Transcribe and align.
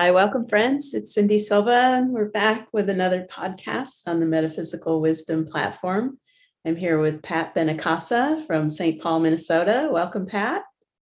Hi, 0.00 0.12
welcome, 0.12 0.46
friends. 0.46 0.94
It's 0.94 1.12
Cindy 1.12 1.40
Silva, 1.40 1.72
and 1.72 2.12
we're 2.12 2.30
back 2.30 2.68
with 2.72 2.88
another 2.88 3.26
podcast 3.28 4.06
on 4.06 4.20
the 4.20 4.26
Metaphysical 4.26 5.00
Wisdom 5.00 5.44
platform. 5.44 6.20
I'm 6.64 6.76
here 6.76 7.00
with 7.00 7.20
Pat 7.20 7.52
Benincasa 7.52 8.46
from 8.46 8.70
St. 8.70 9.02
Paul, 9.02 9.18
Minnesota. 9.18 9.88
Welcome, 9.90 10.24
Pat. 10.24 10.62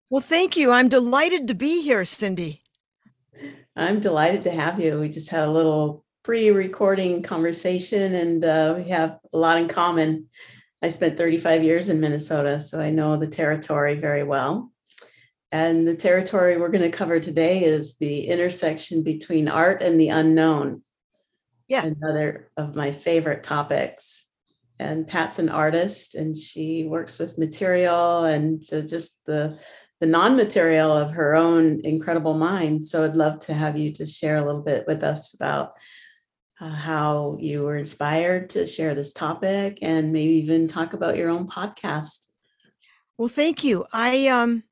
Well, 0.08 0.22
thank 0.22 0.56
you. 0.56 0.70
I'm 0.70 0.88
delighted 0.88 1.48
to 1.48 1.54
be 1.54 1.82
here, 1.82 2.06
Cindy. 2.06 2.62
I'm 3.76 4.00
delighted 4.00 4.44
to 4.44 4.50
have 4.52 4.80
you. 4.80 4.98
We 5.00 5.10
just 5.10 5.28
had 5.28 5.46
a 5.46 5.52
little 5.52 6.02
pre 6.22 6.50
recording 6.50 7.22
conversation, 7.22 8.14
and 8.14 8.42
uh, 8.42 8.74
we 8.78 8.88
have 8.88 9.18
a 9.34 9.36
lot 9.36 9.58
in 9.58 9.68
common. 9.68 10.28
I 10.80 10.88
spent 10.88 11.18
35 11.18 11.62
years 11.62 11.90
in 11.90 12.00
Minnesota, 12.00 12.58
so 12.58 12.80
I 12.80 12.88
know 12.88 13.18
the 13.18 13.26
territory 13.26 13.96
very 13.96 14.22
well. 14.22 14.72
And 15.50 15.88
the 15.88 15.96
territory 15.96 16.58
we're 16.58 16.68
going 16.68 16.90
to 16.90 16.96
cover 16.96 17.20
today 17.20 17.64
is 17.64 17.96
the 17.96 18.26
intersection 18.26 19.02
between 19.02 19.48
art 19.48 19.82
and 19.82 20.00
the 20.00 20.10
unknown. 20.10 20.82
Yeah. 21.68 21.84
Another 21.84 22.50
of 22.56 22.74
my 22.74 22.92
favorite 22.92 23.42
topics. 23.42 24.26
And 24.78 25.08
Pat's 25.08 25.38
an 25.38 25.48
artist 25.48 26.14
and 26.14 26.36
she 26.36 26.84
works 26.84 27.18
with 27.18 27.38
material 27.38 28.24
and 28.24 28.64
so 28.64 28.80
just 28.80 29.24
the 29.26 29.58
the 30.00 30.06
non-material 30.06 30.92
of 30.92 31.10
her 31.10 31.34
own 31.34 31.80
incredible 31.84 32.34
mind. 32.34 32.86
So 32.86 33.04
I'd 33.04 33.16
love 33.16 33.40
to 33.40 33.54
have 33.54 33.76
you 33.76 33.90
just 33.90 34.16
share 34.16 34.36
a 34.36 34.46
little 34.46 34.62
bit 34.62 34.84
with 34.86 35.02
us 35.02 35.34
about 35.34 35.72
uh, 36.60 36.70
how 36.70 37.36
you 37.40 37.62
were 37.62 37.76
inspired 37.76 38.50
to 38.50 38.66
share 38.66 38.94
this 38.94 39.12
topic 39.12 39.78
and 39.82 40.12
maybe 40.12 40.34
even 40.34 40.68
talk 40.68 40.92
about 40.92 41.16
your 41.16 41.30
own 41.30 41.48
podcast. 41.48 42.26
Well, 43.16 43.28
thank 43.28 43.64
you. 43.64 43.86
I 43.92 44.28
um 44.28 44.62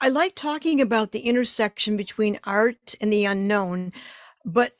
I 0.00 0.08
like 0.08 0.34
talking 0.34 0.80
about 0.80 1.12
the 1.12 1.20
intersection 1.20 1.96
between 1.96 2.38
art 2.44 2.94
and 3.00 3.12
the 3.12 3.24
unknown, 3.24 3.92
but 4.44 4.76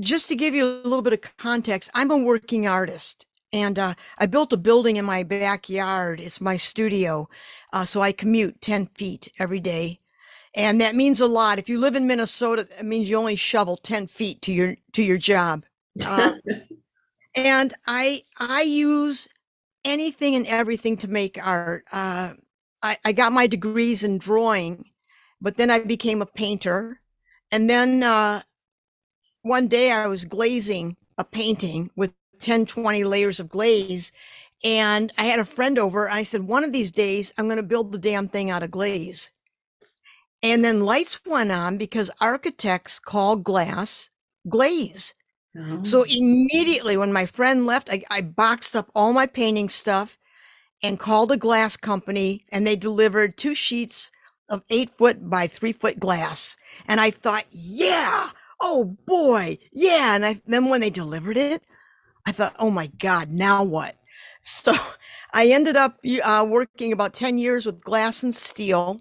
just 0.00 0.28
to 0.28 0.36
give 0.36 0.54
you 0.54 0.64
a 0.64 0.84
little 0.84 1.02
bit 1.02 1.14
of 1.14 1.36
context, 1.38 1.90
I'm 1.94 2.10
a 2.10 2.18
working 2.18 2.66
artist 2.66 3.26
and 3.52 3.78
uh, 3.78 3.94
I 4.18 4.26
built 4.26 4.52
a 4.52 4.58
building 4.58 4.96
in 4.96 5.04
my 5.04 5.22
backyard. 5.22 6.20
It's 6.20 6.40
my 6.40 6.56
studio. 6.56 7.28
Uh, 7.72 7.84
so 7.84 8.02
I 8.02 8.12
commute 8.12 8.60
10 8.60 8.86
feet 8.88 9.28
every 9.38 9.60
day. 9.60 10.00
And 10.54 10.80
that 10.80 10.94
means 10.94 11.20
a 11.20 11.26
lot. 11.26 11.58
If 11.58 11.68
you 11.68 11.78
live 11.78 11.94
in 11.94 12.06
Minnesota, 12.06 12.68
it 12.78 12.84
means 12.84 13.08
you 13.08 13.16
only 13.16 13.36
shovel 13.36 13.76
10 13.76 14.06
feet 14.06 14.42
to 14.42 14.52
your 14.52 14.76
to 14.92 15.02
your 15.02 15.18
job. 15.18 15.64
Uh, 16.04 16.32
and 17.34 17.74
I 17.86 18.22
I 18.38 18.62
use 18.62 19.28
anything 19.84 20.34
and 20.34 20.46
everything 20.46 20.96
to 20.98 21.08
make 21.08 21.38
art. 21.40 21.84
I, 22.82 22.96
I 23.04 23.12
got 23.12 23.32
my 23.32 23.46
degrees 23.46 24.02
in 24.02 24.18
drawing, 24.18 24.84
but 25.40 25.56
then 25.56 25.70
I 25.70 25.84
became 25.84 26.22
a 26.22 26.26
painter. 26.26 27.00
And 27.50 27.68
then 27.68 28.02
uh, 28.02 28.42
one 29.42 29.68
day 29.68 29.90
I 29.90 30.06
was 30.06 30.24
glazing 30.24 30.96
a 31.16 31.24
painting 31.24 31.90
with 31.96 32.12
10, 32.40 32.66
20 32.66 33.04
layers 33.04 33.40
of 33.40 33.48
glaze. 33.48 34.12
And 34.64 35.12
I 35.18 35.24
had 35.24 35.38
a 35.38 35.44
friend 35.44 35.78
over. 35.78 36.08
I 36.08 36.22
said, 36.22 36.42
one 36.42 36.64
of 36.64 36.72
these 36.72 36.92
days, 36.92 37.32
I'm 37.38 37.46
going 37.46 37.56
to 37.58 37.62
build 37.62 37.92
the 37.92 37.98
damn 37.98 38.28
thing 38.28 38.50
out 38.50 38.62
of 38.62 38.70
glaze. 38.70 39.30
And 40.42 40.64
then 40.64 40.80
lights 40.80 41.20
went 41.24 41.50
on 41.50 41.78
because 41.78 42.10
architects 42.20 43.00
call 43.00 43.36
glass 43.36 44.10
glaze. 44.48 45.14
Oh. 45.56 45.82
So 45.82 46.02
immediately 46.04 46.96
when 46.96 47.12
my 47.12 47.26
friend 47.26 47.66
left, 47.66 47.90
I, 47.90 48.04
I 48.10 48.22
boxed 48.22 48.76
up 48.76 48.90
all 48.94 49.12
my 49.12 49.26
painting 49.26 49.68
stuff 49.68 50.18
and 50.82 50.98
called 50.98 51.32
a 51.32 51.36
glass 51.36 51.76
company 51.76 52.44
and 52.50 52.66
they 52.66 52.76
delivered 52.76 53.36
two 53.36 53.54
sheets 53.54 54.10
of 54.48 54.62
eight 54.70 54.90
foot 54.96 55.28
by 55.28 55.46
three 55.46 55.72
foot 55.72 55.98
glass. 55.98 56.56
And 56.86 57.00
I 57.00 57.10
thought, 57.10 57.44
yeah, 57.50 58.30
oh 58.60 58.96
boy, 59.06 59.58
yeah. 59.72 60.14
And 60.14 60.24
I, 60.24 60.40
then 60.46 60.68
when 60.68 60.80
they 60.80 60.90
delivered 60.90 61.36
it, 61.36 61.62
I 62.26 62.32
thought, 62.32 62.56
oh 62.58 62.70
my 62.70 62.86
God, 62.98 63.30
now 63.30 63.64
what? 63.64 63.96
So 64.42 64.74
I 65.32 65.48
ended 65.48 65.76
up 65.76 65.98
uh, 66.24 66.46
working 66.48 66.92
about 66.92 67.14
10 67.14 67.38
years 67.38 67.66
with 67.66 67.84
glass 67.84 68.22
and 68.22 68.34
steel. 68.34 69.00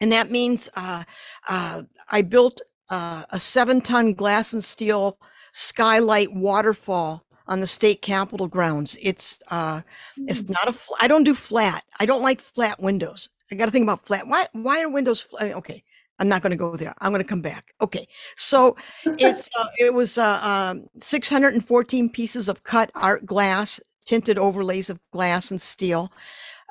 And 0.00 0.12
that 0.12 0.30
means 0.30 0.68
uh, 0.76 1.04
uh, 1.48 1.82
I 2.10 2.22
built 2.22 2.60
uh, 2.90 3.24
a 3.30 3.40
seven 3.40 3.80
ton 3.80 4.14
glass 4.14 4.52
and 4.52 4.62
steel 4.62 5.18
skylight 5.52 6.28
waterfall 6.32 7.25
on 7.48 7.60
the 7.60 7.66
state 7.66 8.02
capitol 8.02 8.48
grounds. 8.48 8.96
It's 9.00 9.42
uh, 9.50 9.82
it's 10.16 10.42
hmm. 10.42 10.52
not 10.52 10.68
a. 10.68 10.72
Fl- 10.72 10.94
I 11.00 11.08
don't 11.08 11.24
do 11.24 11.34
flat. 11.34 11.84
I 12.00 12.06
don't 12.06 12.22
like 12.22 12.40
flat 12.40 12.80
windows. 12.80 13.28
I 13.50 13.54
got 13.54 13.66
to 13.66 13.70
think 13.70 13.84
about 13.84 14.04
flat. 14.04 14.26
Why? 14.26 14.46
Why 14.52 14.82
are 14.82 14.90
windows? 14.90 15.20
Flat? 15.20 15.54
Okay, 15.54 15.82
I'm 16.18 16.28
not 16.28 16.42
going 16.42 16.50
to 16.50 16.56
go 16.56 16.76
there. 16.76 16.94
I'm 17.00 17.12
going 17.12 17.22
to 17.22 17.28
come 17.28 17.42
back. 17.42 17.74
Okay, 17.80 18.08
so 18.36 18.76
it's 19.04 19.48
uh, 19.58 19.66
it 19.78 19.94
was 19.94 20.18
uh, 20.18 20.40
um, 20.42 20.86
614 20.98 22.10
pieces 22.10 22.48
of 22.48 22.64
cut 22.64 22.90
art 22.94 23.26
glass, 23.26 23.80
tinted 24.04 24.38
overlays 24.38 24.90
of 24.90 25.00
glass 25.12 25.50
and 25.50 25.60
steel. 25.60 26.12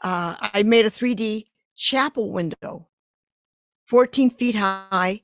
Uh, 0.04 0.36
I 0.40 0.64
made 0.64 0.86
a 0.86 0.92
3D 0.92 1.46
chapel 1.76 2.32
window, 2.32 2.88
14 3.86 4.30
feet 4.30 4.56
high, 4.56 5.22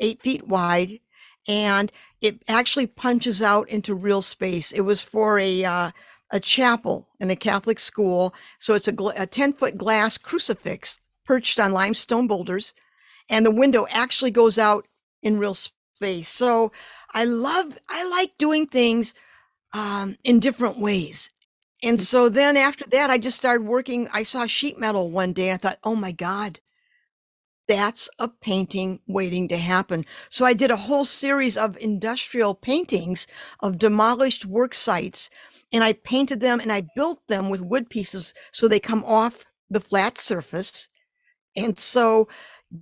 eight 0.00 0.22
feet 0.22 0.46
wide, 0.46 1.00
and 1.48 1.92
it 2.20 2.42
actually 2.48 2.86
punches 2.86 3.42
out 3.42 3.68
into 3.68 3.94
real 3.94 4.22
space. 4.22 4.72
It 4.72 4.82
was 4.82 5.02
for 5.02 5.38
a 5.38 5.64
uh, 5.64 5.90
a 6.30 6.40
chapel 6.40 7.08
in 7.20 7.30
a 7.30 7.36
Catholic 7.36 7.78
school, 7.78 8.34
so 8.58 8.74
it's 8.74 8.88
a, 8.88 8.92
gl- 8.92 9.18
a 9.18 9.26
ten 9.26 9.52
foot 9.52 9.76
glass 9.76 10.18
crucifix 10.18 11.00
perched 11.24 11.60
on 11.60 11.72
limestone 11.72 12.26
boulders, 12.26 12.74
and 13.28 13.44
the 13.44 13.50
window 13.50 13.86
actually 13.90 14.30
goes 14.30 14.58
out 14.58 14.86
in 15.22 15.38
real 15.38 15.54
space. 15.54 16.28
So 16.28 16.72
I 17.14 17.24
love 17.24 17.78
I 17.88 18.08
like 18.08 18.36
doing 18.38 18.66
things 18.66 19.14
um, 19.72 20.16
in 20.24 20.40
different 20.40 20.78
ways. 20.78 21.30
And 21.82 21.98
mm. 21.98 22.00
so 22.00 22.28
then 22.28 22.56
after 22.56 22.86
that, 22.90 23.10
I 23.10 23.18
just 23.18 23.36
started 23.36 23.66
working. 23.66 24.08
I 24.12 24.22
saw 24.22 24.46
sheet 24.46 24.78
metal 24.78 25.10
one 25.10 25.32
day. 25.32 25.52
I 25.52 25.56
thought, 25.56 25.78
oh 25.84 25.96
my 25.96 26.12
God, 26.12 26.60
that's 27.68 28.08
a 28.18 28.28
painting 28.28 29.00
waiting 29.06 29.48
to 29.48 29.56
happen. 29.56 30.04
So 30.30 30.44
I 30.44 30.52
did 30.52 30.70
a 30.70 30.76
whole 30.76 31.04
series 31.04 31.56
of 31.56 31.76
industrial 31.78 32.54
paintings 32.54 33.26
of 33.60 33.78
demolished 33.78 34.46
work 34.46 34.74
sites 34.74 35.30
and 35.72 35.82
I 35.82 35.94
painted 35.94 36.40
them 36.40 36.60
and 36.60 36.72
I 36.72 36.88
built 36.94 37.26
them 37.28 37.48
with 37.50 37.60
wood 37.60 37.90
pieces 37.90 38.34
so 38.52 38.68
they 38.68 38.80
come 38.80 39.04
off 39.04 39.44
the 39.70 39.80
flat 39.80 40.18
surface. 40.18 40.88
And 41.56 41.78
so 41.78 42.28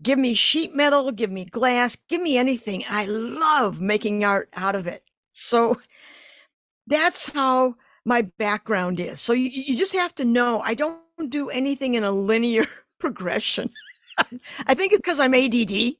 give 0.03 0.19
me 0.19 0.35
sheet 0.35 0.75
metal, 0.75 1.13
give 1.13 1.31
me 1.31 1.45
glass, 1.45 1.97
give 2.09 2.21
me 2.21 2.37
anything. 2.37 2.85
I 2.89 3.07
love 3.07 3.81
making 3.81 4.25
art 4.25 4.49
out 4.55 4.75
of 4.75 4.87
it. 4.87 5.03
So 5.33 5.81
that's 6.87 7.27
how 7.27 7.75
my 8.05 8.23
background 8.39 9.01
is. 9.01 9.21
So 9.21 9.33
you, 9.33 9.51
you 9.51 9.77
just 9.77 9.95
have 9.95 10.15
to 10.17 10.25
know 10.25 10.61
I 10.65 10.75
don't 10.75 11.03
do 11.29 11.49
anything 11.49 11.95
in 11.95 12.05
a 12.05 12.11
linear 12.11 12.65
progression. 12.99 13.71
I 14.67 14.75
think 14.75 14.93
it's 14.93 15.01
because 15.01 15.21
I'm 15.21 15.35
ADD. 15.35 15.95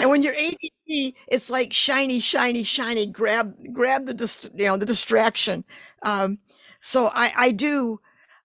and 0.00 0.10
when 0.10 0.22
you're 0.22 0.34
ADD, 0.34 1.14
it's 1.28 1.50
like 1.50 1.72
shiny, 1.72 2.20
shiny, 2.20 2.62
shiny. 2.62 3.06
Grab, 3.06 3.54
grab 3.72 4.06
the 4.06 4.14
dist- 4.14 4.50
you 4.54 4.66
know 4.66 4.76
the 4.76 4.86
distraction. 4.86 5.64
Um, 6.02 6.38
so 6.80 7.08
I, 7.08 7.32
I 7.36 7.50
do, 7.50 7.98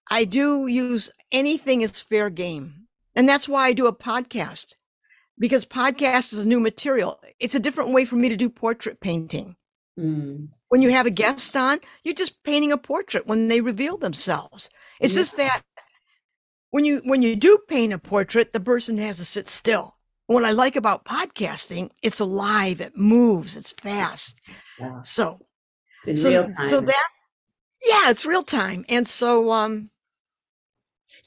I 0.09 0.25
do 0.25 0.67
use 0.67 1.09
anything 1.31 1.83
as 1.83 1.99
fair 1.99 2.29
game, 2.29 2.87
and 3.15 3.27
that's 3.27 3.47
why 3.47 3.67
I 3.67 3.73
do 3.73 3.87
a 3.87 3.95
podcast 3.95 4.75
because 5.39 5.65
podcast 5.65 6.33
is 6.33 6.39
a 6.39 6.47
new 6.47 6.59
material. 6.59 7.19
It's 7.39 7.55
a 7.55 7.59
different 7.59 7.91
way 7.91 8.05
for 8.05 8.15
me 8.15 8.29
to 8.29 8.37
do 8.37 8.49
portrait 8.49 8.99
painting. 8.99 9.55
Mm. 9.99 10.49
When 10.69 10.81
you 10.81 10.91
have 10.91 11.05
a 11.05 11.11
guest 11.11 11.55
on, 11.55 11.79
you're 12.03 12.15
just 12.15 12.43
painting 12.43 12.71
a 12.71 12.77
portrait 12.77 13.27
when 13.27 13.47
they 13.47 13.61
reveal 13.61 13.97
themselves. 13.97 14.69
It's 14.99 15.13
yeah. 15.13 15.19
just 15.19 15.37
that 15.37 15.61
when 16.73 16.85
you 16.85 17.01
when 17.05 17.21
you 17.21 17.35
do 17.35 17.59
paint 17.67 17.93
a 17.93 17.99
portrait, 17.99 18.51
the 18.51 18.59
person 18.59 18.97
has 18.97 19.17
to 19.17 19.25
sit 19.25 19.47
still. 19.47 19.93
What 20.25 20.43
I 20.43 20.53
like 20.53 20.75
about 20.75 21.05
podcasting, 21.05 21.91
it's 22.01 22.19
alive, 22.19 22.81
it 22.81 22.97
moves, 22.97 23.55
it's 23.55 23.73
fast. 23.73 24.41
Yeah. 24.79 25.03
So, 25.03 25.37
it's 26.07 26.23
so, 26.23 26.49
so 26.67 26.81
that 26.81 27.09
yeah, 27.85 28.09
it's 28.09 28.25
real 28.25 28.41
time. 28.41 28.85
And 28.89 29.07
so 29.07 29.51
um 29.51 29.91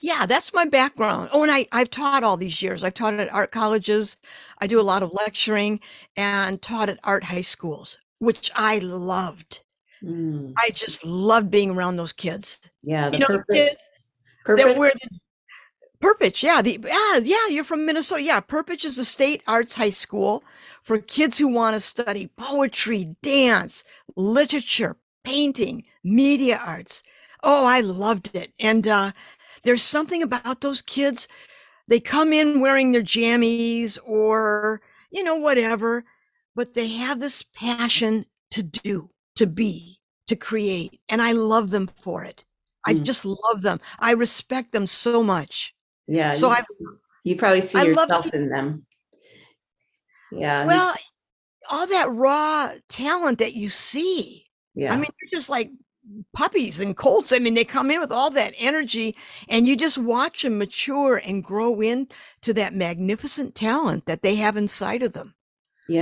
yeah, 0.00 0.26
that's 0.26 0.52
my 0.52 0.64
background. 0.64 1.28
Oh, 1.32 1.44
and 1.44 1.52
I, 1.52 1.68
I've 1.70 1.90
taught 1.90 2.24
all 2.24 2.36
these 2.36 2.60
years. 2.60 2.82
I've 2.82 2.94
taught 2.94 3.14
at 3.14 3.32
art 3.32 3.52
colleges. 3.52 4.16
I 4.58 4.66
do 4.66 4.80
a 4.80 4.82
lot 4.82 5.04
of 5.04 5.12
lecturing 5.12 5.78
and 6.16 6.60
taught 6.60 6.88
at 6.88 6.98
art 7.04 7.22
high 7.22 7.42
schools, 7.42 7.98
which 8.18 8.50
I 8.56 8.78
loved. 8.80 9.60
Mm. 10.02 10.54
I 10.58 10.70
just 10.70 11.04
loved 11.04 11.52
being 11.52 11.70
around 11.70 11.98
those 11.98 12.12
kids. 12.12 12.68
Yeah, 12.82 13.10
the 13.10 13.18
you 13.18 13.20
know, 13.20 13.26
perfect, 13.26 13.52
kids 13.52 13.76
perfect. 14.44 14.68
that 14.68 14.76
were 14.76 14.92
the 14.92 15.18
Perpich, 16.06 16.42
yeah, 16.42 16.62
the 16.62 16.78
yeah, 16.86 17.18
yeah, 17.22 17.48
you're 17.54 17.64
from 17.64 17.86
Minnesota. 17.86 18.22
Yeah, 18.22 18.40
Perpich 18.40 18.84
is 18.84 18.98
a 18.98 19.04
state 19.04 19.42
arts 19.48 19.74
high 19.74 19.90
school 19.90 20.44
for 20.82 20.98
kids 21.00 21.38
who 21.38 21.48
want 21.48 21.74
to 21.74 21.80
study 21.80 22.28
poetry, 22.36 23.16
dance, 23.22 23.84
literature, 24.16 24.96
painting, 25.24 25.84
media 26.04 26.60
arts. 26.64 27.02
Oh, 27.42 27.66
I 27.66 27.80
loved 27.80 28.34
it. 28.36 28.52
And 28.60 28.86
uh, 28.88 29.12
there's 29.64 29.82
something 29.82 30.22
about 30.22 30.60
those 30.60 30.82
kids. 30.82 31.28
They 31.88 32.00
come 32.00 32.32
in 32.32 32.60
wearing 32.60 32.92
their 32.92 33.02
jammies 33.02 33.98
or, 34.06 34.80
you 35.10 35.24
know, 35.24 35.36
whatever. 35.36 36.04
but 36.56 36.74
they 36.74 36.88
have 36.88 37.20
this 37.20 37.42
passion 37.54 38.26
to 38.52 38.62
do, 38.62 39.10
to 39.36 39.46
be, 39.46 40.00
to 40.28 40.36
create. 40.36 41.00
And 41.08 41.22
I 41.22 41.32
love 41.32 41.70
them 41.70 41.88
for 41.98 42.24
it. 42.24 42.44
I 42.86 42.94
Mm. 42.94 43.04
just 43.04 43.24
love 43.26 43.62
them. 43.62 43.80
I 44.00 44.12
respect 44.12 44.72
them 44.72 44.86
so 44.88 45.22
much. 45.22 45.75
Yeah. 46.06 46.32
So 46.32 46.48
you, 46.48 46.54
I, 46.54 46.64
you 47.24 47.36
probably 47.36 47.60
see 47.60 47.78
I 47.78 47.84
yourself 47.84 48.26
in 48.32 48.48
them. 48.48 48.86
Yeah. 50.32 50.66
well, 50.66 50.94
all 51.70 51.86
that 51.86 52.10
raw 52.10 52.72
talent 52.88 53.38
that 53.38 53.54
you 53.54 53.68
see. 53.68 54.46
yeah. 54.74 54.92
I 54.92 54.96
mean, 54.96 55.10
they're 55.20 55.38
just 55.38 55.48
like 55.48 55.70
puppies 56.32 56.80
and 56.80 56.96
colts. 56.96 57.32
I 57.32 57.38
mean, 57.38 57.54
they 57.54 57.64
come 57.64 57.90
in 57.90 58.00
with 58.00 58.12
all 58.12 58.30
that 58.30 58.54
energy 58.58 59.16
and 59.48 59.66
you 59.66 59.76
just 59.76 59.98
watch 59.98 60.42
them 60.42 60.58
mature 60.58 61.20
and 61.24 61.42
grow 61.42 61.80
into 61.80 62.52
that 62.54 62.74
magnificent 62.74 63.54
talent 63.54 64.06
that 64.06 64.22
they 64.22 64.36
have 64.36 64.56
inside 64.56 65.02
of 65.02 65.12
them. 65.12 65.34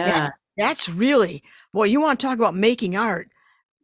yeah. 0.07 0.29
That's 0.57 0.89
really, 0.89 1.43
well, 1.73 1.87
you 1.87 2.01
want 2.01 2.21
to 2.21 2.27
talk 2.27 2.39
about 2.39 2.55
making 2.55 2.97
art. 2.97 3.29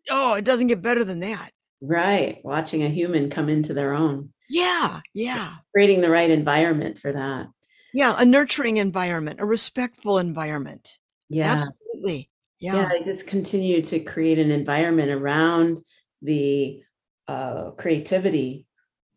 Oh, 0.08 0.34
it 0.34 0.44
doesn't 0.44 0.68
get 0.68 0.82
better 0.82 1.04
than 1.04 1.20
that. 1.20 1.50
Right. 1.80 2.38
Watching 2.44 2.82
a 2.82 2.88
human 2.88 3.30
come 3.30 3.48
into 3.48 3.74
their 3.74 3.94
own, 3.94 4.32
Yeah. 4.48 5.00
Yeah. 5.14 5.56
creating 5.74 6.00
the 6.00 6.10
right 6.10 6.30
environment 6.30 6.98
for 6.98 7.12
that. 7.12 7.48
Yeah. 7.92 8.14
A 8.18 8.24
nurturing 8.24 8.76
environment, 8.76 9.40
a 9.40 9.44
respectful 9.44 10.18
environment. 10.18 10.98
Yeah. 11.28 11.66
Absolutely. 11.68 12.30
Yeah. 12.58 12.74
Yeah. 12.76 12.88
I 12.92 13.02
just 13.04 13.26
continue 13.26 13.80
to 13.82 14.00
create 14.00 14.38
an 14.38 14.50
environment 14.50 15.10
around 15.10 15.78
the 16.22 16.82
uh, 17.26 17.70
creativity. 17.72 18.66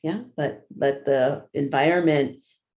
Yeah. 0.01 0.21
Let, 0.37 0.61
let 0.75 1.05
the 1.05 1.45
environment 1.53 2.37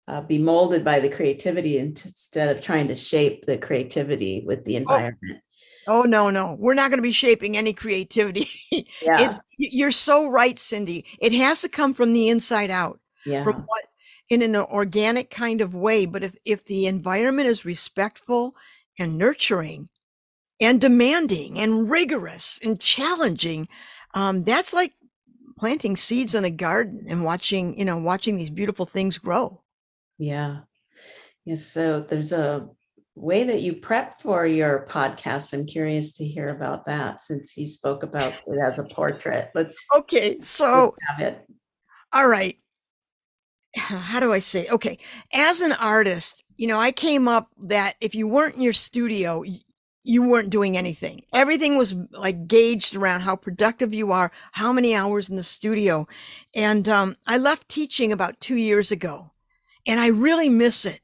uh, 0.08 0.22
be 0.22 0.38
molded 0.38 0.84
by 0.84 1.00
the 1.00 1.10
creativity 1.10 1.78
instead 1.78 2.56
of 2.56 2.62
trying 2.64 2.88
to 2.90 2.96
shape 2.96 3.46
the 3.46 3.58
creativity 3.58 4.44
with 4.46 4.66
the 4.66 4.76
environment. 4.76 5.38
Oh, 5.38 5.40
no, 5.88 6.30
no. 6.30 6.56
We're 6.60 6.74
not 6.74 6.90
going 6.90 6.98
to 7.00 7.04
be 7.04 7.12
shaping 7.12 7.58
any 7.58 7.74
creativity. 7.74 8.48
Yeah. 9.02 9.26
It's, 9.26 9.36
y- 9.36 9.42
you're 9.72 9.92
so 9.92 10.28
right, 10.28 10.58
Cindy. 10.58 11.06
It 11.20 11.34
has 11.34 11.62
to 11.62 11.70
come 11.70 11.94
from 11.94 12.14
the 12.14 12.30
inside 12.30 12.72
out. 12.72 13.00
yeah. 13.26 13.44
from 13.44 13.64
what 13.64 13.84
in 14.30 14.42
an 14.42 14.56
organic 14.56 15.30
kind 15.30 15.60
of 15.62 15.76
way 15.76 16.06
but 16.06 16.24
if 16.24 16.34
if 16.46 16.64
the 16.66 16.88
environment 16.88 17.48
is 17.48 17.66
respectful 17.66 18.56
and 18.98 19.18
nurturing 19.18 19.90
and 20.62 20.80
demanding 20.80 21.60
and 21.60 21.90
rigorous 21.92 22.60
and 22.64 22.80
challenging 22.80 23.68
um, 24.16 24.44
that's 24.46 24.74
like 24.74 24.94
planting 25.60 25.98
seeds 25.98 26.34
in 26.36 26.46
a 26.46 26.50
garden 26.50 27.06
and 27.10 27.24
watching 27.26 27.78
you 27.78 27.84
know 27.86 27.98
watching 27.98 28.38
these 28.38 28.50
beautiful 28.50 28.86
things 28.86 29.18
grow 29.18 29.62
Yeah. 30.18 30.62
Yes. 31.46 31.66
So 31.68 32.00
there's 32.00 32.32
a 32.32 32.70
way 33.16 33.44
that 33.44 33.62
you 33.62 33.76
prep 33.76 34.20
for 34.20 34.46
your 34.46 34.88
podcast. 34.90 35.54
I'm 35.54 35.66
curious 35.66 36.14
to 36.14 36.26
hear 36.26 36.50
about 36.50 36.86
that 36.86 37.22
since 37.22 37.56
you 37.58 37.68
spoke 37.68 38.04
about 38.04 38.42
it 38.48 38.60
as 38.66 38.80
a 38.80 38.86
portrait. 38.86 39.50
Let's, 39.54 39.86
okay 39.96 40.40
so 40.42 40.96
let's 40.96 40.98
have 41.10 41.28
it. 41.34 41.48
all 42.14 42.28
right 42.28 42.58
how 43.76 44.20
do 44.20 44.32
i 44.32 44.40
say 44.40 44.68
okay 44.70 44.98
as 45.34 45.62
an 45.62 45.72
artist 45.74 46.44
you 46.58 46.68
know 46.68 46.80
i 46.80 46.92
came 46.92 47.28
up 47.28 47.50
that 47.64 47.94
if 48.02 48.14
you 48.14 48.28
weren't 48.28 48.56
in 48.56 48.62
your 48.62 48.74
studio 48.74 49.44
you 50.04 50.22
weren't 50.22 50.52
doing 50.52 50.78
anything 50.78 51.24
everything 51.34 51.76
was 51.76 51.96
like 52.12 52.48
gauged 52.48 52.96
around 52.96 53.22
how 53.22 53.36
productive 53.36 53.94
you 53.94 54.12
are 54.12 54.32
how 54.52 54.72
many 54.72 54.94
hours 54.94 55.30
in 55.30 55.36
the 55.36 55.44
studio 55.44 56.08
and 56.54 56.88
um, 56.88 57.16
i 57.26 57.38
left 57.38 57.68
teaching 57.68 58.12
about 58.12 58.40
two 58.40 58.58
years 58.58 58.92
ago 58.92 59.32
and 59.88 60.00
i 60.00 60.08
really 60.08 60.50
miss 60.50 60.86
it 60.86 61.02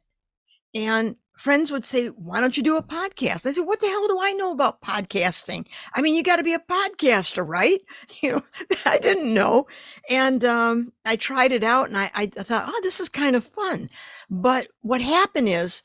and 0.75 1.15
friends 1.39 1.71
would 1.71 1.85
say 1.85 2.07
why 2.07 2.41
don't 2.41 2.57
you 2.57 2.63
do 2.63 2.77
a 2.77 2.83
podcast 2.83 3.45
i 3.45 3.51
said 3.51 3.61
what 3.61 3.79
the 3.79 3.87
hell 3.87 4.07
do 4.07 4.19
i 4.21 4.33
know 4.33 4.51
about 4.51 4.81
podcasting 4.81 5.65
i 5.93 6.01
mean 6.01 6.15
you 6.15 6.23
got 6.23 6.35
to 6.35 6.43
be 6.43 6.53
a 6.53 6.59
podcaster 6.59 7.47
right 7.47 7.81
you 8.21 8.31
know 8.31 8.43
i 8.85 8.97
didn't 8.97 9.33
know 9.33 9.65
and 10.09 10.43
um, 10.43 10.91
I 11.05 11.15
tried 11.15 11.51
it 11.51 11.63
out 11.63 11.87
and 11.87 11.97
I, 11.97 12.09
I 12.15 12.25
thought, 12.25 12.65
oh, 12.67 12.79
this 12.83 12.99
is 12.99 13.09
kind 13.09 13.35
of 13.35 13.45
fun. 13.45 13.89
But 14.29 14.67
what 14.81 15.01
happened 15.01 15.47
is 15.49 15.83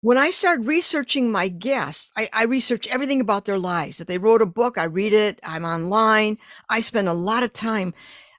when 0.00 0.16
I 0.16 0.30
started 0.30 0.66
researching 0.66 1.30
my 1.30 1.48
guests, 1.48 2.10
I, 2.16 2.28
I 2.32 2.44
research 2.44 2.86
everything 2.88 3.20
about 3.20 3.44
their 3.44 3.58
lives. 3.58 4.00
If 4.00 4.06
they 4.06 4.18
wrote 4.18 4.40
a 4.40 4.46
book, 4.46 4.78
I 4.78 4.84
read 4.84 5.12
it, 5.12 5.40
I'm 5.44 5.64
online, 5.64 6.38
I 6.70 6.80
spend 6.80 7.08
a 7.08 7.12
lot 7.12 7.42
of 7.42 7.52
time, 7.52 7.92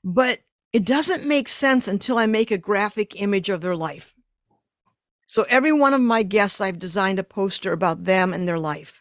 but 0.03 0.39
it 0.73 0.85
doesn't 0.85 1.25
make 1.25 1.47
sense 1.47 1.87
until 1.87 2.17
I 2.17 2.25
make 2.25 2.49
a 2.49 2.57
graphic 2.57 3.21
image 3.21 3.49
of 3.49 3.61
their 3.61 3.75
life. 3.75 4.15
So 5.31 5.45
every 5.47 5.71
one 5.71 5.93
of 5.93 6.01
my 6.01 6.23
guests, 6.23 6.59
I've 6.59 6.77
designed 6.77 7.17
a 7.17 7.23
poster 7.23 7.71
about 7.71 8.03
them 8.03 8.33
and 8.33 8.45
their 8.45 8.59
life. 8.59 8.99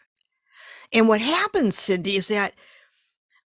And 0.93 1.09
what 1.09 1.19
happens, 1.19 1.77
Cindy, 1.77 2.15
is 2.15 2.29
that 2.29 2.53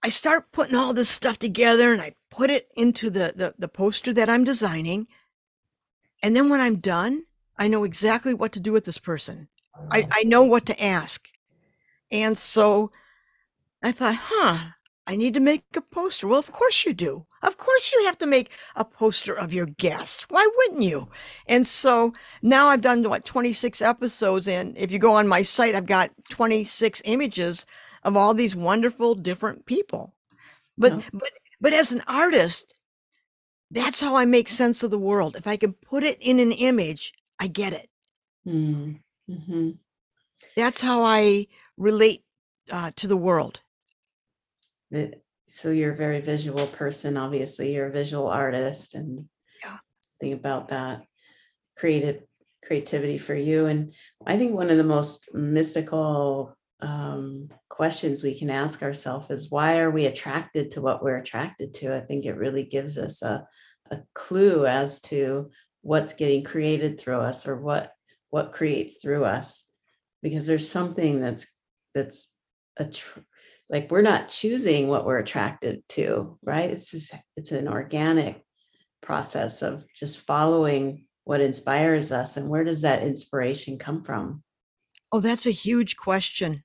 I 0.03 0.09
start 0.09 0.51
putting 0.51 0.75
all 0.75 0.93
this 0.93 1.07
stuff 1.07 1.39
together 1.39 1.93
and 1.93 2.01
I 2.01 2.15
put 2.29 2.49
it 2.49 2.67
into 2.75 3.09
the, 3.09 3.31
the, 3.37 3.55
the 3.57 3.69
poster 3.69 4.11
that 4.15 4.29
I'm 4.29 4.43
designing. 4.43 5.07
And 6.21 6.35
then 6.35 6.49
when 6.49 6.59
I'm 6.59 6.81
done, 6.81 7.23
I 7.57 7.69
know 7.69 7.85
exactly 7.85 8.33
what 8.33 8.51
to 8.51 8.59
do 8.59 8.73
with 8.73 8.83
this 8.83 8.97
person. 8.97 9.47
I, 9.89 10.05
I 10.11 10.23
know 10.23 10.43
what 10.43 10.65
to 10.65 10.83
ask. 10.83 11.25
And 12.11 12.37
so 12.37 12.91
I 13.81 13.93
thought, 13.93 14.15
huh, 14.23 14.71
I 15.07 15.15
need 15.15 15.35
to 15.35 15.39
make 15.39 15.63
a 15.73 15.79
poster. 15.79 16.27
Well, 16.27 16.39
of 16.39 16.51
course 16.51 16.83
you 16.83 16.93
do. 16.93 17.27
Of 17.43 17.57
course 17.57 17.91
you 17.93 18.05
have 18.05 18.17
to 18.19 18.25
make 18.25 18.49
a 18.75 18.85
poster 18.85 19.37
of 19.37 19.53
your 19.53 19.65
guest. 19.65 20.31
Why 20.31 20.49
wouldn't 20.57 20.81
you? 20.81 21.09
And 21.47 21.67
so 21.67 22.13
now 22.41 22.69
I've 22.69 22.81
done 22.81 23.03
what 23.09 23.25
26 23.25 23.81
episodes. 23.81 24.47
And 24.47 24.77
if 24.77 24.91
you 24.91 24.97
go 24.97 25.13
on 25.15 25.27
my 25.27 25.41
site, 25.41 25.75
I've 25.75 25.85
got 25.85 26.11
26 26.29 27.01
images 27.05 27.65
of 28.03 28.15
all 28.17 28.33
these 28.33 28.55
wonderful 28.55 29.13
different 29.15 29.65
people. 29.65 30.13
But 30.77 30.93
Oh. 30.93 31.03
but 31.13 31.31
but 31.61 31.73
as 31.73 31.91
an 31.91 32.01
artist, 32.07 32.73
that's 33.71 33.99
how 33.99 34.15
I 34.15 34.25
make 34.25 34.47
sense 34.47 34.81
of 34.83 34.91
the 34.91 34.97
world. 34.99 35.35
If 35.35 35.45
I 35.47 35.57
can 35.57 35.73
put 35.73 36.03
it 36.03 36.17
in 36.21 36.39
an 36.39 36.51
image, 36.53 37.13
I 37.39 37.47
get 37.47 37.73
it. 37.73 37.89
Mm, 38.47 38.99
mhm. 39.29 39.77
That's 40.55 40.81
how 40.81 41.03
I 41.03 41.47
relate 41.77 42.23
uh, 42.69 42.91
to 42.95 43.07
the 43.07 43.17
world. 43.17 43.61
It- 44.91 45.22
So 45.53 45.69
you're 45.69 45.93
a 45.93 45.95
very 45.95 46.19
visual 46.19 46.65
person. 46.65 47.15
Obviously, 47.15 47.75
you're 47.75 47.85
a 47.85 47.91
visual 47.91 48.27
artist, 48.27 48.95
and 48.95 49.29
Yeah. 49.61 49.77
think 50.19 50.33
about 50.33 50.69
that 50.69 51.05
creative 51.77 52.23
creativity 52.65 53.19
for 53.19 53.35
you. 53.35 53.67
And 53.67 53.93
I 54.25 54.35
think 54.35 54.55
one 54.55 54.71
of 54.71 54.77
the 54.77 54.83
most 54.83 55.31
mystical 55.35 56.55
um, 56.79 57.49
questions 57.69 58.23
we 58.23 58.37
can 58.37 58.49
ask 58.49 58.81
ourselves 58.81 59.29
is 59.29 59.51
why 59.51 59.79
are 59.79 59.91
we 59.91 60.07
attracted 60.07 60.71
to 60.71 60.81
what 60.81 61.03
we're 61.03 61.17
attracted 61.17 61.75
to? 61.75 61.95
I 61.95 61.99
think 61.99 62.25
it 62.25 62.35
really 62.35 62.65
gives 62.65 62.97
us 62.97 63.21
a, 63.21 63.47
a 63.91 63.99
clue 64.15 64.65
as 64.65 65.01
to 65.01 65.51
what's 65.83 66.13
getting 66.13 66.43
created 66.43 66.99
through 66.99 67.19
us 67.19 67.47
or 67.47 67.57
what 67.57 67.93
what 68.31 68.53
creates 68.53 68.95
through 68.97 69.25
us 69.25 69.69
because 70.23 70.47
there's 70.47 70.67
something 70.67 71.21
that's 71.21 71.45
that's 71.93 72.35
a 72.77 72.85
tr- 72.85 73.19
like 73.73 73.91
we're 73.91 74.01
not 74.01 74.29
choosing 74.29 74.87
what 74.87 75.05
we're 75.05 75.17
attracted 75.17 75.83
to 75.89 76.37
right 76.43 76.71
it's 76.71 76.91
just 76.91 77.13
it's 77.35 77.51
an 77.51 77.67
organic 77.67 78.41
process 79.01 79.61
of 79.61 79.83
just 79.93 80.21
following 80.21 81.05
what 81.25 81.41
inspires 81.41 82.13
us 82.13 82.37
and 82.37 82.47
where 82.47 82.63
does 82.63 82.81
that 82.83 83.03
inspiration 83.03 83.77
come 83.77 84.01
from 84.03 84.41
Oh, 85.13 85.19
that's 85.19 85.45
a 85.45 85.51
huge 85.51 85.95
question. 85.95 86.63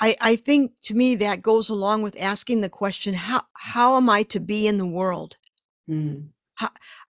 I, 0.00 0.14
I 0.20 0.36
think 0.36 0.70
to 0.84 0.94
me 0.94 1.16
that 1.16 1.42
goes 1.42 1.68
along 1.68 2.02
with 2.02 2.16
asking 2.20 2.60
the 2.60 2.68
question, 2.68 3.12
how, 3.12 3.42
how 3.54 3.96
am 3.96 4.08
I 4.08 4.22
to 4.24 4.38
be 4.38 4.68
in 4.68 4.78
the 4.78 4.86
world? 4.86 5.36
Mm, 5.90 6.28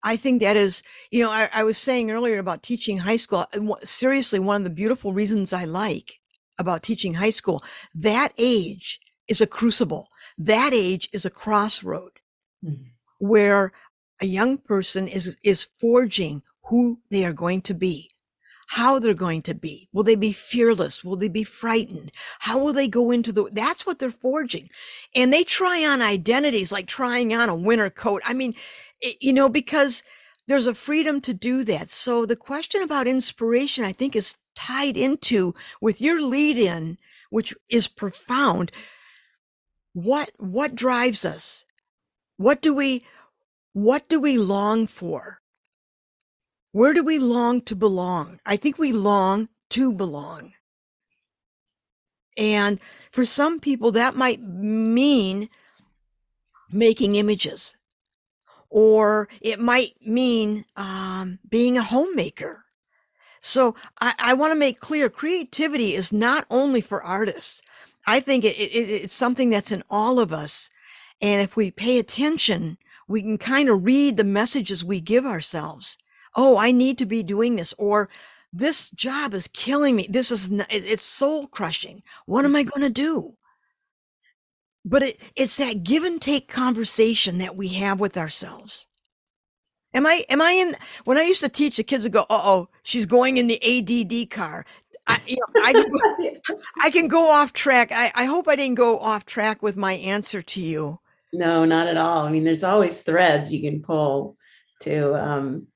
I 0.03 0.17
think 0.17 0.41
that 0.41 0.57
is, 0.57 0.83
you 1.11 1.23
know, 1.23 1.31
I, 1.31 1.51
I 1.53 1.65
was 1.65 1.77
saying 1.77 2.11
earlier 2.11 2.39
about 2.39 2.63
teaching 2.63 2.97
high 2.97 3.19
school. 3.19 3.45
Seriously, 3.83 4.39
one 4.39 4.63
of 4.63 4.65
the 4.65 4.71
beautiful 4.71 5.13
reasons 5.13 5.53
I 5.53 5.65
like 5.67 6.20
about 6.61 6.83
teaching 6.85 7.15
high 7.15 7.31
school, 7.41 7.65
that 7.95 8.33
age 8.39 9.01
is 9.27 9.41
a 9.41 9.47
crucible. 9.47 10.09
That 10.39 10.73
age 10.73 11.09
is 11.13 11.25
a 11.25 11.31
crossroad 11.31 12.13
Mhm. 12.65 12.93
where 13.19 13.73
a 14.21 14.27
young 14.27 14.59
person 14.59 15.09
is, 15.09 15.37
is 15.43 15.69
forging 15.79 16.43
who 16.69 17.01
they 17.11 17.25
are 17.25 17.33
going 17.33 17.63
to 17.63 17.75
be, 17.75 18.11
how 18.69 18.99
they're 18.99 19.15
going 19.15 19.43
to 19.43 19.55
be. 19.55 19.89
Will 19.93 20.05
they 20.05 20.15
be 20.15 20.33
fearless? 20.33 21.03
Will 21.03 21.17
they 21.17 21.29
be 21.29 21.45
frightened? 21.45 22.13
How 22.41 22.59
will 22.59 22.73
they 22.73 22.89
go 22.89 23.11
into 23.11 23.33
the, 23.33 23.49
that's 23.53 23.85
what 23.87 23.99
they're 23.99 24.11
forging. 24.13 24.69
And 25.15 25.33
they 25.33 25.45
try 25.45 25.85
on 25.85 26.03
identities 26.03 26.71
like 26.71 26.87
trying 26.87 27.35
on 27.35 27.49
a 27.49 27.55
winter 27.55 27.91
coat. 27.91 28.23
I 28.25 28.35
mean, 28.35 28.55
it- 29.01 29.17
you 29.21 29.33
know, 29.33 29.49
because 29.49 30.03
there's 30.47 30.67
a 30.67 30.75
freedom 30.75 31.21
to 31.23 31.33
do 31.35 31.65
that. 31.65 31.89
So 31.89 32.27
the 32.27 32.37
question 32.37 32.83
about 32.83 33.07
inspiration, 33.07 33.85
I 33.85 33.93
think, 33.93 34.15
is 34.17 34.37
tied 34.55 34.97
into 34.97 35.55
with 35.81 36.01
your 36.01 36.21
lead 36.21 36.59
in, 36.59 36.99
which 37.31 37.55
is 37.69 37.89
profound. 37.89 38.73
What 39.93 40.33
what 40.39 40.75
drives 40.75 41.25
us? 41.25 41.65
What 42.37 42.63
do 42.63 42.75
we 42.75 43.05
what 43.73 44.09
do 44.09 44.21
we 44.21 44.39
long 44.39 44.87
for? 44.87 45.41
Where 46.73 46.95
do 46.95 47.03
we 47.05 47.19
long 47.19 47.63
to 47.63 47.75
belong? 47.75 48.41
I 48.47 48.57
think 48.57 48.79
we 48.79 48.93
long 48.93 49.49
to 49.71 49.93
belong. 49.93 50.53
And 52.37 52.79
for 53.13 53.25
some 53.25 53.59
people, 53.59 53.93
that 53.93 54.15
might 54.15 54.41
mean 54.41 55.49
making 56.71 57.17
images, 57.17 57.77
or 58.69 59.29
it 59.41 59.61
might 59.61 59.95
mean 60.01 60.65
um, 60.77 61.41
being 61.49 61.77
a 61.77 61.83
homemaker. 61.83 62.65
So 63.41 63.75
I, 64.01 64.15
I 64.19 64.35
want 64.35 64.53
to 64.53 64.59
make 64.59 64.81
clear 64.81 65.09
creativity 65.09 65.95
is 65.95 66.13
not 66.13 66.47
only 66.51 66.81
for 66.81 67.03
artists. 67.03 67.63
I 68.07 68.21
think 68.21 68.45
it, 68.45 68.57
it, 68.57 68.91
it's 68.91 69.15
something 69.15 69.51
that's 69.51 69.73
in 69.73 69.83
all 69.91 70.21
of 70.21 70.33
us. 70.33 70.71
And 71.21 71.43
if 71.43 71.57
we 71.57 71.71
pay 71.71 71.99
attention, 71.99 72.79
we 73.09 73.23
can 73.23 73.39
kind 73.39 73.69
of 73.69 73.85
read 73.85 74.17
the 74.17 74.25
messages 74.25 74.85
we 74.85 75.01
give 75.01 75.27
ourselves. 75.27 75.99
Oh, 76.37 76.57
I 76.57 76.71
need 76.71 76.97
to 76.99 77.07
be 77.07 77.23
doing 77.23 77.57
this, 77.57 77.75
or 77.77 78.09
this 78.53 78.91
job 78.91 79.35
is 79.35 79.49
killing 79.49 79.97
me. 79.97 80.07
This 80.09 80.31
is, 80.31 80.51
it's 80.71 81.03
soul 81.03 81.47
crushing. 81.49 82.03
What 82.27 82.45
am 82.45 82.55
I 82.55 82.63
mm-hmm. 82.63 82.69
going 82.71 82.83
to 82.83 83.03
do? 83.03 83.37
But 84.85 85.03
it, 85.03 85.21
it's 85.37 85.57
that 85.59 85.83
give 85.83 86.05
and 86.05 86.23
take 86.23 86.49
conversation 86.49 87.39
that 87.39 87.57
we 87.57 87.69
have 87.69 88.01
with 88.01 88.17
ourselves. 88.17 88.87
Am 89.93 90.07
I, 90.07 90.25
am 90.29 90.41
I 90.41 90.53
in, 90.53 90.77
when 91.05 91.19
I 91.19 91.23
used 91.23 91.43
to 91.43 91.49
teach 91.49 91.77
the 91.77 91.85
kids 91.85 92.05
would 92.05 92.13
go, 92.13 92.23
uh 92.23 92.25
oh, 92.31 92.69
she's 92.83 93.07
going 93.07 93.37
in 93.37 93.47
the 93.49 93.61
ADD 93.63 94.31
car. 94.31 94.65
I, 95.07 95.21
you 95.27 95.37
know, 95.37 95.63
I, 95.65 95.73
can 95.73 95.91
go, 95.91 96.31
I 96.83 96.91
can 96.91 97.09
go 97.09 97.31
off 97.31 97.53
track. 97.53 97.91
I, 97.93 98.13
I 98.15 98.25
hope 98.25 98.47
I 98.49 98.57
didn't 98.57 98.77
go 98.77 98.99
off 98.99 99.27
track 99.27 99.63
with 99.63 99.77
my 99.77 99.95
answer 99.95 100.43
to 100.43 100.61
you. 100.61 101.01
No, 101.33 101.65
not 101.65 101.87
at 101.87 101.97
all. 101.97 102.27
I 102.27 102.31
mean, 102.31 102.45
there's 102.45 102.65
always 102.65 103.03
threads 103.03 103.53
you 103.53 103.61
can 103.61 103.83
pull 103.83 104.37
to 104.81 105.15
um, 105.15 105.67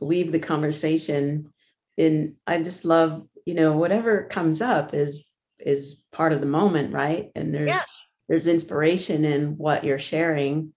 weave 0.00 0.32
the 0.32 0.38
conversation 0.38 1.52
And 1.96 2.34
I 2.46 2.62
just 2.62 2.84
love, 2.84 3.26
you 3.46 3.54
know, 3.54 3.76
whatever 3.76 4.24
comes 4.24 4.60
up 4.60 4.94
is 4.94 5.24
is 5.60 6.04
part 6.12 6.32
of 6.32 6.40
the 6.40 6.46
moment, 6.46 6.92
right? 6.92 7.30
And 7.34 7.54
there's 7.54 7.68
yes. 7.68 8.02
there's 8.28 8.46
inspiration 8.46 9.24
in 9.24 9.56
what 9.56 9.84
you're 9.84 9.98
sharing 9.98 10.73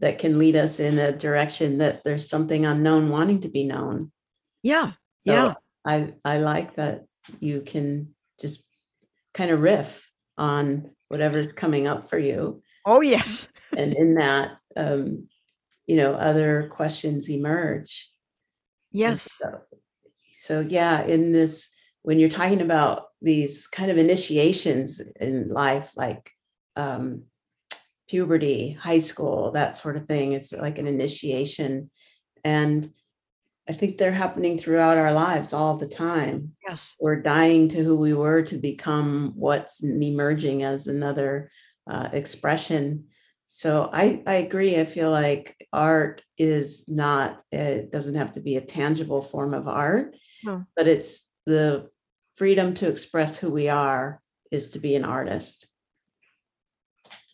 that 0.00 0.18
can 0.18 0.38
lead 0.38 0.56
us 0.56 0.80
in 0.80 0.98
a 0.98 1.12
direction 1.12 1.78
that 1.78 2.02
there's 2.04 2.28
something 2.28 2.66
unknown 2.66 3.10
wanting 3.10 3.40
to 3.40 3.48
be 3.48 3.64
known. 3.64 4.10
Yeah. 4.62 4.92
So 5.20 5.32
yeah. 5.32 5.54
I 5.86 6.14
I 6.24 6.38
like 6.38 6.76
that 6.76 7.04
you 7.38 7.60
can 7.60 8.14
just 8.40 8.66
kind 9.34 9.50
of 9.50 9.60
riff 9.60 10.10
on 10.36 10.90
whatever's 11.08 11.52
coming 11.52 11.86
up 11.86 12.08
for 12.08 12.18
you. 12.18 12.62
Oh 12.86 13.02
yes. 13.02 13.48
and 13.76 13.94
in 13.94 14.14
that 14.14 14.52
um 14.76 15.28
you 15.86 15.96
know 15.96 16.14
other 16.14 16.68
questions 16.72 17.28
emerge. 17.28 18.10
Yes. 18.92 19.30
So, 19.32 19.60
so 20.34 20.60
yeah, 20.60 21.04
in 21.04 21.32
this 21.32 21.70
when 22.02 22.18
you're 22.18 22.30
talking 22.30 22.62
about 22.62 23.08
these 23.20 23.66
kind 23.66 23.90
of 23.90 23.98
initiations 23.98 25.02
in 25.20 25.50
life 25.50 25.92
like 25.94 26.30
um 26.76 27.24
puberty, 28.10 28.72
high 28.72 28.98
school, 28.98 29.52
that 29.52 29.76
sort 29.76 29.96
of 29.96 30.06
thing. 30.06 30.32
It's 30.32 30.52
like 30.52 30.78
an 30.78 30.88
initiation. 30.88 31.90
And 32.42 32.92
I 33.68 33.72
think 33.72 33.98
they're 33.98 34.10
happening 34.10 34.58
throughout 34.58 34.98
our 34.98 35.12
lives 35.12 35.52
all 35.52 35.76
the 35.76 35.86
time. 35.86 36.56
Yes. 36.66 36.96
We're 36.98 37.22
dying 37.22 37.68
to 37.68 37.84
who 37.84 37.96
we 37.96 38.12
were 38.12 38.42
to 38.42 38.58
become 38.58 39.32
what's 39.36 39.80
emerging 39.80 40.64
as 40.64 40.88
another 40.88 41.52
uh, 41.88 42.08
expression. 42.12 43.04
So 43.46 43.88
I, 43.92 44.24
I 44.26 44.34
agree. 44.34 44.80
I 44.80 44.86
feel 44.86 45.12
like 45.12 45.68
art 45.72 46.24
is 46.36 46.88
not, 46.88 47.42
it 47.52 47.92
doesn't 47.92 48.16
have 48.16 48.32
to 48.32 48.40
be 48.40 48.56
a 48.56 48.60
tangible 48.60 49.22
form 49.22 49.54
of 49.54 49.68
art, 49.68 50.16
no. 50.42 50.64
but 50.76 50.88
it's 50.88 51.28
the 51.46 51.88
freedom 52.34 52.74
to 52.74 52.88
express 52.88 53.38
who 53.38 53.52
we 53.52 53.68
are 53.68 54.20
is 54.50 54.70
to 54.70 54.80
be 54.80 54.96
an 54.96 55.04
artist. 55.04 55.69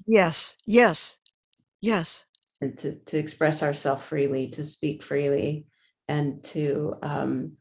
Yes, 0.06 0.56
yes, 0.66 1.18
yes. 1.80 2.26
And 2.60 2.76
to, 2.78 2.94
to 3.06 3.18
express 3.18 3.62
ourselves 3.62 4.02
freely, 4.02 4.48
to 4.50 4.64
speak 4.64 5.02
freely, 5.02 5.66
and 6.08 6.42
to 6.44 6.94
um, 7.02 7.52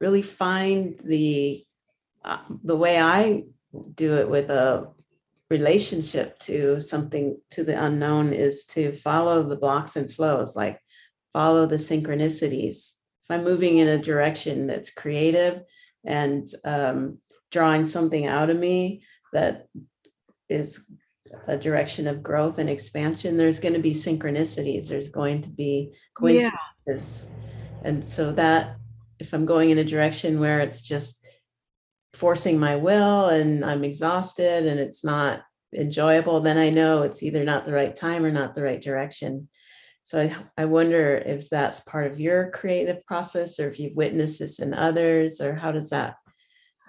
really 0.00 0.22
find 0.22 0.98
the 1.04 1.64
uh, 2.24 2.38
the 2.62 2.76
way 2.76 3.00
I 3.00 3.42
do 3.94 4.14
it 4.14 4.28
with 4.28 4.48
a 4.50 4.92
relationship 5.50 6.38
to 6.38 6.80
something 6.80 7.36
to 7.50 7.64
the 7.64 7.84
unknown 7.84 8.32
is 8.32 8.64
to 8.64 8.92
follow 8.92 9.42
the 9.42 9.56
blocks 9.56 9.96
and 9.96 10.10
flows, 10.10 10.54
like 10.54 10.78
follow 11.32 11.66
the 11.66 11.76
synchronicities. 11.76 12.92
If 13.24 13.30
I'm 13.30 13.44
moving 13.44 13.78
in 13.78 13.88
a 13.88 13.98
direction 13.98 14.66
that's 14.66 14.92
creative 14.92 15.62
and 16.04 16.46
um, 16.64 17.18
drawing 17.50 17.84
something 17.84 18.26
out 18.26 18.50
of 18.50 18.56
me 18.56 19.04
that 19.32 19.66
is 20.48 20.86
a 21.46 21.56
direction 21.56 22.06
of 22.06 22.22
growth 22.22 22.58
and 22.58 22.70
expansion, 22.70 23.36
there's 23.36 23.60
going 23.60 23.74
to 23.74 23.80
be 23.80 23.92
synchronicities. 23.92 24.88
There's 24.88 25.08
going 25.08 25.42
to 25.42 25.50
be 25.50 25.92
coincidences. 26.14 27.30
Yeah. 27.30 27.88
And 27.88 28.06
so 28.06 28.32
that 28.32 28.76
if 29.18 29.32
I'm 29.32 29.46
going 29.46 29.70
in 29.70 29.78
a 29.78 29.84
direction 29.84 30.40
where 30.40 30.60
it's 30.60 30.82
just 30.82 31.24
forcing 32.14 32.58
my 32.58 32.76
will 32.76 33.28
and 33.28 33.64
I'm 33.64 33.84
exhausted 33.84 34.66
and 34.66 34.78
it's 34.78 35.04
not 35.04 35.42
enjoyable, 35.74 36.40
then 36.40 36.58
I 36.58 36.70
know 36.70 37.02
it's 37.02 37.22
either 37.22 37.44
not 37.44 37.64
the 37.64 37.72
right 37.72 37.94
time 37.94 38.24
or 38.24 38.30
not 38.30 38.54
the 38.54 38.62
right 38.62 38.80
direction. 38.80 39.48
So 40.02 40.20
I, 40.20 40.36
I 40.58 40.64
wonder 40.64 41.16
if 41.16 41.48
that's 41.48 41.80
part 41.80 42.10
of 42.10 42.20
your 42.20 42.50
creative 42.50 43.04
process 43.06 43.58
or 43.60 43.68
if 43.68 43.78
you've 43.78 43.96
witnessed 43.96 44.40
this 44.40 44.58
in 44.58 44.74
others, 44.74 45.40
or 45.40 45.54
how 45.54 45.72
does 45.72 45.90
that 45.90 46.16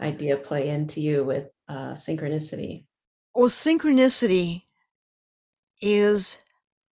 idea 0.01 0.35
play 0.35 0.69
into 0.69 0.99
you 0.99 1.23
with 1.23 1.47
uh, 1.69 1.91
synchronicity? 1.91 2.85
Well, 3.35 3.49
synchronicity 3.49 4.63
is 5.81 6.43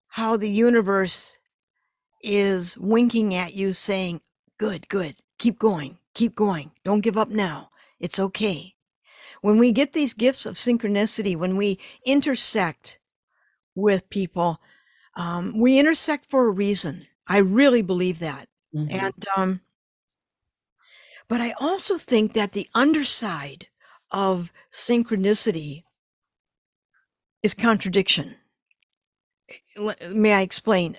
how 0.08 0.36
the 0.36 0.50
universe 0.50 1.36
is 2.22 2.76
winking 2.78 3.34
at 3.34 3.54
you 3.54 3.72
saying, 3.72 4.20
Good, 4.58 4.88
good, 4.88 5.14
keep 5.38 5.58
going, 5.58 5.98
keep 6.14 6.34
going, 6.34 6.72
don't 6.84 7.00
give 7.00 7.16
up 7.16 7.28
now. 7.28 7.70
It's 8.00 8.18
okay. 8.18 8.74
When 9.40 9.58
we 9.58 9.70
get 9.70 9.92
these 9.92 10.14
gifts 10.14 10.46
of 10.46 10.54
synchronicity, 10.54 11.36
when 11.36 11.56
we 11.56 11.78
intersect 12.04 12.98
with 13.76 14.10
people, 14.10 14.60
um, 15.16 15.56
we 15.56 15.78
intersect 15.78 16.26
for 16.28 16.46
a 16.46 16.50
reason. 16.50 17.06
I 17.28 17.38
really 17.38 17.82
believe 17.82 18.18
that. 18.18 18.48
Mm-hmm. 18.74 18.90
And, 18.90 19.26
um, 19.36 19.60
but 21.28 21.40
I 21.40 21.54
also 21.60 21.98
think 21.98 22.32
that 22.32 22.52
the 22.52 22.68
underside 22.74 23.68
of 24.10 24.52
synchronicity 24.72 25.84
is 27.42 27.54
contradiction. 27.54 28.36
May 30.10 30.32
I 30.32 30.42
explain? 30.42 30.96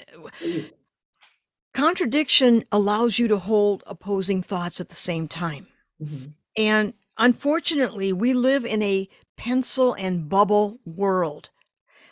Contradiction 1.74 2.66
allows 2.72 3.20
you 3.20 3.28
to 3.28 3.38
hold 3.38 3.84
opposing 3.86 4.42
thoughts 4.42 4.82
at 4.82 4.90
the 4.90 4.96
same 4.96 5.28
time. 5.28 5.68
Mm-hmm. 6.02 6.32
And 6.58 6.94
unfortunately, 7.18 8.12
we 8.12 8.34
live 8.34 8.66
in 8.66 8.82
a 8.82 9.08
pencil 9.38 9.94
and 9.94 10.28
bubble 10.28 10.80
world. 10.86 11.50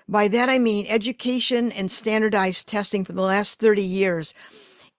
By 0.07 0.29
that, 0.29 0.50
I 0.50 0.60
mean 0.60 0.86
education 0.88 1.72
and 1.72 1.91
standardized 1.91 2.67
testing 2.67 3.03
for 3.03 3.13
the 3.13 3.22
last 3.22 3.60
30 3.60 3.81
years 3.81 4.34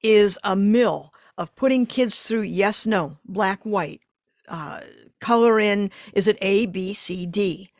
is 0.02 0.38
a 0.44 0.54
mill 0.54 1.14
of 1.38 1.54
putting 1.56 1.86
kids 1.86 2.26
through 2.26 2.42
yes, 2.42 2.86
no, 2.86 3.16
black, 3.24 3.62
white, 3.62 4.02
uh, 4.48 4.80
color 5.20 5.58
in, 5.58 5.90
is 6.12 6.28
it 6.28 6.36
A, 6.42 6.66
B, 6.66 6.92
C, 6.92 7.26
D? 7.26 7.70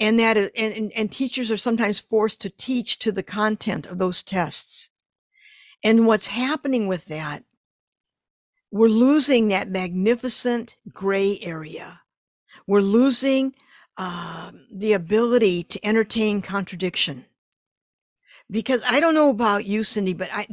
And 0.00 0.18
that 0.18 0.36
is, 0.36 0.50
and, 0.56 0.74
and, 0.74 0.92
and 0.94 1.12
teachers 1.12 1.50
are 1.50 1.56
sometimes 1.56 2.00
forced 2.00 2.40
to 2.42 2.50
teach 2.50 2.98
to 3.00 3.12
the 3.12 3.22
content 3.22 3.86
of 3.86 3.98
those 3.98 4.22
tests 4.22 4.90
and 5.82 6.06
what's 6.06 6.28
happening 6.28 6.86
with 6.88 7.06
that 7.06 7.44
we're 8.70 8.88
losing 8.88 9.48
that 9.48 9.68
magnificent 9.68 10.76
gray 10.92 11.38
area 11.42 12.00
we're 12.66 12.80
losing 12.80 13.54
uh, 13.96 14.50
the 14.72 14.92
ability 14.92 15.62
to 15.62 15.86
entertain 15.86 16.42
contradiction 16.42 17.26
because 18.50 18.82
I 18.86 19.00
don't 19.00 19.14
know 19.14 19.30
about 19.30 19.64
you, 19.64 19.82
Cindy, 19.82 20.12
but 20.12 20.28
I, 20.32 20.46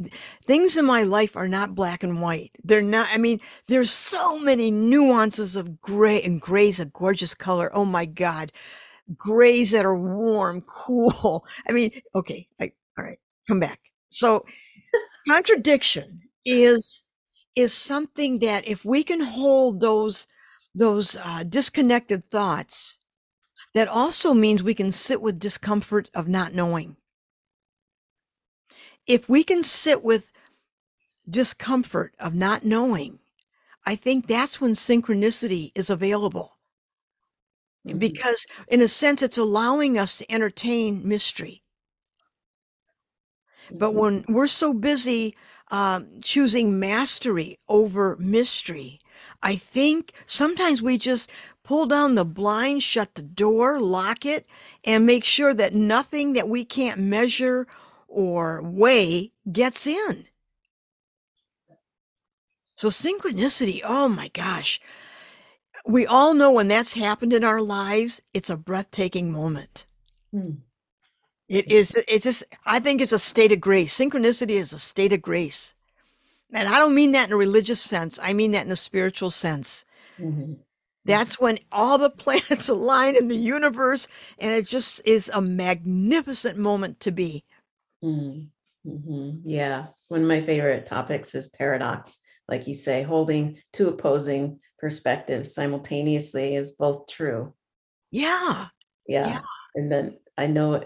things 0.46 0.76
in 0.78 0.86
my 0.86 1.02
life 1.02 1.36
are 1.36 1.48
not 1.48 1.74
black 1.74 2.02
and 2.02 2.22
white. 2.22 2.50
They're 2.64 2.80
not, 2.82 3.08
I 3.12 3.18
mean, 3.18 3.40
there's 3.68 3.90
so 3.90 4.38
many 4.38 4.70
nuances 4.70 5.56
of 5.56 5.80
gray 5.80 6.22
and 6.22 6.40
gray's 6.40 6.80
a 6.80 6.86
gorgeous 6.86 7.34
color. 7.34 7.70
Oh 7.74 7.84
my 7.84 8.06
God 8.06 8.50
grays 9.16 9.70
that 9.72 9.84
are 9.84 9.96
warm, 9.96 10.60
cool. 10.66 11.44
I 11.68 11.72
mean, 11.72 11.90
okay, 12.14 12.46
I, 12.60 12.72
all 12.98 13.04
right, 13.04 13.18
come 13.48 13.60
back. 13.60 13.80
So 14.08 14.44
contradiction 15.26 16.20
is 16.44 17.04
is 17.56 17.72
something 17.72 18.38
that 18.38 18.66
if 18.66 18.84
we 18.84 19.02
can 19.04 19.20
hold 19.20 19.80
those 19.80 20.26
those 20.74 21.16
uh, 21.16 21.44
disconnected 21.44 22.24
thoughts, 22.24 22.98
that 23.74 23.88
also 23.88 24.34
means 24.34 24.62
we 24.62 24.74
can 24.74 24.90
sit 24.90 25.20
with 25.20 25.38
discomfort 25.38 26.10
of 26.14 26.28
not 26.28 26.54
knowing. 26.54 26.96
If 29.06 29.28
we 29.28 29.44
can 29.44 29.62
sit 29.62 30.02
with 30.02 30.30
discomfort 31.28 32.14
of 32.18 32.34
not 32.34 32.64
knowing, 32.64 33.18
I 33.84 33.96
think 33.96 34.26
that's 34.26 34.60
when 34.60 34.72
synchronicity 34.72 35.72
is 35.74 35.90
available 35.90 36.51
Mhm. 37.86 37.98
because 37.98 38.46
in 38.68 38.80
a 38.80 38.88
sense 38.88 39.22
it's 39.22 39.38
allowing 39.38 39.98
us 39.98 40.16
to 40.16 40.30
entertain 40.32 41.06
mystery 41.06 41.62
but 43.70 43.90
Mhm. 43.92 43.94
when 43.94 44.24
we're 44.28 44.46
so 44.46 44.72
busy 44.72 45.36
um, 45.70 46.20
choosing 46.22 46.78
mastery 46.78 47.58
over 47.68 48.16
mystery 48.18 49.00
i 49.42 49.54
think 49.56 50.12
sometimes 50.26 50.82
we 50.82 50.98
just 50.98 51.30
pull 51.62 51.86
down 51.86 52.14
the 52.14 52.24
blind 52.24 52.82
shut 52.82 53.14
the 53.14 53.22
door 53.22 53.80
lock 53.80 54.24
it 54.26 54.46
and 54.84 55.06
make 55.06 55.24
sure 55.24 55.54
that 55.54 55.74
nothing 55.74 56.34
that 56.34 56.48
we 56.48 56.64
can't 56.64 57.00
measure 57.00 57.66
or 58.08 58.62
weigh 58.62 59.32
gets 59.50 59.86
in 59.86 60.26
so 62.76 62.88
synchronicity 62.88 63.80
oh 63.84 64.08
my 64.08 64.28
gosh 64.28 64.80
we 65.84 66.06
all 66.06 66.34
know 66.34 66.52
when 66.52 66.68
that's 66.68 66.92
happened 66.94 67.32
in 67.32 67.44
our 67.44 67.60
lives, 67.60 68.20
it's 68.32 68.50
a 68.50 68.56
breathtaking 68.56 69.32
moment. 69.32 69.86
Hmm. 70.32 70.52
It 71.48 71.70
is, 71.70 71.96
it's 72.08 72.24
just, 72.24 72.44
I 72.64 72.78
think 72.78 73.00
it's 73.00 73.12
a 73.12 73.18
state 73.18 73.52
of 73.52 73.60
grace. 73.60 73.98
Synchronicity 73.98 74.52
is 74.52 74.72
a 74.72 74.78
state 74.78 75.12
of 75.12 75.20
grace. 75.20 75.74
And 76.52 76.68
I 76.68 76.78
don't 76.78 76.94
mean 76.94 77.12
that 77.12 77.28
in 77.28 77.32
a 77.32 77.36
religious 77.36 77.80
sense, 77.80 78.18
I 78.22 78.32
mean 78.32 78.52
that 78.52 78.66
in 78.66 78.72
a 78.72 78.76
spiritual 78.76 79.30
sense. 79.30 79.84
Mhm. 80.18 80.58
That's 81.04 81.40
when 81.40 81.58
all 81.72 81.98
the 81.98 82.10
planets 82.24 82.68
align 82.68 83.16
in 83.16 83.28
the 83.28 83.36
universe, 83.36 84.06
and 84.38 84.52
it 84.52 84.66
just 84.66 85.00
is 85.04 85.30
a 85.32 85.40
magnificent 85.40 86.58
moment 86.58 87.00
to 87.00 87.10
be. 87.10 87.44
Mm, 88.04 88.48
mhm. 88.86 89.40
Yeah, 89.44 89.88
one 90.08 90.22
of 90.22 90.28
my 90.28 90.40
favorite 90.40 90.86
topics 90.86 91.34
is 91.34 91.48
paradox. 91.48 92.20
Like 92.52 92.66
you 92.66 92.74
say, 92.74 93.02
holding 93.02 93.56
two 93.72 93.88
opposing 93.88 94.60
perspectives 94.78 95.54
simultaneously 95.54 96.54
is 96.54 96.72
both 96.72 97.06
true. 97.08 97.54
Yeah. 98.10 98.66
Yeah. 99.08 99.26
Yeah. 99.26 99.40
And 99.74 99.90
then 99.90 100.18
I 100.36 100.48
know 100.48 100.84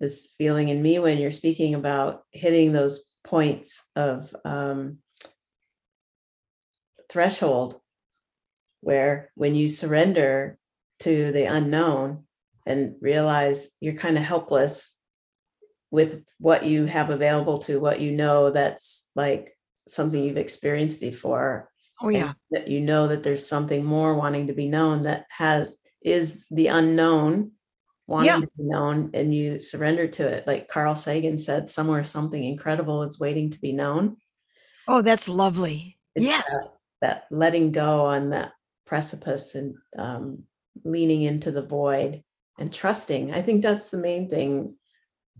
this 0.00 0.34
feeling 0.38 0.70
in 0.70 0.82
me 0.82 0.98
when 0.98 1.18
you're 1.18 1.30
speaking 1.30 1.76
about 1.76 2.24
hitting 2.32 2.72
those 2.72 3.04
points 3.22 3.88
of 3.94 4.34
um, 4.44 4.98
threshold 7.08 7.80
where 8.80 9.30
when 9.36 9.54
you 9.54 9.68
surrender 9.68 10.58
to 10.98 11.30
the 11.30 11.44
unknown 11.44 12.24
and 12.66 12.96
realize 13.00 13.70
you're 13.78 13.94
kind 13.94 14.18
of 14.18 14.24
helpless 14.24 14.98
with 15.92 16.24
what 16.40 16.64
you 16.64 16.86
have 16.86 17.10
available 17.10 17.58
to 17.58 17.78
what 17.78 18.00
you 18.00 18.10
know 18.10 18.50
that's 18.50 19.08
like 19.14 19.54
something 19.90 20.22
you've 20.22 20.36
experienced 20.36 21.00
before 21.00 21.70
Oh, 22.00 22.08
yeah. 22.10 22.34
that 22.50 22.68
you 22.68 22.80
know 22.80 23.08
that 23.08 23.22
there's 23.24 23.46
something 23.46 23.84
more 23.84 24.14
wanting 24.14 24.46
to 24.46 24.52
be 24.52 24.68
known 24.68 25.02
that 25.02 25.26
has 25.30 25.78
is 26.02 26.46
the 26.50 26.68
unknown 26.68 27.52
wanting 28.06 28.26
Yeah. 28.26 28.40
to 28.40 28.46
be 28.56 28.64
known 28.64 29.10
and 29.14 29.34
you 29.34 29.58
surrender 29.58 30.06
to 30.08 30.26
it 30.26 30.46
like 30.46 30.68
carl 30.68 30.94
sagan 30.94 31.38
said 31.38 31.68
somewhere 31.68 32.04
something 32.04 32.42
incredible 32.42 33.02
is 33.02 33.18
waiting 33.18 33.50
to 33.50 33.60
be 33.60 33.72
known 33.72 34.16
Oh, 34.86 35.02
that's 35.02 35.28
lovely. 35.28 35.98
it's 36.14 36.24
Yes. 36.24 36.44
that, 36.50 36.68
that 37.02 37.24
letting 37.30 37.72
go 37.72 38.06
on 38.06 38.30
that 38.30 38.52
precipice 38.86 39.54
and 39.54 39.74
um, 39.98 40.44
leaning 40.84 41.22
into 41.22 41.50
the 41.50 41.62
void 41.66 42.22
and 42.58 42.72
trusting 42.72 43.34
i 43.34 43.42
think 43.42 43.62
that's 43.62 43.90
the 43.90 43.98
main 43.98 44.28
thing 44.28 44.76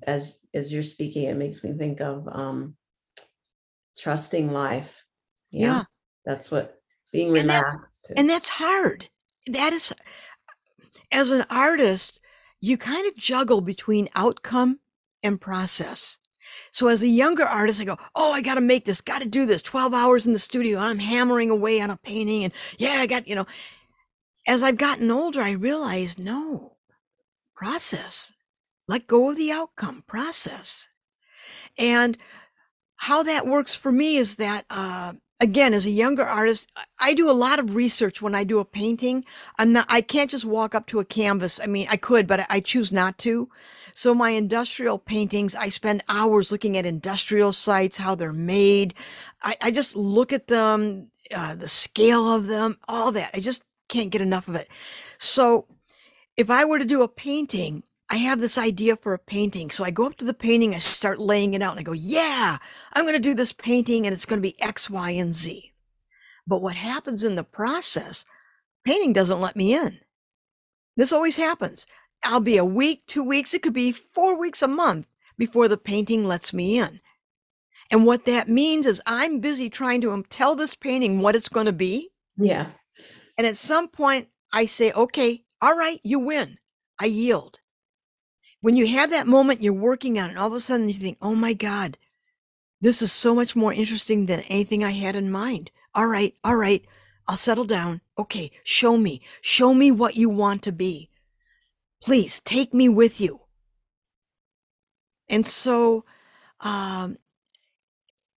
as 0.06 0.38
as 0.54 0.72
you're 0.72 0.82
speaking 0.82 1.24
it 1.28 1.36
makes 1.36 1.64
me 1.64 1.72
think 1.72 2.00
of 2.00 2.28
um 2.30 2.76
trusting 3.98 4.52
life 4.52 5.04
Yeah. 5.50 5.84
that's 6.24 6.50
what 6.50 6.80
being 7.12 7.36
And 7.36 7.48
that- 7.50 7.64
relaxed 7.64 8.06
And 8.16 8.28
that's 8.30 8.48
hard. 8.48 9.08
That 9.46 9.72
is, 9.72 9.92
as 11.10 11.30
an 11.30 11.44
artist, 11.50 12.20
you 12.60 12.76
kind 12.76 13.06
of 13.06 13.16
juggle 13.16 13.60
between 13.60 14.08
outcome 14.14 14.80
and 15.22 15.40
process. 15.40 16.18
So 16.72 16.88
as 16.88 17.02
a 17.02 17.08
younger 17.08 17.44
artist, 17.44 17.80
I 17.80 17.84
go, 17.84 17.96
oh, 18.14 18.32
I 18.32 18.40
got 18.42 18.54
to 18.56 18.60
make 18.60 18.84
this, 18.84 19.00
got 19.00 19.22
to 19.22 19.28
do 19.28 19.46
this 19.46 19.62
12 19.62 19.94
hours 19.94 20.26
in 20.26 20.32
the 20.32 20.38
studio. 20.38 20.78
I'm 20.78 20.98
hammering 20.98 21.50
away 21.50 21.80
on 21.80 21.90
a 21.90 21.96
painting. 21.96 22.44
And 22.44 22.52
yeah, 22.78 22.94
I 23.00 23.06
got, 23.06 23.26
you 23.28 23.34
know, 23.34 23.46
as 24.46 24.62
I've 24.62 24.76
gotten 24.78 25.10
older, 25.10 25.40
I 25.42 25.52
realized 25.52 26.18
no, 26.18 26.76
process, 27.54 28.32
let 28.86 29.06
go 29.06 29.30
of 29.30 29.36
the 29.36 29.52
outcome, 29.52 30.04
process. 30.06 30.88
And 31.78 32.16
how 32.98 33.22
that 33.24 33.46
works 33.48 33.74
for 33.76 33.92
me 33.92 34.16
is 34.18 34.36
that, 34.36 34.66
uh, 34.70 35.14
again, 35.40 35.74
as 35.74 35.86
a 35.86 35.90
younger 35.90 36.24
artist, 36.24 36.70
I- 36.98 37.14
do 37.14 37.30
a 37.30 37.32
lot 37.32 37.60
of 37.60 37.76
research 37.76 38.22
when 38.22 38.34
I 38.34 38.44
do 38.44 38.60
a 38.60 38.64
painting. 38.66 39.24
I'm 39.58 39.72
not, 39.72 39.86
I 39.88 40.02
can't 40.02 40.30
just 40.30 40.44
walk 40.44 40.74
up 40.74 40.86
to 40.88 41.00
a 41.00 41.06
canvas. 41.06 41.60
I 41.62 41.66
mean, 41.68 41.88
I 41.90 41.96
could, 41.96 42.26
but 42.28 42.40
I- 42.40 42.46
I 42.50 42.60
choose 42.60 42.92
not 42.92 43.18
to. 43.20 43.48
So 43.94 44.14
my 44.14 44.30
industrial 44.30 44.98
paintings, 44.98 45.54
I 45.56 45.70
spend 45.70 46.04
hours 46.08 46.52
looking 46.52 46.76
at 46.78 46.86
industrial 46.86 47.52
sites, 47.52 47.98
how 47.98 48.14
they're 48.16 48.32
made. 48.32 48.94
I, 49.42 49.56
I 49.60 49.70
just 49.72 49.96
look 49.96 50.32
at 50.32 50.48
them, 50.48 51.10
uh, 51.34 51.54
the 51.56 51.68
scale 51.68 52.32
of 52.32 52.46
them, 52.46 52.78
all 52.88 53.12
that. 53.12 53.30
I 53.34 53.40
just 53.40 53.62
can't 53.88 54.10
get 54.10 54.22
enough 54.22 54.48
of 54.48 54.56
it. 54.56 54.68
So 55.18 55.66
if 56.36 56.50
I 56.50 56.64
were 56.64 56.78
to 56.80 56.84
do 56.84 57.02
a 57.02 57.08
painting, 57.08 57.84
I 58.10 58.16
have 58.16 58.40
this 58.40 58.56
idea 58.56 58.96
for 58.96 59.12
a 59.12 59.18
painting. 59.18 59.70
So 59.70 59.84
I 59.84 59.90
go 59.90 60.06
up 60.06 60.16
to 60.16 60.24
the 60.24 60.34
painting, 60.34 60.74
I 60.74 60.78
start 60.78 61.18
laying 61.18 61.54
it 61.54 61.62
out, 61.62 61.72
and 61.72 61.80
I 61.80 61.82
go, 61.82 61.92
yeah, 61.92 62.56
I'm 62.94 63.04
going 63.04 63.14
to 63.14 63.20
do 63.20 63.34
this 63.34 63.52
painting 63.52 64.06
and 64.06 64.14
it's 64.14 64.24
going 64.24 64.40
to 64.40 64.48
be 64.48 64.60
X, 64.62 64.88
Y, 64.88 65.10
and 65.10 65.34
Z. 65.34 65.72
But 66.46 66.62
what 66.62 66.76
happens 66.76 67.22
in 67.22 67.36
the 67.36 67.44
process, 67.44 68.24
painting 68.84 69.12
doesn't 69.12 69.40
let 69.40 69.56
me 69.56 69.74
in. 69.74 70.00
This 70.96 71.12
always 71.12 71.36
happens. 71.36 71.86
I'll 72.24 72.40
be 72.40 72.56
a 72.56 72.64
week, 72.64 73.06
two 73.06 73.22
weeks, 73.22 73.54
it 73.54 73.62
could 73.62 73.74
be 73.74 73.92
four 73.92 74.38
weeks, 74.38 74.62
a 74.62 74.68
month 74.68 75.06
before 75.36 75.68
the 75.68 75.78
painting 75.78 76.26
lets 76.26 76.52
me 76.52 76.78
in. 76.78 77.00
And 77.90 78.04
what 78.04 78.24
that 78.24 78.48
means 78.48 78.86
is 78.86 79.00
I'm 79.06 79.40
busy 79.40 79.70
trying 79.70 80.00
to 80.00 80.10
um, 80.10 80.24
tell 80.24 80.56
this 80.56 80.74
painting 80.74 81.20
what 81.20 81.36
it's 81.36 81.48
going 81.48 81.66
to 81.66 81.72
be. 81.72 82.10
yeah 82.36 82.70
And 83.36 83.46
at 83.46 83.56
some 83.56 83.88
point, 83.88 84.28
I 84.52 84.66
say, 84.66 84.92
okay, 84.92 85.44
all 85.60 85.76
right, 85.76 86.00
you 86.02 86.18
win. 86.18 86.58
I 86.98 87.06
yield. 87.06 87.60
When 88.60 88.76
you 88.76 88.88
have 88.88 89.10
that 89.10 89.26
moment, 89.26 89.62
you're 89.62 89.72
working 89.72 90.18
on 90.18 90.26
it, 90.26 90.28
and 90.30 90.38
all 90.38 90.48
of 90.48 90.52
a 90.52 90.60
sudden 90.60 90.88
you 90.88 90.94
think, 90.94 91.18
oh 91.22 91.34
my 91.34 91.52
God, 91.52 91.96
this 92.80 93.02
is 93.02 93.12
so 93.12 93.34
much 93.34 93.54
more 93.54 93.72
interesting 93.72 94.26
than 94.26 94.40
anything 94.40 94.82
I 94.82 94.90
had 94.90 95.16
in 95.16 95.30
mind. 95.30 95.70
All 95.94 96.06
right, 96.06 96.34
all 96.44 96.56
right, 96.56 96.84
I'll 97.26 97.36
settle 97.36 97.64
down. 97.64 98.00
Okay, 98.18 98.50
show 98.64 98.96
me. 98.96 99.20
Show 99.40 99.74
me 99.74 99.90
what 99.90 100.16
you 100.16 100.28
want 100.28 100.62
to 100.62 100.72
be. 100.72 101.10
Please 102.02 102.40
take 102.40 102.72
me 102.72 102.88
with 102.88 103.20
you. 103.20 103.40
And 105.28 105.46
so, 105.46 106.04
um, 106.60 107.18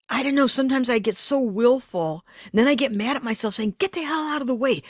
I 0.10 0.24
don't 0.24 0.36
know. 0.36 0.48
Sometimes 0.48 0.90
I 0.90 1.00
get 1.00 1.16
so 1.16 1.40
willful, 1.40 2.26
and 2.52 2.60
then 2.60 2.68
I 2.68 2.76
get 2.76 2.92
mad 2.92 3.16
at 3.16 3.24
myself 3.24 3.54
saying, 3.56 3.76
get 3.80 3.94
the 3.94 4.02
hell 4.02 4.28
out 4.28 4.42
of 4.42 4.48
the 4.48 4.56
way. 4.56 4.82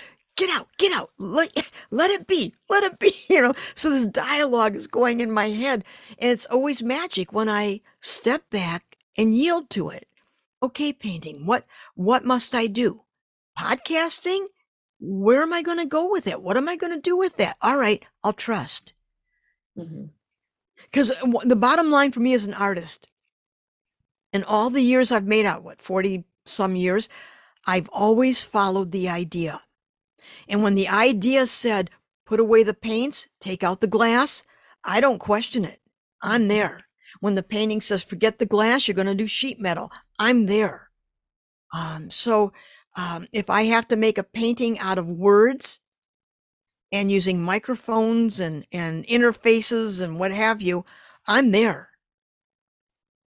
Get 0.41 0.49
out, 0.49 0.69
get 0.79 0.91
out. 0.91 1.11
Let, 1.19 1.71
let 1.91 2.09
it 2.09 2.25
be, 2.25 2.55
let 2.67 2.83
it 2.83 2.97
be. 2.97 3.13
You 3.29 3.41
know, 3.43 3.53
so 3.75 3.91
this 3.91 4.07
dialogue 4.07 4.75
is 4.75 4.87
going 4.87 5.21
in 5.21 5.31
my 5.31 5.49
head. 5.49 5.85
And 6.17 6.31
it's 6.31 6.47
always 6.47 6.81
magic 6.81 7.31
when 7.31 7.47
I 7.47 7.81
step 7.99 8.49
back 8.49 8.97
and 9.15 9.35
yield 9.35 9.69
to 9.69 9.89
it. 9.89 10.07
Okay, 10.63 10.93
painting, 10.93 11.45
what, 11.45 11.67
what 11.93 12.25
must 12.25 12.55
I 12.55 12.65
do? 12.65 13.03
Podcasting? 13.55 14.47
Where 14.99 15.43
am 15.43 15.53
I 15.53 15.61
going 15.61 15.77
to 15.77 15.85
go 15.85 16.09
with 16.09 16.25
it? 16.25 16.41
What 16.41 16.57
am 16.57 16.67
I 16.67 16.75
going 16.75 16.91
to 16.91 16.99
do 16.99 17.15
with 17.15 17.37
that? 17.37 17.57
All 17.61 17.77
right, 17.77 18.03
I'll 18.23 18.33
trust. 18.33 18.93
Mm-hmm. 19.77 20.05
Because 20.85 21.11
the 21.43 21.55
bottom 21.55 21.91
line 21.91 22.11
for 22.11 22.19
me 22.19 22.33
as 22.33 22.45
an 22.45 22.55
artist, 22.55 23.09
in 24.33 24.43
all 24.43 24.71
the 24.71 24.81
years 24.81 25.11
I've 25.11 25.27
made 25.27 25.45
out, 25.45 25.63
what, 25.63 25.79
40 25.79 26.23
some 26.45 26.75
years, 26.75 27.09
I've 27.67 27.89
always 27.89 28.43
followed 28.43 28.91
the 28.91 29.07
idea. 29.07 29.61
And 30.51 30.61
when 30.61 30.75
the 30.75 30.89
idea 30.89 31.47
said, 31.47 31.89
put 32.25 32.41
away 32.41 32.63
the 32.63 32.73
paints, 32.73 33.27
take 33.39 33.63
out 33.63 33.79
the 33.79 33.87
glass, 33.87 34.43
I 34.83 34.99
don't 34.99 35.17
question 35.17 35.63
it. 35.63 35.79
I'm 36.21 36.49
there. 36.49 36.81
When 37.21 37.35
the 37.35 37.43
painting 37.43 37.79
says, 37.79 38.03
forget 38.03 38.37
the 38.37 38.45
glass, 38.45 38.87
you're 38.87 38.95
going 38.95 39.07
to 39.07 39.15
do 39.15 39.27
sheet 39.27 39.61
metal, 39.61 39.91
I'm 40.19 40.45
there. 40.45 40.89
Um, 41.73 42.09
so 42.09 42.51
um, 42.97 43.27
if 43.31 43.49
I 43.49 43.63
have 43.63 43.87
to 43.87 43.95
make 43.95 44.17
a 44.17 44.23
painting 44.23 44.77
out 44.79 44.97
of 44.97 45.09
words 45.09 45.79
and 46.91 47.09
using 47.09 47.41
microphones 47.41 48.41
and, 48.41 48.65
and 48.73 49.05
interfaces 49.07 50.01
and 50.03 50.19
what 50.19 50.33
have 50.33 50.61
you, 50.61 50.85
I'm 51.27 51.51
there. 51.51 51.89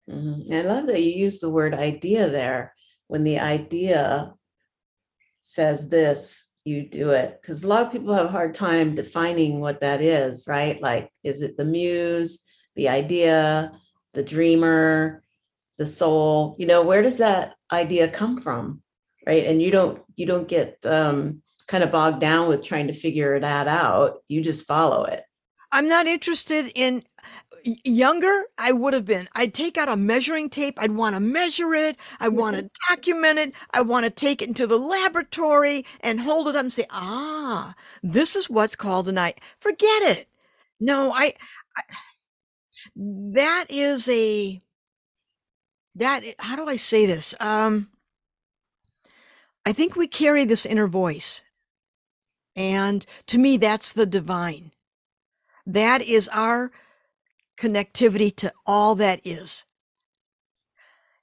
Mhm. 0.09 0.51
I 0.51 0.61
love 0.63 0.87
that 0.87 1.01
you 1.01 1.13
use 1.13 1.39
the 1.39 1.49
word 1.49 1.73
idea 1.73 2.27
there. 2.27 2.75
When 3.07 3.23
the 3.23 3.39
idea 3.39 4.33
says 5.39 5.89
this, 5.89 6.52
you 6.65 6.87
do 6.87 7.11
it. 7.11 7.39
Because 7.41 7.63
a 7.63 7.67
lot 7.67 7.85
of 7.85 7.91
people 7.91 8.13
have 8.13 8.27
a 8.27 8.31
hard 8.31 8.55
time 8.55 8.95
defining 8.95 9.59
what 9.59 9.81
that 9.81 10.01
is, 10.01 10.45
right? 10.47 10.81
Like, 10.81 11.09
is 11.23 11.41
it 11.41 11.57
the 11.57 11.65
muse, 11.65 12.43
the 12.75 12.89
idea, 12.89 13.71
the 14.13 14.23
dreamer, 14.23 15.23
the 15.77 15.87
soul? 15.87 16.55
You 16.57 16.67
know, 16.67 16.83
where 16.83 17.01
does 17.01 17.17
that 17.17 17.55
idea 17.71 18.07
come 18.07 18.39
from? 18.39 18.81
Right. 19.25 19.45
And 19.45 19.61
you 19.61 19.71
don't 19.71 20.01
you 20.15 20.25
don't 20.25 20.47
get 20.47 20.85
um 20.85 21.41
kind 21.67 21.83
of 21.83 21.91
bogged 21.91 22.19
down 22.19 22.49
with 22.49 22.63
trying 22.63 22.87
to 22.87 22.93
figure 22.93 23.39
that 23.39 23.67
out. 23.67 24.17
You 24.27 24.41
just 24.41 24.67
follow 24.67 25.05
it. 25.05 25.23
I'm 25.73 25.87
not 25.87 26.07
interested 26.07 26.71
in 26.75 27.03
younger. 27.63 28.45
I 28.57 28.71
would 28.73 28.93
have 28.93 29.05
been. 29.05 29.27
I'd 29.33 29.53
take 29.55 29.77
out 29.77 29.89
a 29.89 29.95
measuring 29.97 30.49
tape. 30.49 30.75
I'd 30.77 30.91
want 30.91 31.15
to 31.15 31.19
measure 31.19 31.73
it. 31.73 31.97
I 32.19 32.29
want 32.29 32.55
to 32.57 32.69
document 32.89 33.39
it. 33.39 33.53
I 33.73 33.81
want 33.81 34.05
to 34.05 34.11
take 34.11 34.41
it 34.41 34.49
into 34.49 34.67
the 34.67 34.77
laboratory 34.77 35.85
and 36.01 36.21
hold 36.21 36.47
it 36.47 36.55
up 36.55 36.61
and 36.61 36.73
say, 36.73 36.85
ah, 36.91 37.73
this 38.03 38.35
is 38.35 38.49
what's 38.49 38.75
called 38.75 39.09
a 39.09 39.11
night. 39.11 39.41
Forget 39.59 40.03
it. 40.03 40.29
No, 40.79 41.11
I, 41.11 41.33
I 41.77 41.83
that 42.95 43.65
is 43.69 44.07
a 44.09 44.59
that 45.95 46.23
how 46.39 46.55
do 46.55 46.67
I 46.67 46.75
say 46.75 47.05
this? 47.07 47.33
Um 47.39 47.89
I 49.65 49.73
think 49.73 49.95
we 49.95 50.07
carry 50.07 50.45
this 50.45 50.65
inner 50.65 50.87
voice. 50.87 51.45
And 52.55 53.05
to 53.27 53.37
me, 53.37 53.57
that's 53.57 53.93
the 53.93 54.05
divine. 54.05 54.72
That 55.65 56.01
is 56.01 56.27
our 56.29 56.71
connectivity 57.57 58.35
to 58.37 58.53
all 58.65 58.95
that 58.95 59.21
is. 59.25 59.65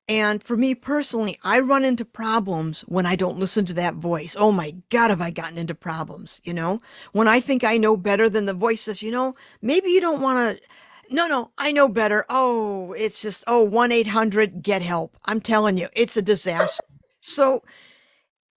And 0.09 0.42
for 0.42 0.57
me 0.57 0.74
personally, 0.74 1.38
I 1.44 1.61
run 1.61 1.85
into 1.85 2.05
problems 2.05 2.81
when 2.83 3.07
I 3.07 3.14
don't 3.14 3.38
listen 3.38 3.64
to 3.66 3.74
that 3.74 3.94
voice. 3.94 4.35
Oh 4.37 4.50
my 4.50 4.74
God, 4.90 5.11
have 5.11 5.20
I 5.20 5.31
gotten 5.31 5.57
into 5.57 5.74
problems? 5.74 6.40
You 6.42 6.53
know, 6.53 6.81
when 7.12 7.29
I 7.29 7.38
think 7.38 7.62
I 7.62 7.76
know 7.76 7.96
better 7.96 8.29
than 8.29 8.46
the 8.46 8.53
voice 8.53 8.81
says, 8.83 9.05
you 9.05 9.12
know, 9.12 9.37
maybe 9.62 9.90
you 9.90 10.00
don't 10.00 10.20
want 10.20 10.59
to. 10.59 11.14
No, 11.14 11.29
no, 11.29 11.53
I 11.59 11.70
know 11.70 11.88
better. 11.88 12.24
Oh, 12.29 12.92
it's 12.94 13.22
just, 13.22 13.44
oh, 13.46 13.62
1 13.62 13.92
800 13.92 14.62
get 14.62 14.83
help. 14.83 15.16
I'm 15.26 15.40
telling 15.40 15.76
you, 15.76 15.88
it's 15.92 16.16
a 16.16 16.22
disaster. 16.22 16.83
So 17.20 17.62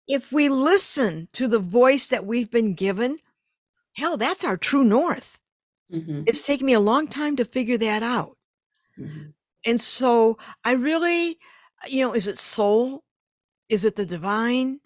if 0.07 0.31
we 0.33 0.49
listen 0.49 1.29
to 1.33 1.49
the 1.49 1.61
voice 1.61 2.09
that 2.09 2.27
we've 2.27 2.51
been 2.51 2.75
given, 2.75 3.19
hell, 3.95 4.17
that's 4.17 4.45
our 4.45 4.57
true 4.57 4.85
north. 4.85 5.40
Mm-hmm. 5.93 6.23
It's 6.27 6.47
taken 6.47 6.67
me 6.67 6.73
a 6.73 6.81
long 6.81 7.09
time 7.09 7.37
to 7.37 7.45
figure 7.45 7.79
that 7.79 8.03
out. 8.03 8.37
Mm-hmm. 8.99 9.31
And 9.67 9.81
so 9.81 10.39
I 10.65 10.75
really, 10.75 11.39
you 11.89 12.05
know, 12.05 12.15
is 12.15 12.27
it 12.27 12.39
soul? 12.39 13.03
Is 13.69 13.85
it 13.85 13.97
the 13.97 14.07
divine? 14.07 14.81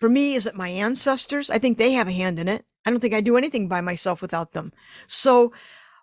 For 0.00 0.08
me, 0.08 0.34
is 0.34 0.46
it 0.46 0.54
my 0.54 0.68
ancestors? 0.68 1.50
I 1.50 1.58
think 1.58 1.78
they 1.78 1.92
have 1.92 2.08
a 2.08 2.12
hand 2.12 2.38
in 2.38 2.48
it. 2.48 2.64
I 2.84 2.90
don't 2.90 3.00
think 3.00 3.14
I 3.14 3.20
do 3.20 3.36
anything 3.36 3.68
by 3.68 3.80
myself 3.80 4.20
without 4.22 4.52
them. 4.52 4.72
So, 5.06 5.52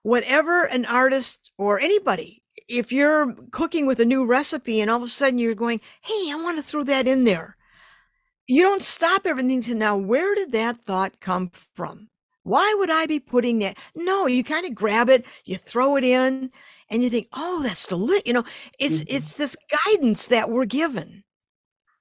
whatever 0.01 0.65
an 0.65 0.86
artist 0.86 1.51
or 1.58 1.79
anybody, 1.79 2.43
if 2.67 2.91
you're 2.91 3.34
cooking 3.51 3.86
with 3.86 3.99
a 3.99 4.06
new 4.06 4.25
recipe 4.25 4.82
and 4.82 4.89
all 4.89 4.97
of 4.97 5.03
a 5.03 5.08
sudden 5.08 5.39
you're 5.39 5.56
going, 5.56 5.79
hey, 6.01 6.32
I 6.32 6.36
want 6.36 6.58
to 6.58 6.63
throw 6.63 6.84
that 6.84 7.08
in 7.08 7.23
there, 7.23 7.56
you 8.47 8.63
don't 8.63 8.84
stop 8.84 9.25
everything 9.25 9.62
to 9.62 9.75
now, 9.75 9.95
where 9.95 10.36
did 10.36 10.51
that 10.51 10.84
thought 10.84 11.19
come 11.21 11.51
from? 11.73 12.10
Why 12.43 12.75
would 12.77 12.89
I 12.89 13.06
be 13.06 13.19
putting 13.19 13.60
that? 13.60 13.77
No, 13.95 14.27
you 14.27 14.43
kind 14.43 14.65
of 14.65 14.75
grab 14.75 15.10
it, 15.10 15.25
you 15.45 15.58
throw 15.58 15.95
it 15.95 16.03
in, 16.03 16.51
and 16.89 17.03
you 17.03 17.10
think, 17.10 17.27
oh, 17.34 17.63
that's 17.63 17.88
the 17.88 17.95
lit. 17.95 18.27
You 18.27 18.34
know, 18.34 18.43
it's 18.79 19.03
mm-hmm. 19.03 19.15
it's 19.15 19.36
this 19.36 19.58
guidance 19.86 20.27
that 20.27 20.49
we're 20.49 20.65
given 20.65 21.23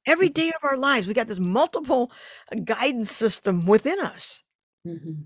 every 0.07 0.28
mm-hmm. 0.28 0.48
of 0.48 0.64
our 0.64 0.76
lives. 0.76 1.07
We 1.07 1.14
got 1.14 1.28
this 1.28 1.40
multiple 1.40 2.12
uh, 2.50 2.61
guidance 2.64 3.12
system 3.12 3.66
within 3.66 4.00
us, 4.00 4.42
mm-hmm. 4.87 5.22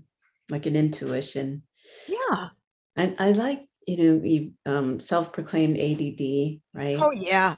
like 0.49 0.65
an 0.65 0.75
intuition. 0.75 1.63
Yeah, 2.07 2.49
and 2.95 3.15
I 3.19 3.31
like 3.31 3.65
you 3.87 3.97
know 3.97 4.23
you 4.23 4.51
um, 4.65 4.99
self-proclaimed 4.99 5.77
ADD, 5.77 6.59
right? 6.73 6.97
Oh 7.01 7.11
yeah. 7.11 7.55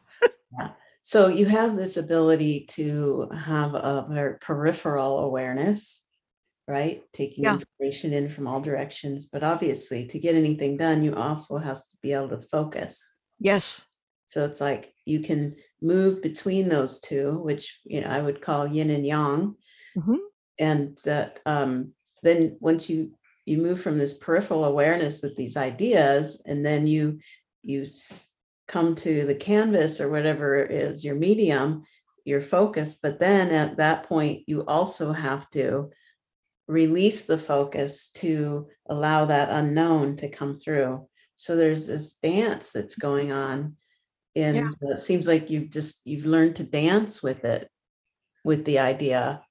yeah. 0.58 0.70
So 1.04 1.28
you 1.28 1.48
have 1.48 1.76
this 1.76 1.98
ability 1.98 2.68
to 2.72 3.30
have 3.36 3.74
a 3.74 4.06
very 4.10 4.38
peripheral 4.38 5.20
awareness, 5.20 6.06
right? 6.70 7.02
Taking 7.14 7.46
yeah. 7.46 7.56
information 7.56 8.14
in 8.14 8.30
from 8.30 8.48
all 8.48 8.62
directions. 8.62 9.26
But 9.26 9.44
obviously, 9.44 10.06
to 10.08 10.20
get 10.20 10.36
anything 10.36 10.78
done, 10.78 11.04
you 11.04 11.16
also 11.16 11.58
have 11.58 11.78
to 11.78 11.98
be 12.02 12.14
able 12.14 12.30
to 12.30 12.48
focus. 12.48 13.18
Yes. 13.40 13.88
So 14.28 14.46
it's 14.46 14.62
like 14.62 14.94
you 15.06 15.22
can 15.22 15.56
move 15.82 16.22
between 16.22 16.70
those 16.70 17.00
two, 17.00 17.40
which 17.40 17.80
you 17.84 18.02
know 18.02 18.08
I 18.08 18.22
would 18.22 18.42
call 18.42 18.68
yin 18.68 18.92
and 18.92 19.06
yang. 19.06 19.56
Mm-hmm. 19.98 20.16
And 20.60 20.98
that 21.06 21.40
um, 21.48 21.94
then 22.22 22.58
once 22.60 22.90
you 22.90 23.14
you 23.46 23.58
move 23.58 23.82
from 23.82 23.98
this 23.98 24.14
peripheral 24.14 24.66
awareness 24.66 25.24
with 25.24 25.36
these 25.36 25.58
ideas, 25.58 26.42
and 26.46 26.64
then 26.64 26.86
you 26.86 27.20
you 27.64 27.86
come 28.68 28.94
to 28.94 29.26
the 29.26 29.34
canvas 29.34 30.00
or 30.00 30.10
whatever 30.10 30.62
is 30.64 31.04
your 31.04 31.16
medium, 31.16 31.84
your 32.24 32.42
focus. 32.42 33.00
But 33.02 33.20
then 33.20 33.50
at 33.50 33.78
that 33.78 34.04
point, 34.04 34.44
you 34.46 34.64
also 34.66 35.12
have 35.12 35.50
to 35.52 35.90
release 36.70 37.26
the 37.26 37.38
focus 37.38 38.12
to 38.12 38.68
allow 38.88 39.26
that 39.26 39.50
unknown 39.50 40.16
to 40.18 40.30
come 40.30 40.58
through. 40.58 41.08
So 41.36 41.56
there's 41.56 41.88
this 41.88 42.14
dance 42.14 42.72
that's 42.72 42.96
going 42.96 43.32
on. 43.32 43.76
And 44.36 44.56
yeah. 44.56 44.70
it 44.82 45.02
seems 45.02 45.28
like 45.28 45.50
you've 45.50 45.72
just 45.72 46.02
you've 46.06 46.26
learned 46.26 46.58
to 46.58 46.64
dance 46.64 47.24
with 47.24 47.44
it, 47.44 47.68
with 48.46 48.66
the 48.66 48.80
idea. 48.80 49.42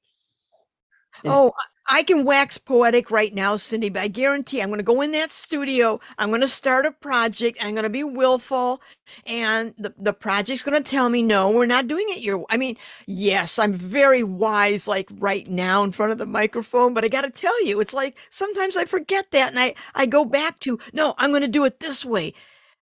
oh, 1.24 1.52
I 1.90 2.02
can 2.02 2.24
wax 2.24 2.58
poetic 2.58 3.10
right 3.10 3.34
now, 3.34 3.56
Cindy, 3.56 3.88
but 3.88 4.02
I 4.02 4.08
guarantee 4.08 4.60
I'm 4.60 4.68
going 4.68 4.78
to 4.78 4.84
go 4.84 5.00
in 5.00 5.12
that 5.12 5.30
studio. 5.30 6.00
I'm 6.18 6.28
going 6.30 6.42
to 6.42 6.48
start 6.48 6.86
a 6.86 6.92
project. 6.92 7.58
I'm 7.60 7.72
going 7.72 7.84
to 7.84 7.90
be 7.90 8.04
willful. 8.04 8.82
And 9.26 9.74
the, 9.78 9.94
the 9.98 10.12
project's 10.12 10.62
going 10.62 10.82
to 10.82 10.90
tell 10.90 11.08
me, 11.08 11.22
no, 11.22 11.50
we're 11.50 11.66
not 11.66 11.88
doing 11.88 12.06
it 12.10 12.20
your 12.20 12.44
I 12.50 12.58
mean, 12.58 12.76
yes, 13.06 13.58
I'm 13.58 13.72
very 13.72 14.22
wise, 14.22 14.86
like 14.88 15.08
right 15.18 15.46
now 15.48 15.82
in 15.84 15.92
front 15.92 16.12
of 16.12 16.18
the 16.18 16.26
microphone, 16.26 16.94
but 16.94 17.04
I 17.04 17.08
got 17.08 17.24
to 17.24 17.30
tell 17.30 17.64
you, 17.64 17.80
it's 17.80 17.94
like 17.94 18.18
sometimes 18.30 18.76
I 18.76 18.84
forget 18.84 19.30
that 19.32 19.50
and 19.50 19.58
I, 19.58 19.74
I 19.94 20.06
go 20.06 20.24
back 20.26 20.58
to, 20.60 20.78
no, 20.92 21.14
I'm 21.18 21.30
going 21.30 21.42
to 21.42 21.48
do 21.48 21.64
it 21.64 21.80
this 21.80 22.04
way. 22.04 22.34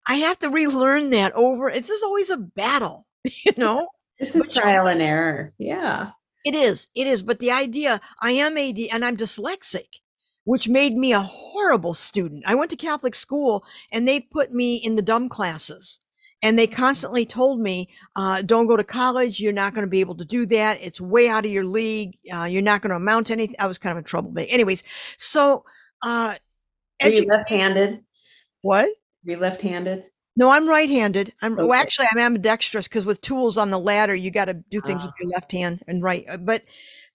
I 0.08 0.16
have 0.16 0.40
to 0.40 0.50
relearn 0.50 1.12
that 1.12 1.34
over. 1.34 1.70
It's 1.70 1.88
just 1.90 2.04
always 2.04 2.30
a 2.32 2.38
battle, 2.38 3.08
you 3.24 3.54
know? 3.58 3.88
It's 4.18 4.36
a 4.36 4.44
trial 4.44 4.88
and 4.88 5.02
error. 5.02 5.54
Yeah. 5.60 6.12
It 6.46 6.56
is. 6.56 6.88
It 6.96 7.08
is. 7.08 7.24
But 7.24 7.40
the 7.40 7.52
idea, 7.52 8.00
I 8.22 8.32
am 8.32 8.58
AD 8.58 8.78
and 8.92 9.04
I'm 9.04 9.18
dyslexic, 9.18 9.88
which 10.46 10.70
made 10.70 10.96
me 10.96 11.12
a 11.12 11.20
horrible 11.20 11.96
student. 11.96 12.44
I 12.46 12.54
went 12.56 12.70
to 12.70 12.78
Catholic 12.78 13.16
school 13.16 13.66
and 13.92 14.08
they 14.08 14.20
put 14.22 14.52
me 14.52 14.76
in 14.76 14.96
the 14.96 15.02
dumb 15.02 15.28
classes. 15.28 16.00
And 16.44 16.60
they 16.60 16.68
constantly 16.68 17.26
told 17.26 17.60
me, 17.60 17.90
uh, 18.16 18.44
don't 18.44 18.68
go 18.68 18.78
to 18.78 18.84
college. 18.84 19.40
You're 19.40 19.54
not 19.54 19.74
going 19.74 19.88
to 19.88 19.90
be 19.90 20.02
able 20.02 20.16
to 20.18 20.26
do 20.26 20.46
that. 20.48 20.78
It's 20.80 21.02
way 21.02 21.28
out 21.28 21.46
of 21.46 21.52
your 21.52 21.66
league. 21.66 22.20
Uh, 22.32 22.44
you're 22.44 22.62
not 22.62 22.82
going 22.82 22.92
to 22.92 22.98
amount 22.98 23.28
to 23.28 23.34
anything. 23.34 23.56
I 23.58 23.66
was 23.66 23.80
kind 23.80 23.94
of 23.94 23.98
in 24.00 24.04
trouble. 24.04 24.30
But 24.32 24.46
anyways, 24.50 24.84
so, 25.18 25.64
uh, 26.04 26.36
Are 27.02 27.10
you 27.10 27.26
left-handed? 27.26 28.02
What? 28.62 28.86
Are 28.86 28.92
you 29.32 29.38
left-handed? 29.38 30.04
No, 30.38 30.50
I'm 30.50 30.68
right-handed. 30.68 31.34
I'm 31.42 31.54
okay. 31.54 31.64
well, 31.64 31.80
actually 31.80 32.08
I'm 32.12 32.20
ambidextrous 32.20 32.88
because 32.88 33.06
with 33.06 33.22
tools 33.22 33.58
on 33.58 33.70
the 33.70 33.80
ladder, 33.80 34.16
you 34.16 34.32
got 34.32 34.46
to 34.46 34.54
do 34.54 34.82
things 34.82 35.02
with 35.02 35.12
ah. 35.12 35.18
your 35.22 35.32
left 35.32 35.52
hand 35.52 35.82
and 35.88 36.04
right. 36.04 36.26
Uh, 36.28 36.38
but 36.38 36.64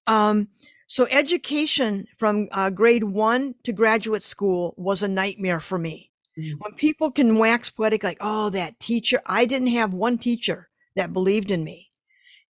um, 0.06 0.48
so 0.87 1.06
education 1.11 2.09
from 2.16 2.48
uh, 2.50 2.70
grade 2.70 3.04
one 3.04 3.54
to 3.64 3.72
graduate 3.72 4.22
school 4.22 4.74
was 4.76 5.02
a 5.02 5.09
nightmare 5.09 5.61
for 5.61 5.78
me. 5.78 6.11
Mm-hmm. 6.38 6.59
When 6.59 6.72
people 6.74 7.11
can 7.11 7.38
wax 7.38 7.70
poetic, 7.70 8.02
like, 8.02 8.18
oh, 8.20 8.50
that 8.50 8.80
teacher, 8.80 9.20
I 9.26 9.44
didn't 9.44 9.68
have 9.68 9.92
one 9.92 10.18
teacher 10.18 10.68
that 10.96 11.12
believed 11.12 11.50
in 11.50 11.62
me, 11.62 11.90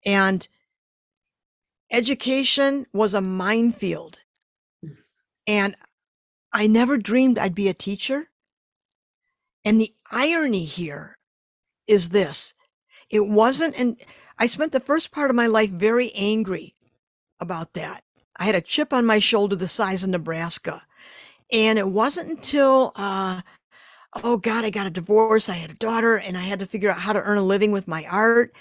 and 0.06 0.48
education 1.92 2.86
was 2.94 3.14
a 3.14 3.22
minefield, 3.22 4.20
mm. 4.86 4.96
and 5.48 5.76
I 6.54 6.68
never 6.68 6.98
dreamed 6.98 7.38
I'd 7.38 7.56
be 7.56 7.68
a 7.68 7.74
teacher. 7.74 8.30
And 9.66 9.82
the 9.82 9.94
irony 10.12 10.64
here 10.64 11.18
is 11.88 12.10
this 12.10 12.54
it 13.10 13.28
wasn't, 13.28 13.80
and 13.80 13.98
I 14.38 14.46
spent 14.46 14.72
the 14.72 14.80
first 14.80 15.12
part 15.12 15.30
of 15.30 15.36
my 15.36 15.48
life 15.48 15.72
very 15.72 16.12
angry 16.14 16.76
about 17.40 17.74
that. 17.74 18.04
I 18.38 18.46
had 18.46 18.56
a 18.56 18.62
chip 18.62 18.94
on 18.94 19.06
my 19.06 19.20
shoulder 19.20 19.56
the 19.56 19.68
size 19.68 20.04
of 20.04 20.10
Nebraska. 20.10 20.84
And 21.52 21.80
it 21.80 21.88
wasn't 21.88 22.30
until, 22.30 22.94
uh, 22.96 23.42
oh 24.24 24.38
God, 24.38 24.64
I 24.64 24.70
got 24.70 24.88
a 24.88 24.92
divorce. 24.92 25.50
I 25.50 25.54
had 25.54 25.72
a 25.72 25.76
daughter 25.76 26.18
and 26.18 26.38
I 26.38 26.42
had 26.42 26.60
to 26.60 26.68
figure 26.68 26.92
out 26.92 27.00
how 27.00 27.14
to 27.14 27.22
earn 27.22 27.38
a 27.38 27.44
living 27.44 27.72
with 27.72 27.88
my 27.88 28.06
art. 28.06 28.54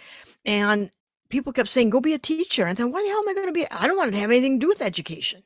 And 0.45 0.91
people 1.29 1.53
kept 1.53 1.69
saying, 1.69 1.91
go 1.91 2.01
be 2.01 2.15
a 2.15 2.19
teacher. 2.19 2.67
And 2.67 2.77
then, 2.77 2.91
why 2.91 3.03
the 3.03 3.09
hell 3.09 3.21
am 3.21 3.29
I 3.29 3.35
going 3.35 3.47
to 3.47 3.53
be? 3.53 3.67
I 3.71 3.87
don't 3.87 3.97
want 3.97 4.13
to 4.13 4.19
have 4.19 4.31
anything 4.31 4.59
to 4.59 4.65
do 4.65 4.69
with 4.69 4.81
education. 4.81 5.43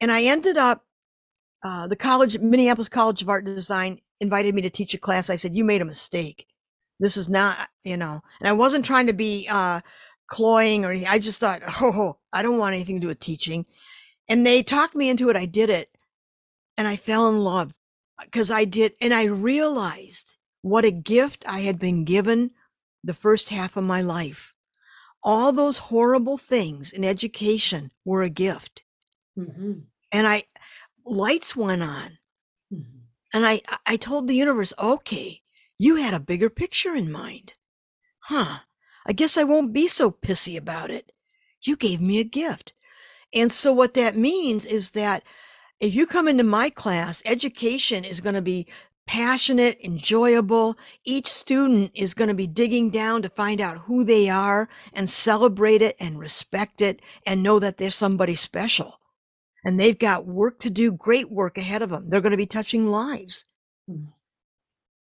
And 0.00 0.10
I 0.10 0.24
ended 0.24 0.56
up, 0.56 0.84
uh, 1.64 1.86
the 1.86 1.96
college, 1.96 2.38
Minneapolis 2.38 2.88
College 2.88 3.22
of 3.22 3.28
Art 3.28 3.46
and 3.46 3.54
Design 3.56 4.00
invited 4.20 4.54
me 4.54 4.62
to 4.62 4.70
teach 4.70 4.94
a 4.94 4.98
class, 4.98 5.30
I 5.30 5.36
said, 5.36 5.54
You 5.54 5.64
made 5.64 5.82
a 5.82 5.86
mistake. 5.86 6.46
This 7.00 7.16
is 7.16 7.28
not, 7.28 7.68
you 7.84 7.96
know, 7.96 8.22
and 8.40 8.48
I 8.48 8.52
wasn't 8.52 8.84
trying 8.84 9.06
to 9.08 9.12
be 9.12 9.48
uh, 9.50 9.80
cloying 10.28 10.84
or 10.84 10.90
anything. 10.90 11.08
I 11.08 11.18
just 11.18 11.40
thought, 11.40 11.62
Oh, 11.80 12.18
I 12.32 12.42
don't 12.42 12.58
want 12.58 12.74
anything 12.74 12.96
to 12.96 13.00
do 13.00 13.08
with 13.08 13.20
teaching. 13.20 13.66
And 14.28 14.46
they 14.46 14.62
talked 14.62 14.94
me 14.94 15.08
into 15.08 15.28
it. 15.30 15.36
I 15.36 15.46
did 15.46 15.70
it. 15.70 15.90
And 16.78 16.88
I 16.88 16.96
fell 16.96 17.28
in 17.28 17.38
love 17.38 17.74
because 18.22 18.50
I 18.50 18.64
did. 18.64 18.94
And 19.00 19.12
I 19.12 19.24
realized 19.24 20.36
what 20.62 20.84
a 20.84 20.90
gift 20.92 21.44
I 21.48 21.60
had 21.60 21.78
been 21.78 22.04
given 22.04 22.52
the 23.04 23.14
first 23.14 23.48
half 23.50 23.76
of 23.76 23.84
my 23.84 24.00
life. 24.02 24.54
all 25.22 25.52
those 25.52 25.78
horrible 25.78 26.38
things 26.38 26.92
in 26.92 27.04
education 27.04 27.90
were 28.04 28.22
a 28.22 28.30
gift. 28.30 28.82
Mm-hmm. 29.38 29.72
And 30.12 30.26
I, 30.26 30.44
lights 31.04 31.56
went 31.56 31.82
on. 31.82 32.18
Mm-hmm. 32.72 32.98
And 33.34 33.46
I, 33.46 33.62
I 33.86 33.96
told 33.96 34.28
the 34.28 34.34
universe, 34.34 34.72
okay, 34.78 35.42
you 35.78 35.96
had 35.96 36.14
a 36.14 36.20
bigger 36.20 36.50
picture 36.50 36.94
in 36.94 37.10
mind. 37.10 37.54
Huh. 38.20 38.58
I 39.06 39.12
guess 39.12 39.36
I 39.36 39.44
won't 39.44 39.72
be 39.72 39.88
so 39.88 40.10
pissy 40.10 40.56
about 40.56 40.90
it. 40.90 41.12
You 41.62 41.76
gave 41.76 42.00
me 42.00 42.20
a 42.20 42.24
gift. 42.24 42.72
And 43.34 43.50
so 43.50 43.72
what 43.72 43.94
that 43.94 44.16
means 44.16 44.64
is 44.64 44.92
that 44.92 45.22
if 45.80 45.94
you 45.94 46.06
come 46.06 46.28
into 46.28 46.44
my 46.44 46.70
class, 46.70 47.22
education 47.24 48.04
is 48.04 48.20
going 48.20 48.34
to 48.34 48.42
be 48.42 48.68
passionate, 49.06 49.78
enjoyable. 49.82 50.76
Each 51.04 51.26
student 51.26 51.90
is 51.94 52.14
going 52.14 52.28
to 52.28 52.34
be 52.34 52.46
digging 52.46 52.90
down 52.90 53.22
to 53.22 53.28
find 53.28 53.60
out 53.60 53.78
who 53.78 54.04
they 54.04 54.28
are 54.28 54.68
and 54.92 55.10
celebrate 55.10 55.82
it 55.82 55.96
and 55.98 56.18
respect 56.18 56.80
it 56.80 57.02
and 57.26 57.42
know 57.42 57.58
that 57.58 57.78
they're 57.78 57.90
somebody 57.90 58.36
special. 58.36 59.00
And 59.64 59.78
they've 59.78 59.98
got 59.98 60.26
work 60.26 60.58
to 60.60 60.70
do, 60.70 60.92
great 60.92 61.30
work 61.30 61.56
ahead 61.56 61.82
of 61.82 61.90
them. 61.90 62.08
They're 62.08 62.20
going 62.20 62.32
to 62.32 62.36
be 62.36 62.46
touching 62.46 62.88
lives. 62.88 63.44
Mm. 63.88 64.08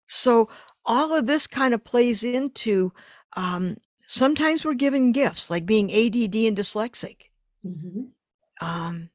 So 0.06 0.50
all 0.86 1.16
of 1.16 1.28
this 1.28 1.48
kind 1.48 1.74
of 1.74 1.84
plays 1.84 2.24
into 2.24 2.92
um, 3.38 3.78
sometimes 4.08 4.66
we're 4.66 4.74
given 4.74 5.12
gifts 5.12 5.50
like 5.50 5.66
being 5.66 5.92
ADD 5.92 6.36
and 6.36 6.58
dyslexic. 6.58 7.30
Mm-hmm. 7.66 8.06
Um, 8.62 9.10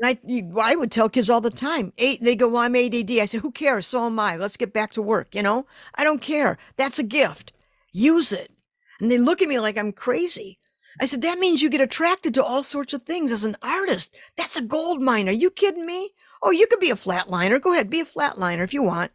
and 0.00 0.18
I, 0.26 0.72
I 0.72 0.76
would 0.76 0.92
tell 0.92 1.08
kids 1.08 1.28
all 1.28 1.40
the 1.40 1.50
time, 1.50 1.92
eight, 1.98 2.22
they 2.22 2.36
go, 2.36 2.48
well, 2.48 2.62
I'm 2.62 2.76
ADD. 2.76 3.10
I 3.10 3.24
say, 3.26 3.38
who 3.38 3.50
cares? 3.50 3.86
So 3.86 4.06
am 4.06 4.18
I. 4.18 4.36
Let's 4.36 4.56
get 4.56 4.72
back 4.72 4.92
to 4.92 5.02
work. 5.02 5.34
You 5.34 5.42
know, 5.42 5.66
I 5.96 6.04
don't 6.04 6.22
care. 6.22 6.56
That's 6.76 6.98
a 6.98 7.04
gift. 7.04 7.52
Use 7.92 8.32
it. 8.32 8.50
And 9.00 9.10
they 9.10 9.18
look 9.18 9.42
at 9.42 9.48
me 9.48 9.58
like 9.58 9.76
I'm 9.76 9.92
crazy. 9.92 10.58
I 11.00 11.06
said, 11.06 11.22
that 11.22 11.38
means 11.38 11.62
you 11.62 11.70
get 11.70 11.80
attracted 11.80 12.34
to 12.34 12.44
all 12.44 12.62
sorts 12.62 12.92
of 12.92 13.02
things 13.02 13.30
as 13.30 13.44
an 13.44 13.56
artist. 13.62 14.16
That's 14.36 14.56
a 14.56 14.62
gold 14.62 15.00
mine. 15.00 15.28
Are 15.28 15.32
you 15.32 15.50
kidding 15.50 15.86
me? 15.86 16.14
Oh, 16.42 16.50
you 16.50 16.66
could 16.66 16.80
be 16.80 16.90
a 16.90 16.96
flatliner. 16.96 17.60
Go 17.60 17.72
ahead, 17.72 17.90
be 17.90 18.00
a 18.00 18.04
flatliner 18.04 18.64
if 18.64 18.74
you 18.74 18.82
want. 18.82 19.10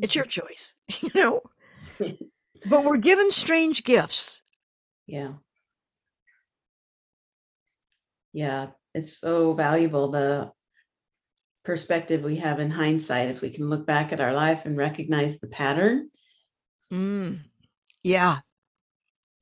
It's 0.00 0.14
your 0.14 0.24
choice, 0.24 0.74
you 1.00 1.10
know. 1.14 1.42
but 2.68 2.84
we're 2.84 2.98
given 2.98 3.30
strange 3.30 3.84
gifts. 3.84 4.42
Yeah. 5.06 5.34
Yeah, 8.32 8.68
it's 8.92 9.18
so 9.18 9.54
valuable 9.54 10.10
the 10.10 10.50
perspective 11.64 12.22
we 12.22 12.36
have 12.36 12.60
in 12.60 12.70
hindsight. 12.70 13.30
If 13.30 13.40
we 13.40 13.50
can 13.50 13.70
look 13.70 13.86
back 13.86 14.12
at 14.12 14.20
our 14.20 14.34
life 14.34 14.66
and 14.66 14.76
recognize 14.76 15.40
the 15.40 15.48
pattern, 15.48 16.10
Mm. 16.92 17.40
Yeah. 18.02 18.38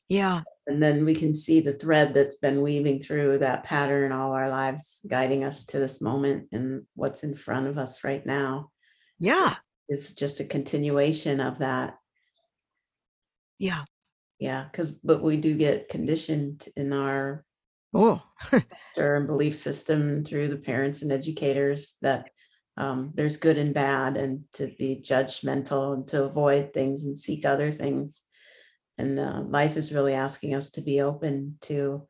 Yeah. 0.09 0.43
And 0.67 0.83
then 0.83 1.05
we 1.05 1.15
can 1.15 1.35
see 1.35 1.61
the 1.61 1.75
thread 1.75 2.15
that's 2.15 2.37
been 2.37 2.63
weaving 2.63 3.01
through 3.01 3.39
that 3.39 3.65
pattern 3.65 4.13
all 4.13 4.33
our 4.33 4.49
lives, 4.49 5.01
guiding 5.09 5.45
us 5.45 5.65
to 5.67 5.79
this 5.79 6.01
moment 6.01 6.49
and 6.53 6.85
what's 6.95 7.23
in 7.25 7.35
front 7.35 7.67
of 7.67 7.77
us 7.79 8.03
right 8.05 8.25
now 8.25 8.71
Yeah. 9.19 9.57
is 9.89 10.15
just 10.15 10.41
a 10.41 10.45
continuation 10.45 11.41
of 11.41 11.59
that. 11.59 11.95
Yeah. 13.59 13.85
Yeah, 14.39 14.65
because 14.71 14.91
but 14.91 15.23
we 15.23 15.37
do 15.37 15.57
get 15.57 15.89
conditioned 15.89 16.67
in 16.77 16.93
our 16.93 17.45
Oh, 17.97 18.21
and 18.97 19.27
belief 19.29 19.55
system 19.55 20.25
through 20.25 20.49
the 20.49 20.57
parents 20.57 21.03
and 21.03 21.13
educators 21.13 21.95
that 22.03 22.29
um, 22.77 23.13
there's 23.15 23.37
good 23.37 23.57
and 23.57 23.73
bad 23.73 24.17
and 24.17 24.43
to 24.55 24.67
be 24.79 25.01
judgmental 25.01 25.95
and 25.95 26.09
to 26.09 26.25
avoid 26.25 26.73
things 26.73 27.05
and 27.05 27.17
seek 27.17 27.47
other 27.47 27.71
things 27.71 28.23
and 28.99 29.19
uh, 29.19 29.43
life 29.47 29.77
is 29.77 29.93
really 29.93 30.15
asking 30.15 30.55
us 30.55 30.71
to 30.71 30.81
be 30.81 31.01
open 31.01 31.59
to 31.63 32.07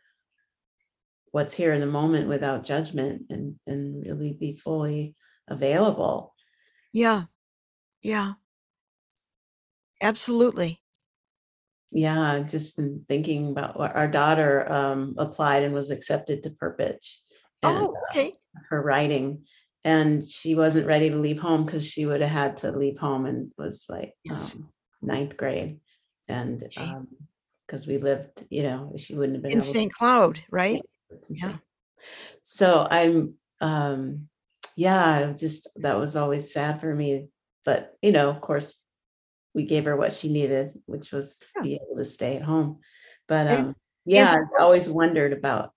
what's 1.32 1.54
here 1.54 1.72
in 1.72 1.80
the 1.80 1.86
moment 1.86 2.28
without 2.28 2.64
judgment 2.64 3.22
and 3.30 3.56
and 3.66 4.04
really 4.06 4.32
be 4.34 4.56
fully 4.56 5.14
available 5.48 6.32
yeah. 6.92 7.24
Yeah. 8.02 8.34
Absolutely. 10.00 10.80
yeah 11.90 12.38
just 12.40 12.78
in 12.78 13.04
thinking 13.08 13.50
about 13.50 13.76
what 13.78 13.96
our 13.96 14.06
daughter 14.08 14.70
um, 14.70 15.14
applied 15.18 15.64
and 15.64 15.74
was 15.74 15.90
accepted 15.90 16.42
to 16.42 16.50
Perpich 16.50 17.16
and 17.62 17.78
Oh, 17.78 17.96
okay. 18.10 18.32
her 18.68 18.80
writing 18.82 19.44
and 19.84 20.24
she 20.24 20.54
wasn't 20.54 20.86
ready 20.86 21.10
to 21.10 21.16
leave 21.16 21.40
home 21.40 21.64
because 21.64 21.84
she 21.86 22.06
would 22.06 22.20
have 22.20 22.30
had 22.30 22.56
to 22.58 22.70
leave 22.70 22.98
home 22.98 23.26
and 23.26 23.50
was 23.58 23.86
like 23.88 24.12
Yes. 24.24 24.54
um, 24.54 24.68
ninth 25.02 25.36
grade 25.36 25.80
and 26.28 26.62
because 27.66 27.86
we 27.86 27.98
lived 27.98 28.44
you 28.50 28.62
know 28.62 28.92
she 28.96 29.14
wouldn't 29.14 29.36
have 29.36 29.42
been 29.42 29.52
In 29.52 29.58
able 29.58 29.66
to 29.66 29.72
St. 29.72 29.92
Cloud, 29.92 30.40
right? 30.50 30.82
Yeah. 31.30 31.56
so- 32.42 32.86
i'm 32.90 33.34
um 33.60 34.28
yeah 34.76 35.28
I 35.28 35.32
just 35.32 35.68
that 35.76 35.98
was 35.98 36.16
always 36.16 36.52
sad 36.52 36.80
for 36.80 36.92
me 36.94 37.28
but 37.64 37.94
you 38.02 38.12
know 38.12 38.28
of 38.28 38.40
course 38.40 38.80
we 39.54 39.64
gave 39.64 39.84
her 39.84 39.96
what 39.96 40.12
she 40.12 40.28
needed 40.32 40.72
which 40.86 41.12
was 41.12 41.38
to 41.38 41.46
Yeah. 41.56 41.62
be 41.62 41.74
able 41.76 41.96
to 41.96 42.04
stay 42.04 42.36
at 42.36 42.42
home 42.42 42.80
but 43.28 43.46
um 43.50 43.76
yeah 44.04 44.34
i 44.36 44.62
always 44.62 44.90
wondered 44.90 45.32
about 45.32 45.72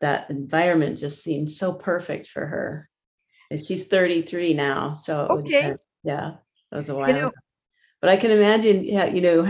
that 0.00 0.30
environment 0.30 0.98
just 0.98 1.22
seemed 1.22 1.50
so 1.52 1.74
perfect 1.74 2.26
for 2.26 2.46
her 2.46 2.88
and 3.50 3.62
she's 3.62 3.86
33 3.88 4.54
now 4.54 4.94
so 4.94 5.24
it 5.26 5.30
would 5.30 5.44
have 5.44 5.46
Okay. 5.46 5.68
been- 5.68 5.78
yeah 6.04 6.30
that 6.70 6.76
was 6.76 6.88
a 6.88 6.94
while 6.96 7.12
know- 7.12 7.28
ago. 7.28 7.36
But 8.00 8.10
i 8.10 8.16
can 8.16 8.30
imagine 8.30 8.84
you 8.84 9.20
know 9.20 9.42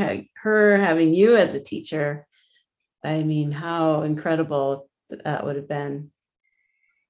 her 0.42 0.76
having 0.76 1.12
you 1.14 1.36
as 1.36 1.54
a 1.54 1.62
teacher 1.62 2.26
i 3.04 3.22
mean 3.22 3.50
how 3.52 4.02
incredible 4.02 4.88
th- 5.10 5.22
that 5.24 5.44
would 5.44 5.56
have 5.56 5.68
been 5.68 6.10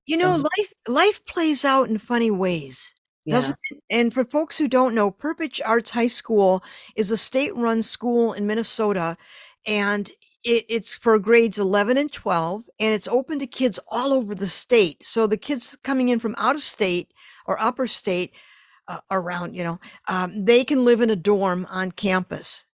You 0.07 0.17
know, 0.17 0.37
So- 0.37 0.43
life 0.57 0.73
life 0.89 1.25
plays 1.25 1.65
out 1.65 1.89
in 1.89 1.99
funny 1.99 2.31
ways, 2.31 2.95
yeah 3.25 3.35
doesn't 3.37 3.59
it? 3.71 3.79
And 3.91 4.13
for 4.13 4.25
folks 4.25 4.59
who 4.59 4.67
don't 4.67 4.95
know, 4.95 5.11
Perpich 5.13 5.61
Arts 5.65 5.91
High 5.93 6.09
School 6.11 6.63
is 6.97 7.11
a 7.11 7.17
state-run 7.17 7.83
school 7.83 8.33
in 8.33 8.47
Minnesota, 8.47 9.17
and 9.67 10.11
it, 10.43 10.65
it's 10.69 10.95
for 10.97 11.19
grades 11.21 11.59
11 11.59 11.97
and 11.99 12.11
12, 12.11 12.65
and 12.81 12.95
it's 12.95 13.07
open 13.09 13.39
to 13.39 13.47
kids 13.47 13.79
all 13.89 14.13
over 14.13 14.35
the 14.35 14.49
state. 14.49 15.05
So 15.05 15.27
the 15.29 15.37
kids 15.37 15.77
coming 15.85 16.09
in 16.09 16.19
from 16.19 16.35
out 16.39 16.57
of 16.57 16.63
state 16.63 17.13
or 17.47 17.61
upper 17.61 17.87
state 17.87 18.33
uh, 18.91 19.01
around, 19.13 19.57
you 19.57 19.65
know, 19.65 19.81
um, 20.09 20.45
they 20.47 20.65
can 20.65 20.85
live 20.85 21.03
in 21.03 21.11
a 21.11 21.17
dorm 21.17 21.67
on 21.71 21.93
campus. 21.93 22.67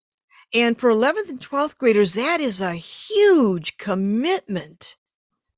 And 0.55 0.79
for 0.79 0.91
11th 0.91 1.31
and 1.31 1.41
12th 1.41 1.79
graders, 1.79 2.15
that 2.15 2.41
is 2.41 2.61
a 2.63 2.75
huge 2.75 3.79
commitment 3.79 4.97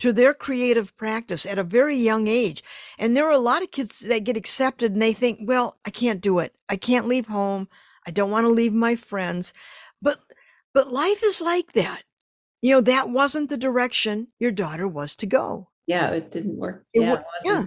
to 0.00 0.12
their 0.12 0.34
creative 0.34 0.96
practice 0.98 1.46
at 1.46 1.58
a 1.58 1.64
very 1.64 1.96
young 1.96 2.28
age. 2.28 2.64
And 2.98 3.16
there 3.16 3.26
are 3.26 3.32
a 3.32 3.38
lot 3.38 3.62
of 3.62 3.72
kids 3.72 4.00
that 4.00 4.24
get 4.24 4.36
accepted 4.36 4.92
and 4.92 5.02
they 5.02 5.14
think, 5.14 5.40
well, 5.44 5.78
I 5.86 5.90
can't 5.90 6.20
do 6.22 6.40
it. 6.40 6.54
I 6.68 6.76
can't 6.76 7.08
leave 7.08 7.28
home. 7.28 7.68
I 8.06 8.12
don't 8.12 8.32
want 8.32 8.46
to 8.46 8.50
leave 8.50 8.74
my 8.74 8.96
friends. 8.96 9.54
But 10.02 10.18
but 10.74 10.88
life 10.92 11.22
is 11.24 11.42
like 11.42 11.72
that. 11.74 12.02
You 12.62 12.72
know, 12.76 12.82
that 12.82 13.10
wasn't 13.10 13.50
the 13.50 13.58
direction 13.58 14.28
your 14.40 14.52
daughter 14.52 14.88
was 14.88 15.16
to 15.18 15.26
go. 15.26 15.70
yeah 15.86 16.10
it 16.10 16.30
didn't 16.32 16.56
work 16.58 16.84
It 16.94 17.00
yeah 17.00 17.12
wa- 17.12 17.20
it 17.20 17.24
yeah. 17.44 17.66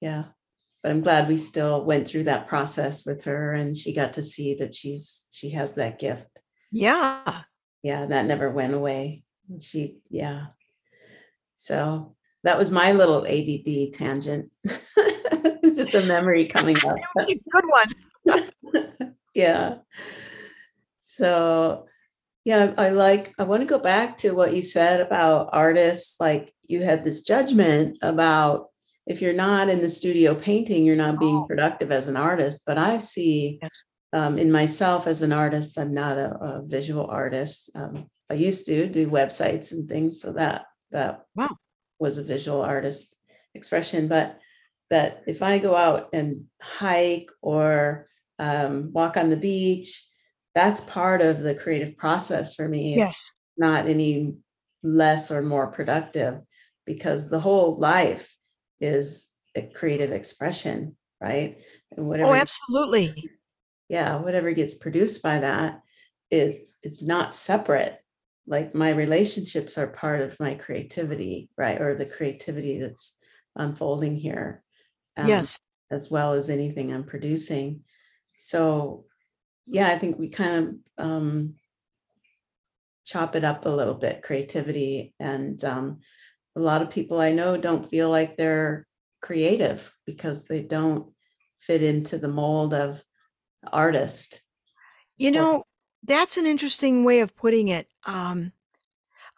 yeah 0.00 0.24
but 0.86 0.92
i'm 0.92 1.00
glad 1.00 1.26
we 1.26 1.36
still 1.36 1.84
went 1.84 2.06
through 2.06 2.22
that 2.22 2.46
process 2.46 3.04
with 3.04 3.24
her 3.24 3.52
and 3.54 3.76
she 3.76 3.92
got 3.92 4.12
to 4.12 4.22
see 4.22 4.54
that 4.54 4.72
she's 4.72 5.26
she 5.32 5.50
has 5.50 5.74
that 5.74 5.98
gift. 5.98 6.28
Yeah. 6.70 7.42
yeah 7.82 8.06
that 8.06 8.26
never 8.26 8.52
went 8.52 8.72
away. 8.72 9.24
She 9.58 9.98
yeah. 10.10 10.46
So 11.56 12.14
that 12.44 12.56
was 12.56 12.70
my 12.70 12.92
little 12.92 13.26
add 13.26 13.94
tangent. 13.94 14.52
It's 15.64 15.76
just 15.76 15.94
a 15.94 16.06
memory 16.06 16.46
coming 16.46 16.76
up. 16.86 16.96
Good 17.26 17.64
one. 18.24 19.14
yeah. 19.34 19.78
So 21.00 21.86
yeah 22.44 22.72
i 22.78 22.90
like 22.90 23.34
i 23.40 23.42
want 23.42 23.60
to 23.60 23.66
go 23.66 23.80
back 23.80 24.16
to 24.18 24.30
what 24.30 24.54
you 24.54 24.62
said 24.62 25.00
about 25.00 25.48
artists 25.52 26.20
like 26.20 26.54
you 26.62 26.80
had 26.80 27.02
this 27.02 27.22
judgment 27.22 27.98
about 28.02 28.68
if 29.06 29.22
you're 29.22 29.32
not 29.32 29.68
in 29.68 29.80
the 29.80 29.88
studio 29.88 30.34
painting 30.34 30.84
you're 30.84 30.96
not 30.96 31.18
being 31.18 31.36
Oh. 31.42 31.46
productive 31.46 31.90
as 31.92 32.08
an 32.08 32.16
artist 32.16 32.62
but 32.66 32.78
i 32.78 32.98
see 32.98 33.60
um, 34.12 34.38
in 34.38 34.50
myself 34.52 35.06
as 35.06 35.22
an 35.22 35.32
artist 35.32 35.78
i'm 35.78 35.92
not 35.94 36.16
a, 36.18 36.34
a 36.34 36.62
visual 36.66 37.06
artist 37.06 37.70
um, 37.74 38.06
i 38.30 38.34
used 38.34 38.66
to 38.66 38.86
do 38.88 39.08
websites 39.08 39.72
and 39.72 39.88
things 39.88 40.20
so 40.20 40.32
that 40.32 40.64
that 40.90 41.22
Wow. 41.34 41.50
was 41.98 42.18
a 42.18 42.22
visual 42.22 42.62
artist 42.62 43.14
expression 43.54 44.08
but 44.08 44.38
that 44.90 45.22
if 45.26 45.42
i 45.42 45.58
go 45.58 45.74
out 45.76 46.08
and 46.12 46.44
hike 46.60 47.30
or 47.42 48.08
um, 48.38 48.92
walk 48.92 49.16
on 49.16 49.30
the 49.30 49.36
beach 49.36 50.06
that's 50.54 50.80
part 50.82 51.20
of 51.20 51.40
the 51.42 51.54
creative 51.54 51.96
process 51.96 52.54
for 52.54 52.66
me 52.68 52.96
It's 52.96 53.34
not 53.58 53.86
any 53.86 54.34
less 54.82 55.30
or 55.30 55.42
more 55.42 55.66
productive 55.68 56.40
because 56.86 57.28
the 57.30 57.40
whole 57.40 57.76
life 57.76 58.35
is 58.80 59.30
a 59.54 59.62
creative 59.62 60.12
expression 60.12 60.96
right? 61.20 61.58
And 61.96 62.06
whatever 62.08 62.30
Oh, 62.30 62.34
absolutely. 62.34 63.30
yeah 63.88 64.16
whatever 64.16 64.52
gets 64.52 64.74
produced 64.74 65.22
by 65.22 65.38
that 65.38 65.80
is 66.30 66.76
is 66.82 67.02
not 67.02 67.34
separate. 67.34 67.98
Like 68.46 68.74
my 68.74 68.90
relationships 68.90 69.78
are 69.78 69.86
part 69.88 70.20
of 70.20 70.38
my 70.40 70.54
creativity 70.54 71.48
right? 71.56 71.80
Or 71.80 71.94
the 71.94 72.06
creativity 72.06 72.80
that's 72.80 73.16
unfolding 73.56 74.16
here 74.16 74.62
um, 75.16 75.26
yes. 75.28 75.58
as 75.90 76.10
well 76.10 76.34
as 76.34 76.50
anything 76.50 76.92
i'm 76.92 77.04
producing. 77.04 77.80
So 78.36 79.06
yeah 79.66 79.88
i 79.88 79.98
think 79.98 80.18
we 80.18 80.28
kind 80.28 80.80
of 80.98 81.04
um, 81.04 81.54
chop 83.04 83.36
it 83.36 83.44
up 83.44 83.66
a 83.66 83.70
little 83.70 83.94
bit 83.94 84.22
creativity 84.22 85.14
and 85.18 85.62
um, 85.64 85.98
a 86.56 86.60
lot 86.60 86.82
of 86.82 86.90
people 86.90 87.20
i 87.20 87.32
know 87.32 87.56
don't 87.56 87.90
feel 87.90 88.10
like 88.10 88.36
they're 88.36 88.86
creative 89.22 89.94
because 90.06 90.46
they 90.46 90.62
don't 90.62 91.12
fit 91.60 91.82
into 91.82 92.18
the 92.18 92.28
mold 92.28 92.74
of 92.74 93.02
artist 93.72 94.40
you 95.16 95.30
know 95.30 95.64
that's 96.06 96.36
an 96.36 96.46
interesting 96.46 97.04
way 97.04 97.20
of 97.20 97.36
putting 97.36 97.68
it. 97.68 97.88
Um, 98.06 98.52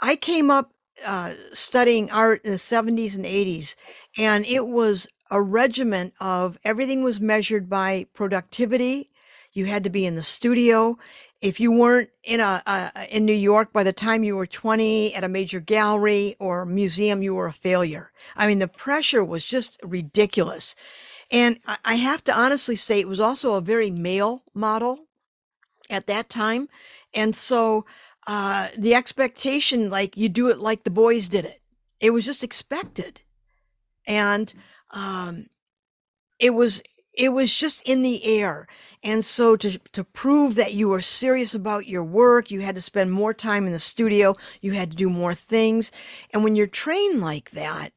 I 0.00 0.16
came 0.16 0.50
up 0.50 0.72
uh, 1.04 1.32
studying 1.52 2.10
art 2.10 2.44
in 2.44 2.52
the 2.52 2.58
70s 2.58 3.16
and 3.16 3.24
80s, 3.24 3.74
and 4.16 4.44
it 4.46 4.66
was 4.66 5.08
a 5.30 5.40
regiment 5.40 6.14
of 6.20 6.58
everything 6.64 7.02
was 7.02 7.20
measured 7.20 7.68
by 7.68 8.06
productivity. 8.14 9.10
You 9.52 9.64
had 9.66 9.84
to 9.84 9.90
be 9.90 10.06
in 10.06 10.14
the 10.14 10.22
studio. 10.22 10.98
If 11.40 11.60
you 11.60 11.70
weren't 11.70 12.10
in 12.24 12.40
a, 12.40 12.62
a 12.66 13.16
in 13.16 13.24
New 13.24 13.32
York 13.32 13.72
by 13.72 13.84
the 13.84 13.92
time 13.92 14.24
you 14.24 14.34
were 14.34 14.46
20 14.46 15.14
at 15.14 15.24
a 15.24 15.28
major 15.28 15.60
gallery 15.60 16.34
or 16.40 16.66
museum, 16.66 17.22
you 17.22 17.34
were 17.34 17.46
a 17.46 17.52
failure. 17.52 18.10
I 18.36 18.46
mean, 18.46 18.58
the 18.58 18.68
pressure 18.68 19.24
was 19.24 19.46
just 19.46 19.78
ridiculous. 19.82 20.74
And 21.30 21.60
I 21.84 21.96
have 21.96 22.24
to 22.24 22.36
honestly 22.36 22.74
say, 22.74 23.00
it 23.00 23.08
was 23.08 23.20
also 23.20 23.54
a 23.54 23.60
very 23.60 23.90
male 23.90 24.42
model 24.54 25.06
at 25.90 26.06
that 26.06 26.28
time. 26.28 26.68
And 27.14 27.36
so 27.36 27.84
uh, 28.26 28.68
the 28.76 28.94
expectation, 28.94 29.90
like 29.90 30.16
you 30.16 30.28
do 30.28 30.48
it 30.48 30.58
like 30.58 30.84
the 30.84 30.90
boys 30.90 31.28
did 31.28 31.44
it, 31.44 31.60
it 32.00 32.10
was 32.10 32.24
just 32.24 32.42
expected. 32.42 33.20
And 34.06 34.52
um, 34.90 35.46
it 36.38 36.50
was 36.50 36.82
it 37.18 37.32
was 37.32 37.54
just 37.54 37.82
in 37.82 38.02
the 38.02 38.24
air. 38.24 38.66
And 39.02 39.24
so 39.24 39.56
to, 39.56 39.78
to 39.92 40.04
prove 40.04 40.54
that 40.54 40.74
you 40.74 40.88
were 40.88 41.00
serious 41.00 41.54
about 41.54 41.86
your 41.86 42.04
work, 42.04 42.50
you 42.50 42.60
had 42.60 42.76
to 42.76 42.82
spend 42.82 43.12
more 43.12 43.34
time 43.34 43.66
in 43.66 43.72
the 43.72 43.78
studio, 43.78 44.34
you 44.60 44.72
had 44.72 44.90
to 44.90 44.96
do 44.96 45.10
more 45.10 45.34
things. 45.34 45.92
And 46.32 46.42
when 46.42 46.56
you're 46.56 46.66
trained 46.66 47.20
like 47.20 47.50
that, 47.50 47.92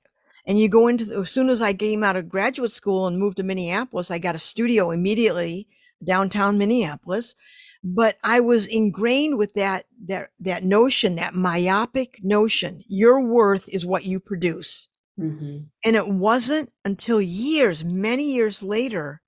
and 0.45 0.59
you 0.59 0.67
go 0.67 0.87
into 0.87 1.05
the, 1.05 1.19
as 1.19 1.29
soon 1.29 1.49
as 1.49 1.61
I 1.61 1.73
came 1.73 2.03
out 2.03 2.15
of 2.15 2.27
graduate 2.27 2.71
school 2.71 3.05
and 3.05 3.19
moved 3.19 3.37
to 3.37 3.43
Minneapolis, 3.43 4.09
I 4.09 4.17
got 4.17 4.35
a 4.35 4.39
studio 4.39 4.89
immediately 4.89 5.67
downtown 6.03 6.57
Minneapolis 6.57 7.35
but 7.83 8.17
I 8.23 8.39
was 8.39 8.67
ingrained 8.67 9.37
with 9.37 9.53
that 9.55 9.85
that 10.05 10.29
that 10.39 10.63
notion, 10.63 11.15
that 11.15 11.33
myopic 11.33 12.19
notion. 12.23 12.83
Your 12.87 13.23
worth 13.23 13.67
is 13.69 13.85
what 13.85 14.05
you 14.05 14.19
produce. 14.19 14.87
Mm-hmm. 15.21 15.57
And 15.85 15.95
it 15.95 16.07
wasn't 16.07 16.71
until 16.83 17.21
years, 17.21 17.83
many 17.83 18.31
years 18.31 18.63
later, 18.63 19.21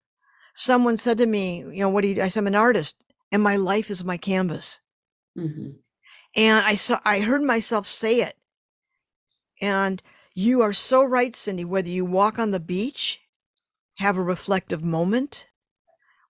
someone 0.56 0.98
said 0.98 1.18
to 1.20 1.26
me, 1.26 1.60
you 1.60 1.80
know, 1.80 1.90
what 1.90 2.02
do 2.02 2.10
you 2.10 2.22
I 2.22 2.28
said, 2.28 2.42
I'm 2.42 2.48
an 2.48 2.56
artist 2.56 3.04
and 3.32 3.42
my 3.44 3.56
life 3.56 3.90
is 3.90 4.04
my 4.04 4.18
canvas. 4.18 4.82
Mm-hmm. 5.38 5.72
And 6.36 6.66
I 6.66 6.76
saw 6.76 7.00
I 7.06 7.20
heard 7.20 7.44
myself 7.44 7.86
say 7.86 8.22
it. 8.22 8.36
And 9.62 10.02
you 10.34 10.62
are 10.62 10.74
so 10.74 11.04
right, 11.04 11.36
Cindy, 11.36 11.66
whether 11.66 11.90
you 11.90 12.06
walk 12.06 12.40
on 12.40 12.52
the 12.52 12.60
beach, 12.60 13.22
have 13.98 14.18
a 14.18 14.24
reflective 14.24 14.84
moment, 14.84 15.46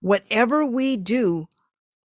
whatever 0.02 0.66
we 0.66 0.98
do, 0.98 1.48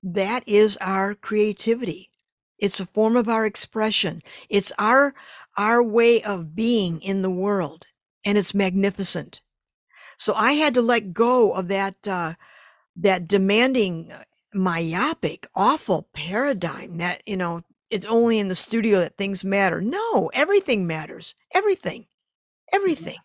that 0.02 0.44
is 0.46 0.76
our 0.78 1.14
creativity. 1.14 2.10
It's 2.58 2.80
a 2.80 2.86
form 2.86 3.16
of 3.16 3.28
our 3.28 3.44
expression. 3.44 4.22
It's 4.48 4.72
our, 4.78 5.14
our 5.56 5.82
way 5.82 6.22
of 6.22 6.54
being 6.54 7.00
in 7.00 7.22
the 7.22 7.30
world 7.30 7.86
and 8.24 8.36
it's 8.36 8.54
magnificent. 8.54 9.40
So 10.18 10.34
I 10.34 10.52
had 10.52 10.74
to 10.74 10.82
let 10.82 11.12
go 11.12 11.52
of 11.52 11.68
that, 11.68 12.08
uh, 12.08 12.34
that 12.96 13.28
demanding, 13.28 14.10
uh, 14.12 14.24
myopic, 14.54 15.46
awful 15.54 16.08
paradigm 16.14 16.98
that, 16.98 17.22
you 17.26 17.36
know, 17.36 17.62
it's 17.90 18.06
only 18.06 18.38
in 18.38 18.48
the 18.48 18.54
studio 18.54 19.00
that 19.00 19.16
things 19.16 19.44
matter. 19.44 19.80
No, 19.80 20.30
everything 20.34 20.86
matters. 20.86 21.34
Everything. 21.54 22.06
Everything. 22.72 23.18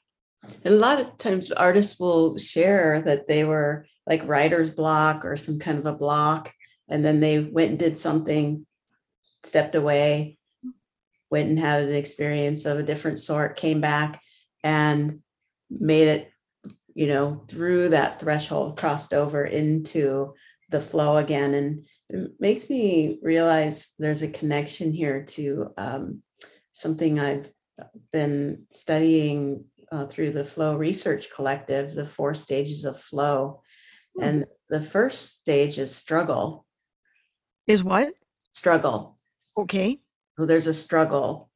And 0.64 0.76
a 0.76 0.78
lot 0.78 1.00
of 1.00 1.18
times 1.18 1.52
artists 1.52 2.00
will 2.00 2.38
share 2.38 3.02
that 3.02 3.28
they 3.28 3.44
were 3.44 3.86
like 4.06 4.28
writer's 4.28 4.70
block 4.70 5.24
or 5.24 5.36
some 5.36 5.60
kind 5.60 5.78
of 5.78 5.86
a 5.86 5.94
block 5.94 6.54
and 6.90 7.06
then 7.06 7.20
they 7.20 7.40
went 7.40 7.70
and 7.72 7.80
did 7.80 7.98
something 7.98 8.66
stepped 9.44 9.76
away 9.76 10.38
went 11.32 11.50
and 11.50 11.60
had 11.60 11.84
an 11.84 11.96
experience 11.96 12.66
of 12.66 12.78
a 12.78 12.84
different 12.84 13.20
sort 13.20 13.56
came 13.56 13.82
back 13.82 14.22
and 14.64 15.20
made 15.70 16.08
it 16.08 16.32
you 16.94 17.08
know 17.08 17.44
through 17.48 17.90
that 17.90 18.20
threshold 18.20 18.78
crossed 18.78 19.14
over 19.14 19.46
into 19.46 20.34
the 20.70 20.82
flow 20.82 21.18
again 21.18 21.54
and 21.54 21.88
it 22.10 22.32
makes 22.40 22.70
me 22.70 23.18
realize 23.22 23.94
there's 23.98 24.22
a 24.22 24.28
connection 24.28 24.94
here 24.94 25.24
to 25.24 25.72
um, 25.78 26.22
something 26.72 27.20
i've 27.20 27.50
been 28.12 28.64
studying 28.72 29.66
uh, 29.92 30.06
through 30.06 30.32
the 30.32 30.46
flow 30.46 30.76
research 30.76 31.30
collective 31.34 31.94
the 31.94 32.06
four 32.06 32.34
stages 32.34 32.86
of 32.86 33.00
flow 33.00 33.62
mm-hmm. 34.18 34.28
and 34.28 34.46
the 34.70 34.82
first 34.82 35.38
stage 35.38 35.80
is 35.80 35.96
struggle 35.96 36.66
is 37.72 37.86
what? 37.86 38.14
Struggle. 38.52 39.18
Okay. 39.58 40.01
So 40.38 40.46
there's 40.46 40.68
a 40.68 40.74
struggle. 40.74 41.50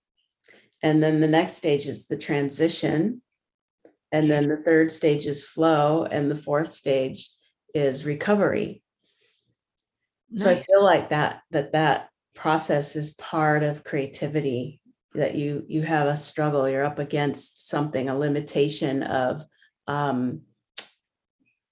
And 0.84 1.02
then 1.02 1.20
the 1.20 1.28
next 1.28 1.54
stage 1.54 1.88
is 1.88 2.08
the 2.08 2.18
transition. 2.18 3.22
And 4.12 4.30
then 4.30 4.48
the 4.48 4.58
third 4.58 4.92
stage 4.92 5.26
is 5.26 5.44
flow. 5.44 6.06
And 6.06 6.30
the 6.30 6.36
fourth 6.36 6.72
stage 6.72 7.32
is 7.74 8.06
recovery. 8.06 8.84
Nice. 10.30 10.44
So 10.44 10.50
I 10.50 10.64
feel 10.64 10.84
like 10.84 11.10
that 11.10 11.42
that 11.52 11.74
that 11.74 12.10
process 12.36 12.96
is 12.96 13.14
part 13.14 13.64
of 13.64 13.84
creativity 13.84 14.82
that 15.14 15.36
you 15.36 15.64
you 15.68 15.82
have 15.82 16.08
a 16.08 16.18
struggle 16.18 16.70
you're 16.70 16.84
up 16.84 17.00
against 17.00 17.70
something 17.70 18.10
a 18.10 18.18
limitation 18.18 19.02
of 19.04 19.44
um, 19.88 20.42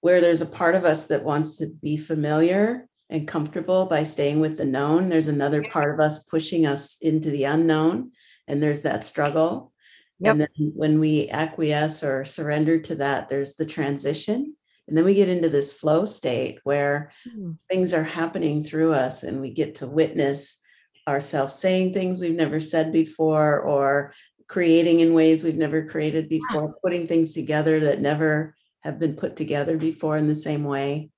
where 0.00 0.20
there's 0.20 0.40
a 0.40 0.46
part 0.46 0.74
of 0.74 0.84
us 0.84 1.08
that 1.08 1.24
wants 1.24 1.58
to 1.58 1.66
be 1.82 1.96
familiar 1.96 2.88
and 3.14 3.28
comfortable 3.28 3.86
by 3.86 4.02
staying 4.02 4.40
with 4.40 4.56
the 4.56 4.64
known. 4.64 5.08
There's 5.08 5.28
another 5.28 5.62
part 5.62 5.94
of 5.94 6.00
us 6.00 6.24
pushing 6.24 6.66
us 6.66 6.98
into 7.00 7.30
the 7.30 7.44
unknown, 7.44 8.10
and 8.48 8.60
there's 8.60 8.82
that 8.82 9.04
struggle. 9.04 9.72
Yep. 10.18 10.32
And 10.32 10.40
then 10.40 10.72
when 10.74 10.98
we 10.98 11.28
acquiesce 11.28 12.02
or 12.02 12.24
surrender 12.24 12.80
to 12.80 12.96
that, 12.96 13.28
there's 13.28 13.54
the 13.54 13.66
transition. 13.66 14.56
And 14.88 14.96
then 14.96 15.04
we 15.04 15.14
get 15.14 15.28
into 15.28 15.48
this 15.48 15.72
flow 15.72 16.04
state 16.04 16.58
where 16.64 17.12
mm-hmm. 17.28 17.52
things 17.70 17.94
are 17.94 18.02
happening 18.02 18.64
through 18.64 18.94
us 18.94 19.22
and 19.22 19.40
we 19.40 19.50
get 19.50 19.76
to 19.76 19.86
witness 19.86 20.60
ourselves 21.06 21.54
saying 21.54 21.92
things 21.92 22.18
we've 22.18 22.34
never 22.34 22.58
said 22.58 22.92
before 22.92 23.60
or 23.60 24.12
creating 24.48 25.00
in 25.00 25.14
ways 25.14 25.44
we've 25.44 25.54
never 25.54 25.86
created 25.86 26.28
before, 26.28 26.74
putting 26.82 27.06
things 27.06 27.32
together 27.32 27.78
that 27.80 28.00
never 28.00 28.56
have 28.80 28.98
been 28.98 29.14
put 29.14 29.36
together 29.36 29.76
before 29.76 30.16
in 30.16 30.26
the 30.26 30.36
same 30.36 30.64
way. 30.64 31.10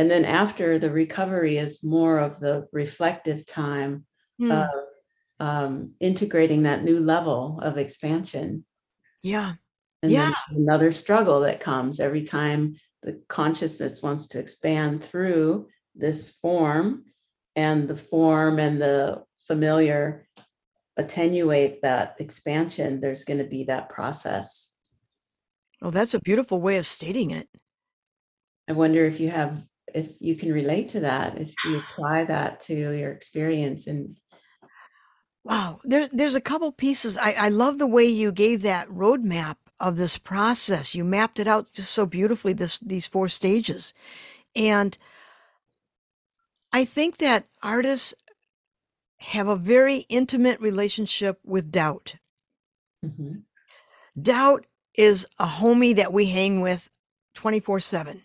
And 0.00 0.10
then 0.10 0.24
after 0.24 0.78
the 0.78 0.90
recovery 0.90 1.58
is 1.58 1.84
more 1.84 2.20
of 2.20 2.40
the 2.40 2.66
reflective 2.72 3.44
time 3.44 4.06
mm. 4.40 4.50
of 4.50 4.70
um, 5.38 5.94
integrating 6.00 6.62
that 6.62 6.82
new 6.82 7.00
level 7.00 7.60
of 7.62 7.76
expansion. 7.76 8.64
Yeah. 9.22 9.56
And 10.02 10.10
yeah. 10.10 10.32
another 10.48 10.90
struggle 10.90 11.40
that 11.40 11.60
comes 11.60 12.00
every 12.00 12.22
time 12.22 12.76
the 13.02 13.20
consciousness 13.28 14.02
wants 14.02 14.28
to 14.28 14.38
expand 14.38 15.04
through 15.04 15.68
this 15.94 16.30
form 16.30 17.04
and 17.54 17.86
the 17.86 17.96
form 17.96 18.58
and 18.58 18.80
the 18.80 19.22
familiar 19.46 20.26
attenuate 20.96 21.82
that 21.82 22.16
expansion, 22.18 23.02
there's 23.02 23.24
going 23.24 23.40
to 23.40 23.44
be 23.44 23.64
that 23.64 23.90
process. 23.90 24.72
Oh, 25.82 25.90
that's 25.90 26.14
a 26.14 26.20
beautiful 26.20 26.62
way 26.62 26.78
of 26.78 26.86
stating 26.86 27.32
it. 27.32 27.50
I 28.66 28.72
wonder 28.72 29.04
if 29.04 29.20
you 29.20 29.28
have 29.28 29.62
if 29.94 30.12
you 30.20 30.36
can 30.36 30.52
relate 30.52 30.88
to 30.88 31.00
that, 31.00 31.38
if 31.38 31.54
you 31.66 31.78
apply 31.78 32.24
that 32.24 32.60
to 32.60 32.74
your 32.74 33.12
experience 33.12 33.86
and 33.86 34.16
Wow, 35.42 35.80
there, 35.84 36.06
there's 36.12 36.34
a 36.34 36.40
couple 36.40 36.70
pieces. 36.70 37.16
I, 37.16 37.32
I 37.32 37.48
love 37.48 37.78
the 37.78 37.86
way 37.86 38.04
you 38.04 38.30
gave 38.30 38.62
that 38.62 38.88
roadmap 38.88 39.56
of 39.78 39.96
this 39.96 40.18
process. 40.18 40.94
You 40.94 41.02
mapped 41.02 41.40
it 41.40 41.48
out 41.48 41.72
just 41.72 41.92
so 41.92 42.04
beautifully. 42.04 42.52
This 42.52 42.78
these 42.80 43.08
four 43.08 43.28
stages, 43.28 43.94
and 44.54 44.96
I 46.72 46.84
think 46.84 47.18
that 47.18 47.46
artists 47.62 48.14
have 49.16 49.48
a 49.48 49.56
very 49.56 49.98
intimate 50.10 50.60
relationship 50.60 51.40
with 51.44 51.72
doubt. 51.72 52.16
Mm-hmm. 53.04 53.40
Doubt 54.20 54.66
is 54.94 55.26
a 55.38 55.46
homie 55.46 55.96
that 55.96 56.12
we 56.12 56.26
hang 56.26 56.60
with 56.60 56.90
twenty 57.34 57.60
four 57.60 57.80
seven. 57.80 58.22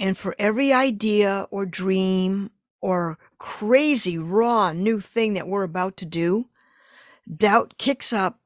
And 0.00 0.16
for 0.16 0.34
every 0.38 0.72
idea 0.72 1.46
or 1.50 1.66
dream 1.66 2.50
or 2.80 3.18
crazy, 3.36 4.16
raw, 4.16 4.72
new 4.72 4.98
thing 4.98 5.34
that 5.34 5.46
we're 5.46 5.62
about 5.62 5.98
to 5.98 6.06
do, 6.06 6.48
doubt 7.36 7.74
kicks 7.76 8.10
up 8.10 8.40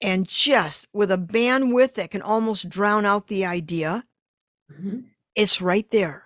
and 0.00 0.26
just 0.26 0.88
with 0.94 1.12
a 1.12 1.18
bandwidth 1.18 1.92
that 1.94 2.10
can 2.10 2.22
almost 2.22 2.70
drown 2.70 3.04
out 3.04 3.28
the 3.28 3.44
idea, 3.44 4.04
mm-hmm. 4.72 5.00
it's 5.36 5.60
right 5.60 5.88
there. 5.90 6.24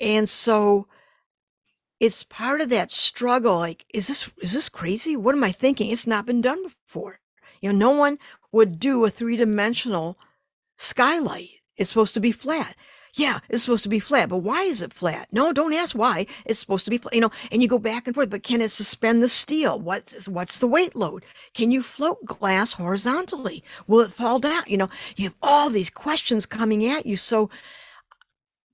And 0.00 0.28
so 0.28 0.86
it's 1.98 2.22
part 2.22 2.60
of 2.60 2.68
that 2.68 2.92
struggle 2.92 3.58
like 3.58 3.84
is 3.92 4.06
this 4.06 4.30
is 4.40 4.52
this 4.52 4.68
crazy? 4.68 5.16
What 5.16 5.34
am 5.34 5.42
i 5.42 5.50
thinking? 5.50 5.90
It's 5.90 6.06
not 6.06 6.24
been 6.24 6.40
done 6.40 6.62
before. 6.62 7.18
You 7.60 7.72
know 7.72 7.90
no 7.90 7.98
one 7.98 8.18
would 8.52 8.78
do 8.78 9.04
a 9.04 9.10
three-dimensional 9.10 10.16
skylight. 10.76 11.50
It's 11.76 11.90
supposed 11.90 12.14
to 12.14 12.20
be 12.20 12.30
flat 12.30 12.76
yeah 13.14 13.40
it's 13.48 13.64
supposed 13.64 13.82
to 13.82 13.88
be 13.88 13.98
flat 13.98 14.28
but 14.28 14.38
why 14.38 14.62
is 14.62 14.82
it 14.82 14.92
flat? 14.92 15.28
No 15.32 15.52
don't 15.52 15.74
ask 15.74 15.94
why. 15.96 16.26
It's 16.46 16.60
supposed 16.60 16.84
to 16.84 16.90
be 16.90 16.98
flat 16.98 17.14
you 17.14 17.20
know 17.20 17.30
and 17.50 17.62
you 17.62 17.68
go 17.68 17.78
back 17.78 18.06
and 18.06 18.14
forth 18.14 18.30
but 18.30 18.42
can 18.42 18.60
it 18.60 18.70
suspend 18.70 19.22
the 19.22 19.28
steel? 19.28 19.80
What's 19.80 20.28
what's 20.28 20.58
the 20.58 20.68
weight 20.68 20.96
load? 20.96 21.24
Can 21.54 21.70
you 21.70 21.82
float 21.82 22.24
glass 22.24 22.72
horizontally? 22.74 23.64
Will 23.86 24.00
it 24.00 24.12
fall 24.12 24.38
down? 24.38 24.64
You 24.66 24.78
know 24.78 24.88
you 25.16 25.24
have 25.24 25.36
all 25.42 25.70
these 25.70 25.90
questions 25.90 26.46
coming 26.46 26.84
at 26.86 27.06
you. 27.06 27.16
So 27.16 27.50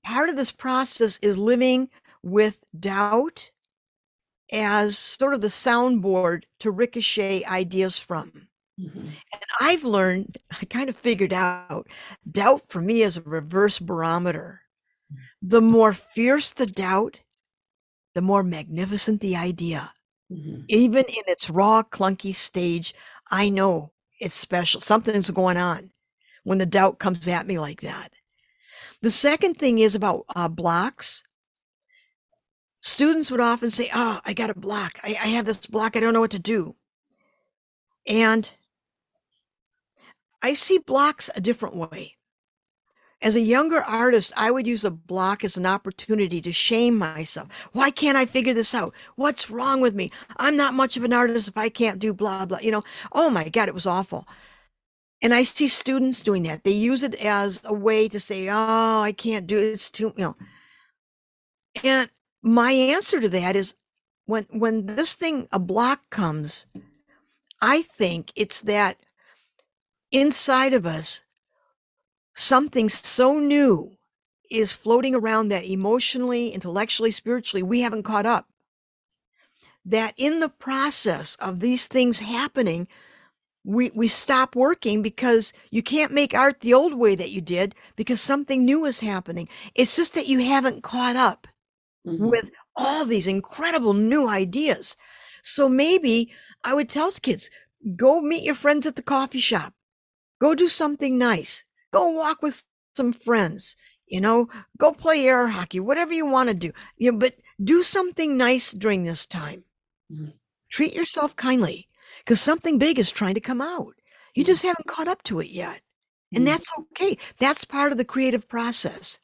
part 0.03 0.29
of 0.29 0.35
this 0.35 0.51
process 0.51 1.19
is 1.19 1.37
living 1.37 1.89
with 2.23 2.59
doubt 2.79 3.51
as 4.51 4.97
sort 4.97 5.33
of 5.33 5.41
the 5.41 5.47
soundboard 5.47 6.43
to 6.59 6.71
ricochet 6.71 7.43
ideas 7.45 7.99
from. 7.99 8.48
Mm-hmm. 8.79 8.99
And 8.99 9.41
I've 9.59 9.83
learned, 9.83 10.37
I 10.51 10.65
kind 10.65 10.89
of 10.89 10.95
figured 10.95 11.33
out, 11.33 11.87
doubt 12.29 12.63
for 12.69 12.81
me 12.81 13.01
is 13.01 13.17
a 13.17 13.21
reverse 13.21 13.79
barometer. 13.79 14.61
The 15.41 15.61
more 15.61 15.93
fierce 15.93 16.51
the 16.51 16.65
doubt, 16.65 17.19
the 18.15 18.21
more 18.21 18.43
magnificent 18.43 19.21
the 19.21 19.35
idea. 19.35 19.91
Mm-hmm. 20.31 20.61
Even 20.67 21.05
in 21.05 21.23
its 21.27 21.49
raw, 21.49 21.83
clunky 21.83 22.33
stage, 22.33 22.93
I 23.31 23.49
know 23.49 23.91
it's 24.19 24.35
special. 24.35 24.79
Something's 24.79 25.31
going 25.31 25.57
on 25.57 25.91
when 26.43 26.57
the 26.57 26.65
doubt 26.65 26.99
comes 26.99 27.27
at 27.27 27.47
me 27.47 27.59
like 27.59 27.81
that. 27.81 28.13
The 29.01 29.11
second 29.11 29.55
thing 29.55 29.79
is 29.79 29.95
about 29.95 30.25
uh, 30.35 30.47
blocks 30.47 31.23
students 32.79 33.29
would 33.31 33.39
often 33.39 33.69
say, 33.69 33.89
Oh, 33.93 34.19
I 34.25 34.33
got 34.33 34.49
a 34.49 34.59
block. 34.59 34.99
I, 35.03 35.15
I 35.21 35.27
have 35.27 35.45
this 35.45 35.65
block. 35.65 35.95
I 35.95 35.99
don't 35.99 36.13
know 36.13 36.21
what 36.21 36.31
to 36.31 36.39
do. 36.39 36.75
And 38.07 38.49
I 40.41 40.53
see 40.53 40.77
blocks 40.77 41.29
a 41.35 41.41
different 41.41 41.75
way. 41.75 42.15
As 43.21 43.35
a 43.35 43.41
younger 43.41 43.81
artist, 43.81 44.31
I 44.37 44.49
would 44.49 44.65
use 44.65 44.85
a 44.85 44.91
block 44.91 45.43
as 45.43 45.57
an 45.57 45.65
opportunity 45.65 46.41
to 46.41 46.53
shame 46.53 46.97
myself. 46.97 47.49
Why 47.73 47.91
can't 47.91 48.17
I 48.17 48.25
figure 48.25 48.53
this 48.53 48.73
out? 48.73 48.93
What's 49.15 49.49
wrong 49.49 49.81
with 49.81 49.93
me? 49.93 50.09
I'm 50.37 50.55
not 50.55 50.73
much 50.73 50.95
of 50.95 51.03
an 51.03 51.11
artist 51.11 51.49
if 51.49 51.57
I 51.57 51.67
can't 51.67 51.99
do 51.99 52.13
blah, 52.13 52.45
blah. 52.45 52.59
You 52.61 52.71
know, 52.71 52.83
oh 53.11 53.29
my 53.29 53.49
God, 53.49 53.67
it 53.67 53.73
was 53.73 53.85
awful. 53.85 54.25
And 55.21 55.33
I 55.33 55.43
see 55.43 55.67
students 55.67 56.23
doing 56.23 56.43
that. 56.43 56.63
They 56.63 56.71
use 56.71 57.03
it 57.03 57.15
as 57.15 57.61
a 57.65 57.73
way 57.73 58.07
to 58.07 58.21
say, 58.21 58.47
oh, 58.47 59.01
I 59.01 59.11
can't 59.11 59.47
do 59.47 59.57
it. 59.57 59.63
It's 59.63 59.89
too, 59.89 60.13
you 60.15 60.23
know. 60.23 60.35
And 61.83 62.09
my 62.41 62.71
answer 62.71 63.19
to 63.19 63.29
that 63.29 63.55
is 63.55 63.75
when 64.25 64.45
when 64.51 64.85
this 64.85 65.15
thing 65.15 65.47
a 65.51 65.59
block 65.59 66.09
comes 66.09 66.65
i 67.61 67.81
think 67.81 68.31
it's 68.35 68.61
that 68.61 68.97
inside 70.11 70.73
of 70.73 70.85
us 70.85 71.23
something 72.33 72.89
so 72.89 73.39
new 73.39 73.97
is 74.49 74.73
floating 74.73 75.13
around 75.13 75.49
that 75.49 75.65
emotionally 75.65 76.49
intellectually 76.49 77.11
spiritually 77.11 77.63
we 77.63 77.81
haven't 77.81 78.03
caught 78.03 78.25
up 78.25 78.47
that 79.85 80.13
in 80.17 80.39
the 80.39 80.49
process 80.49 81.35
of 81.35 81.59
these 81.59 81.87
things 81.87 82.19
happening 82.19 82.87
we 83.63 83.91
we 83.93 84.07
stop 84.07 84.55
working 84.55 85.01
because 85.01 85.53
you 85.69 85.83
can't 85.83 86.11
make 86.11 86.33
art 86.33 86.61
the 86.61 86.73
old 86.73 86.93
way 86.93 87.13
that 87.13 87.31
you 87.31 87.41
did 87.41 87.75
because 87.95 88.21
something 88.21 88.63
new 88.63 88.85
is 88.85 89.01
happening 89.01 89.47
it's 89.75 89.95
just 89.95 90.13
that 90.13 90.27
you 90.27 90.39
haven't 90.39 90.81
caught 90.81 91.15
up 91.15 91.47
mm-hmm. 92.05 92.29
with 92.29 92.49
all 92.75 93.05
these 93.05 93.27
incredible 93.27 93.93
new 93.93 94.27
ideas. 94.27 94.95
So 95.43 95.69
maybe 95.69 96.31
I 96.63 96.73
would 96.73 96.89
tell 96.89 97.11
kids, 97.11 97.49
go 97.95 98.21
meet 98.21 98.43
your 98.43 98.55
friends 98.55 98.85
at 98.85 98.95
the 98.95 99.03
coffee 99.03 99.39
shop. 99.39 99.73
Go 100.39 100.55
do 100.55 100.67
something 100.67 101.17
nice. 101.17 101.65
Go 101.91 102.09
walk 102.09 102.41
with 102.41 102.63
some 102.95 103.13
friends. 103.13 103.75
You 104.07 104.21
know, 104.21 104.49
go 104.77 104.91
play 104.91 105.27
air 105.27 105.47
hockey, 105.47 105.79
whatever 105.79 106.13
you 106.13 106.25
want 106.25 106.49
to 106.49 106.55
do. 106.55 106.71
You 106.97 107.11
know, 107.11 107.17
but 107.17 107.35
do 107.63 107.83
something 107.83 108.37
nice 108.37 108.71
during 108.71 109.03
this 109.03 109.25
time. 109.25 109.63
Mm-hmm. 110.11 110.31
Treat 110.71 110.95
yourself 110.95 111.35
kindly 111.35 111.87
because 112.19 112.41
something 112.41 112.77
big 112.77 112.99
is 112.99 113.11
trying 113.11 113.35
to 113.35 113.39
come 113.39 113.61
out. 113.61 113.93
You 114.35 114.43
just 114.43 114.63
haven't 114.63 114.87
caught 114.87 115.07
up 115.07 115.23
to 115.23 115.39
it 115.39 115.49
yet. 115.49 115.81
And 116.33 116.45
mm-hmm. 116.45 116.53
that's 116.53 116.69
okay. 116.79 117.17
That's 117.39 117.65
part 117.65 117.91
of 117.91 117.97
the 117.97 118.05
creative 118.05 118.47
process. 118.47 119.19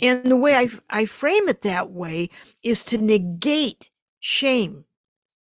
And 0.00 0.24
the 0.24 0.36
way 0.36 0.54
I, 0.56 0.68
I 0.90 1.06
frame 1.06 1.48
it 1.48 1.62
that 1.62 1.90
way 1.90 2.30
is 2.64 2.84
to 2.84 2.98
negate 2.98 3.90
shame. 4.20 4.84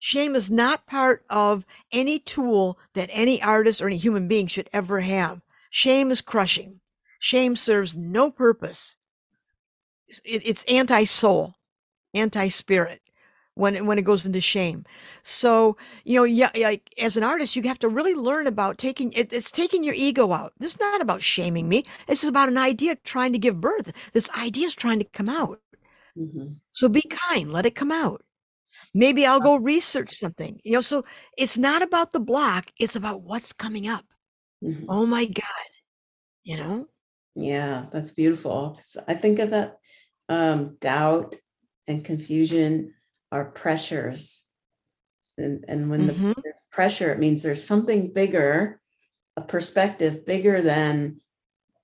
Shame 0.04 0.36
is 0.36 0.50
not 0.50 0.86
part 0.86 1.24
of 1.30 1.64
any 1.90 2.18
tool 2.18 2.78
that 2.92 3.08
any 3.10 3.42
artist 3.42 3.80
or 3.80 3.86
any 3.86 3.96
human 3.96 4.28
being 4.28 4.46
should 4.46 4.68
ever 4.70 5.00
have. 5.00 5.40
Shame 5.70 6.10
is 6.10 6.20
crushing. 6.20 6.80
Shame 7.18 7.56
serves 7.56 7.96
no 7.96 8.30
purpose. 8.30 8.98
It's 10.22 10.62
anti 10.64 11.04
soul, 11.04 11.54
anti 12.12 12.48
spirit 12.48 13.00
when 13.54 13.76
it, 13.76 13.86
when 13.86 13.96
it 13.96 14.04
goes 14.04 14.26
into 14.26 14.42
shame. 14.42 14.84
So 15.22 15.78
you 16.04 16.20
know, 16.20 16.24
yeah, 16.24 16.50
like 16.54 16.92
as 16.98 17.16
an 17.16 17.24
artist, 17.24 17.56
you 17.56 17.62
have 17.62 17.78
to 17.78 17.88
really 17.88 18.14
learn 18.14 18.46
about 18.46 18.76
taking 18.76 19.10
it, 19.14 19.32
it's 19.32 19.50
taking 19.50 19.82
your 19.82 19.94
ego 19.94 20.32
out. 20.32 20.52
This 20.58 20.74
is 20.74 20.80
not 20.80 21.00
about 21.00 21.22
shaming 21.22 21.66
me. 21.66 21.82
This 22.08 22.22
is 22.22 22.28
about 22.28 22.50
an 22.50 22.58
idea 22.58 22.96
trying 22.96 23.32
to 23.32 23.38
give 23.38 23.58
birth. 23.58 23.90
This 24.12 24.28
idea 24.32 24.66
is 24.66 24.74
trying 24.74 24.98
to 24.98 25.06
come 25.06 25.30
out. 25.30 25.62
Mm-hmm. 26.14 26.56
So 26.72 26.90
be 26.90 27.00
kind. 27.30 27.50
Let 27.50 27.64
it 27.64 27.74
come 27.74 27.90
out. 27.90 28.22
Maybe 28.94 29.26
I'll 29.26 29.40
go 29.40 29.56
research 29.56 30.14
something. 30.20 30.60
You 30.62 30.74
know, 30.74 30.80
so 30.80 31.04
it's 31.36 31.58
not 31.58 31.82
about 31.82 32.12
the 32.12 32.20
block. 32.20 32.66
It's 32.78 32.96
about 32.96 33.22
what's 33.22 33.52
coming 33.52 33.88
up. 33.88 34.04
Mm-hmm. 34.62 34.84
Oh 34.88 35.04
my 35.04 35.26
God. 35.26 35.44
You 36.44 36.56
know. 36.56 36.86
Yeah, 37.34 37.86
that's 37.92 38.10
beautiful. 38.10 38.78
I 39.08 39.14
think 39.14 39.40
of 39.40 39.50
that 39.50 39.78
um, 40.28 40.76
doubt 40.80 41.34
and 41.88 42.04
confusion 42.04 42.94
are 43.32 43.46
pressures. 43.46 44.46
And, 45.36 45.64
and 45.66 45.90
when 45.90 46.08
mm-hmm. 46.08 46.28
the 46.28 46.52
pressure, 46.70 47.10
it 47.10 47.18
means 47.18 47.42
there's 47.42 47.66
something 47.66 48.12
bigger, 48.12 48.80
a 49.36 49.42
perspective 49.42 50.24
bigger 50.24 50.62
than 50.62 51.20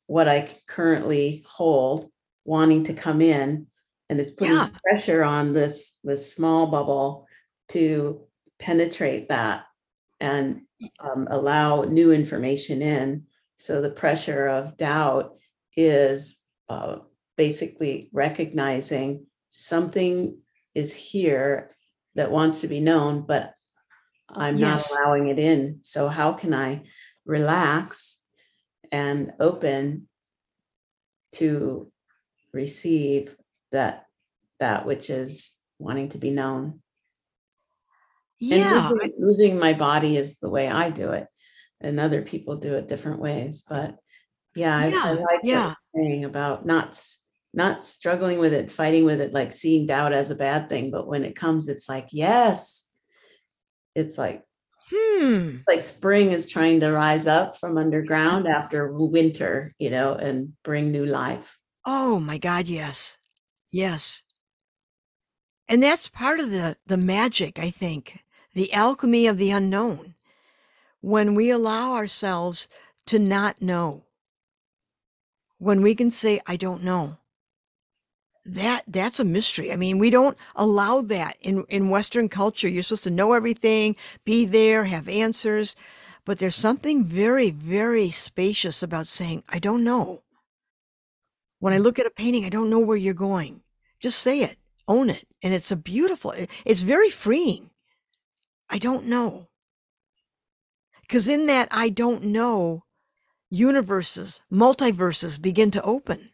what 0.07 0.29
I 0.29 0.49
currently 0.69 1.45
hold, 1.49 2.11
wanting 2.45 2.85
to 2.85 2.95
come 2.95 3.21
in. 3.21 3.67
And 4.11 4.19
it's 4.19 4.33
putting 4.33 4.57
yeah. 4.57 4.71
pressure 4.83 5.23
on 5.23 5.55
this, 5.55 6.01
this 6.03 6.33
small 6.33 6.67
bubble 6.67 7.29
to 7.69 8.23
penetrate 8.59 9.29
that 9.29 9.67
and 10.19 10.63
um, 10.99 11.29
allow 11.31 11.83
new 11.83 12.13
information 12.13 12.83
in. 12.83 13.27
So 13.55 13.81
the 13.81 13.91
pressure 13.91 14.49
of 14.49 14.77
doubt 14.77 15.37
is 15.77 16.43
uh, 16.69 16.97
basically 17.37 18.11
recognizing 18.13 19.27
something 19.51 20.39
is 20.75 20.93
here 20.93 21.71
that 22.17 22.33
wants 22.33 22.63
to 22.63 22.69
be 22.69 22.81
known, 22.81 23.23
but 23.23 23.55
I'm 24.29 24.57
yes. 24.57 24.91
not 24.91 25.01
allowing 25.01 25.29
it 25.29 25.39
in. 25.39 25.81
So 25.85 26.09
how 26.09 26.33
can 26.33 26.53
I 26.53 26.83
relax 27.25 28.21
and 28.91 29.33
open 29.39 30.09
to 31.37 31.87
receive 32.53 33.37
that 33.73 34.07
that 34.59 34.87
which 34.87 35.11
is 35.11 35.55
wanting 35.79 36.11
to 36.11 36.19
be 36.19 36.31
known? 36.31 36.81
Yeah. 38.39 38.89
And 38.89 38.91
losing, 38.91 39.13
losing 39.19 39.59
my 39.59 39.73
body 39.73 40.17
is 40.17 40.39
the 40.39 40.51
way 40.51 40.69
I 40.69 40.91
do 40.91 41.11
it. 41.11 41.27
And 41.81 41.99
other 41.99 42.23
people 42.23 42.57
do 42.57 42.75
it 42.75 42.89
different 42.89 43.21
ways. 43.21 43.65
But 43.69 43.97
yeah, 44.55 44.87
yeah. 44.87 45.03
I, 45.05 45.09
I 45.09 45.13
like 45.13 45.41
yeah. 45.43 45.75
saying 45.95 46.25
about 46.25 46.67
not 46.67 47.01
not 47.53 47.83
struggling 47.83 48.39
with 48.39 48.53
it, 48.53 48.71
fighting 48.71 49.05
with 49.05 49.21
it, 49.21 49.33
like 49.33 49.53
seeing 49.53 49.87
doubt 49.87 50.13
as 50.13 50.31
a 50.31 50.37
bad 50.37 50.69
thing. 50.69 50.91
But 50.91 51.07
when 51.07 51.25
it 51.25 51.35
comes, 51.35 51.69
it's 51.69 51.89
like, 51.89 52.09
yes, 52.13 52.89
it's 53.95 54.17
like, 54.17 54.43
hmm. 54.89 55.57
like 55.67 55.85
spring 55.85 56.33
is 56.33 56.49
trying 56.49 56.81
to 56.81 56.93
rise 56.93 57.27
up 57.27 57.59
from 57.59 57.77
underground 57.77 58.47
after 58.47 58.93
winter, 58.93 59.73
you 59.79 59.91
know, 59.91 60.15
and 60.15 60.53
bring 60.63 60.93
new 60.93 61.07
life. 61.07 61.59
Oh 61.85 62.21
my 62.21 62.39
God, 62.39 62.69
yes. 62.69 63.19
Yes. 63.71 64.25
And 65.69 65.83
that's 65.83 66.09
part 66.09 66.41
of 66.41 66.51
the, 66.51 66.77
the 66.87 66.97
magic, 66.97 67.59
I 67.59 67.71
think, 67.71 68.25
the 68.55 68.73
alchemy 68.73 69.27
of 69.27 69.39
the 69.39 69.51
unknown. 69.51 70.15
When 71.01 71.35
we 71.35 71.51
allow 71.51 71.95
ourselves 71.95 72.69
to 73.07 73.19
not 73.19 73.63
know, 73.63 74.05
when 75.59 75.81
we 75.83 75.95
can 75.95 76.11
say, 76.11 76.41
I 76.47 76.57
don't 76.57 76.83
know, 76.83 77.19
that 78.45 78.83
that's 78.89 79.21
a 79.21 79.25
mystery. 79.25 79.73
I 79.73 79.77
mean, 79.77 79.99
we 79.99 80.11
don't 80.11 80.37
allow 80.57 81.03
that 81.03 81.37
in 81.41 81.65
in 81.69 81.91
Western 81.91 82.29
culture. 82.29 82.69
You're 82.69 82.83
supposed 82.83 83.05
to 83.05 83.11
know 83.11 83.35
everything, 83.35 83.97
be 84.25 84.47
there, 84.47 84.85
have 84.85 85.09
answers, 85.09 85.77
but 86.25 86.39
there's 86.39 86.57
something 86.57 87.05
very 87.05 87.51
very 87.51 88.11
spacious 88.11 88.83
about 88.83 89.07
saying, 89.07 89.45
"I 89.51 89.59
don't 89.59 89.85
know." 89.85 90.23
When 91.61 91.73
I 91.73 91.79
look 91.79 91.99
at 91.99 92.07
a 92.07 92.11
painting, 92.11 92.45
I 92.45 92.49
don't 92.49 92.71
know 92.71 92.81
where 92.81 92.97
you're 92.97 93.15
going. 93.15 93.63
Just 94.01 94.19
say 94.19 94.41
it, 94.41 94.57
own 94.89 95.11
it, 95.11 95.27
and 95.43 95.55
it's 95.55 95.71
a 95.71 95.77
beautiful. 95.77 96.35
It's 96.65 96.81
very 96.81 97.11
freeing. 97.11 97.71
I 98.69 98.79
don't 98.79 99.07
know. 99.07 99.49
Because 101.03 101.29
in 101.29 101.47
that 101.47 101.69
I 101.71 101.91
don't 101.91 102.25
know, 102.25 102.85
universes, 103.51 104.41
multiverses 104.51 105.41
begin 105.41 105.71
to 105.73 105.83
open 105.83 106.31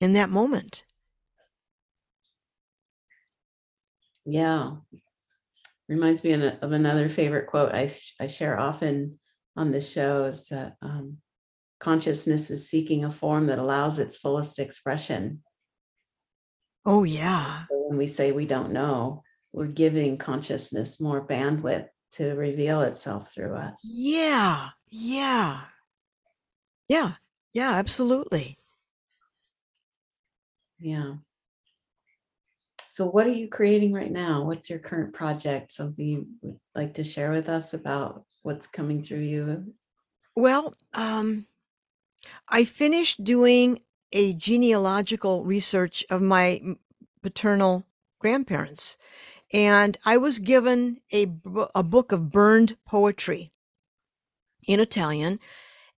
in 0.00 0.14
that 0.14 0.30
moment. 0.30 0.84
Yeah. 4.24 4.76
Reminds 5.88 6.24
me 6.24 6.32
of 6.32 6.72
another 6.72 7.08
favorite 7.08 7.46
quote 7.46 7.72
I, 7.72 7.92
I 8.18 8.26
share 8.26 8.58
often 8.58 9.18
on 9.56 9.70
this 9.70 9.92
show 9.92 10.24
is 10.24 10.48
that 10.48 10.76
um, 10.80 11.18
consciousness 11.82 12.48
is 12.48 12.70
seeking 12.70 13.04
a 13.04 13.10
form 13.10 13.48
that 13.48 13.58
allows 13.58 13.98
its 13.98 14.16
fullest 14.16 14.60
expression. 14.60 15.42
Oh, 16.86 17.02
yeah. 17.02 17.64
So 17.68 17.88
when 17.88 17.98
we 17.98 18.06
say 18.06 18.30
we 18.30 18.46
don't 18.46 18.72
know, 18.72 19.24
we're 19.52 19.66
giving 19.66 20.16
consciousness 20.16 21.00
more 21.00 21.26
bandwidth 21.26 21.88
to 22.12 22.34
reveal 22.34 22.82
itself 22.82 23.34
through 23.34 23.56
us. 23.56 23.80
Yeah. 23.82 24.68
Yeah. 24.90 25.60
Yeah. 26.88 27.14
Yeah, 27.52 27.72
absolutely. 27.72 28.58
Yeah. 30.78 31.14
So, 32.90 33.06
what 33.06 33.26
are 33.26 33.32
you 33.32 33.48
creating 33.48 33.92
right 33.92 34.10
now? 34.10 34.44
What's 34.44 34.70
your 34.70 34.78
current 34.78 35.14
project? 35.14 35.72
Something 35.72 36.06
you 36.06 36.26
would 36.42 36.60
like 36.74 36.94
to 36.94 37.04
share 37.04 37.32
with 37.32 37.48
us 37.48 37.74
about 37.74 38.24
what's 38.42 38.66
coming 38.66 39.02
through 39.02 39.20
you? 39.20 39.74
Well, 40.36 40.74
um, 40.94 41.46
I 42.48 42.64
finished 42.64 43.24
doing 43.24 43.80
a 44.12 44.32
genealogical 44.34 45.44
research 45.44 46.04
of 46.10 46.20
my 46.20 46.60
paternal 47.22 47.86
grandparents, 48.18 48.96
and 49.52 49.96
I 50.04 50.16
was 50.16 50.38
given 50.38 51.00
a, 51.12 51.26
a 51.74 51.82
book 51.82 52.12
of 52.12 52.30
burned 52.30 52.76
poetry 52.86 53.52
in 54.66 54.80
Italian. 54.80 55.40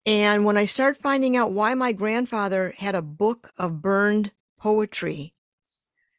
And 0.07 0.45
when 0.45 0.57
I 0.57 0.65
started 0.65 1.01
finding 1.01 1.37
out 1.37 1.53
why 1.53 1.75
my 1.75 1.93
grandfather 1.93 2.75
had 2.79 2.95
a 2.95 3.03
book 3.03 3.53
of 3.59 3.81
burned 3.81 4.33
poetry, 4.59 5.35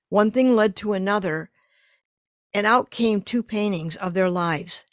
one 0.10 0.32
thing 0.32 0.56
led 0.56 0.76
to 0.78 0.94
another, 0.94 1.50
and 2.54 2.66
out 2.66 2.90
came 2.90 3.22
two 3.22 3.44
paintings 3.44 3.96
of 3.98 4.14
their 4.14 4.30
lives 4.30 4.86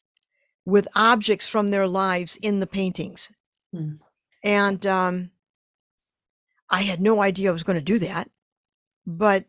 with 0.65 0.89
objects 0.95 1.49
from 1.49 1.71
their 1.71 1.87
lives 1.87 2.37
in 2.37 2.61
the 2.61 2.67
paintings. 2.67 3.33
Hmm. 3.73 3.95
And 4.43 4.85
um, 4.87 5.31
I 6.71 6.83
had 6.83 7.01
no 7.01 7.23
idea 7.23 7.51
I 7.51 7.53
was 7.53 7.63
going 7.63 7.79
to 7.79 7.83
do 7.83 7.99
that. 8.01 8.31
But 9.07 9.47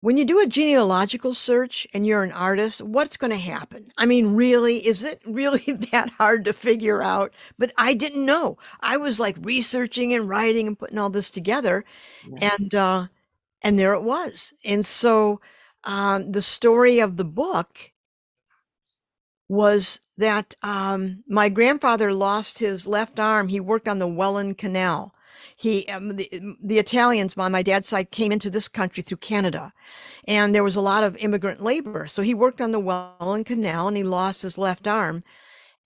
when 0.00 0.18
you 0.18 0.26
do 0.26 0.40
a 0.40 0.46
genealogical 0.46 1.32
search 1.32 1.86
and 1.94 2.06
you're 2.06 2.22
an 2.22 2.32
artist, 2.32 2.82
what's 2.82 3.16
going 3.16 3.30
to 3.30 3.38
happen? 3.38 3.90
I 3.96 4.04
mean, 4.04 4.34
really, 4.34 4.86
is 4.86 5.02
it 5.02 5.22
really 5.24 5.64
that 5.92 6.10
hard 6.10 6.44
to 6.44 6.52
figure 6.52 7.02
out? 7.02 7.32
But 7.58 7.72
I 7.78 7.94
didn't 7.94 8.26
know. 8.26 8.58
I 8.80 8.98
was 8.98 9.18
like 9.18 9.36
researching 9.40 10.12
and 10.12 10.28
writing 10.28 10.66
and 10.66 10.78
putting 10.78 10.98
all 10.98 11.08
this 11.08 11.30
together, 11.30 11.86
yeah. 12.28 12.50
and 12.58 12.74
uh, 12.74 13.06
and 13.62 13.78
there 13.78 13.94
it 13.94 14.02
was. 14.02 14.52
And 14.64 14.84
so 14.84 15.40
um, 15.84 16.32
the 16.32 16.42
story 16.42 17.00
of 17.00 17.16
the 17.16 17.24
book 17.24 17.90
was 19.48 20.02
that 20.16 20.54
um, 20.62 21.22
my 21.28 21.48
grandfather 21.48 22.12
lost 22.12 22.58
his 22.58 22.86
left 22.86 23.18
arm. 23.18 23.48
He 23.48 23.60
worked 23.60 23.88
on 23.88 23.98
the 23.98 24.08
Welland 24.08 24.58
Canal 24.58 25.14
he 25.56 25.86
um, 25.88 26.16
the, 26.16 26.56
the 26.62 26.78
Italians 26.78 27.36
on 27.36 27.52
my 27.52 27.62
dad's 27.62 27.88
side 27.88 28.10
came 28.10 28.32
into 28.32 28.50
this 28.50 28.68
country 28.68 29.02
through 29.02 29.18
Canada, 29.18 29.72
and 30.26 30.54
there 30.54 30.64
was 30.64 30.76
a 30.76 30.80
lot 30.80 31.04
of 31.04 31.16
immigrant 31.18 31.60
labor. 31.60 32.06
So 32.06 32.22
he 32.22 32.34
worked 32.34 32.60
on 32.60 32.72
the 32.72 32.80
Welland 32.80 33.46
Canal, 33.46 33.88
and 33.88 33.96
he 33.96 34.02
lost 34.02 34.42
his 34.42 34.58
left 34.58 34.88
arm. 34.88 35.22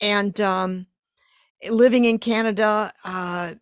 And 0.01 0.41
um, 0.41 0.87
living 1.69 2.05
in 2.05 2.19
Canada 2.19 2.93
uh, 3.05 3.55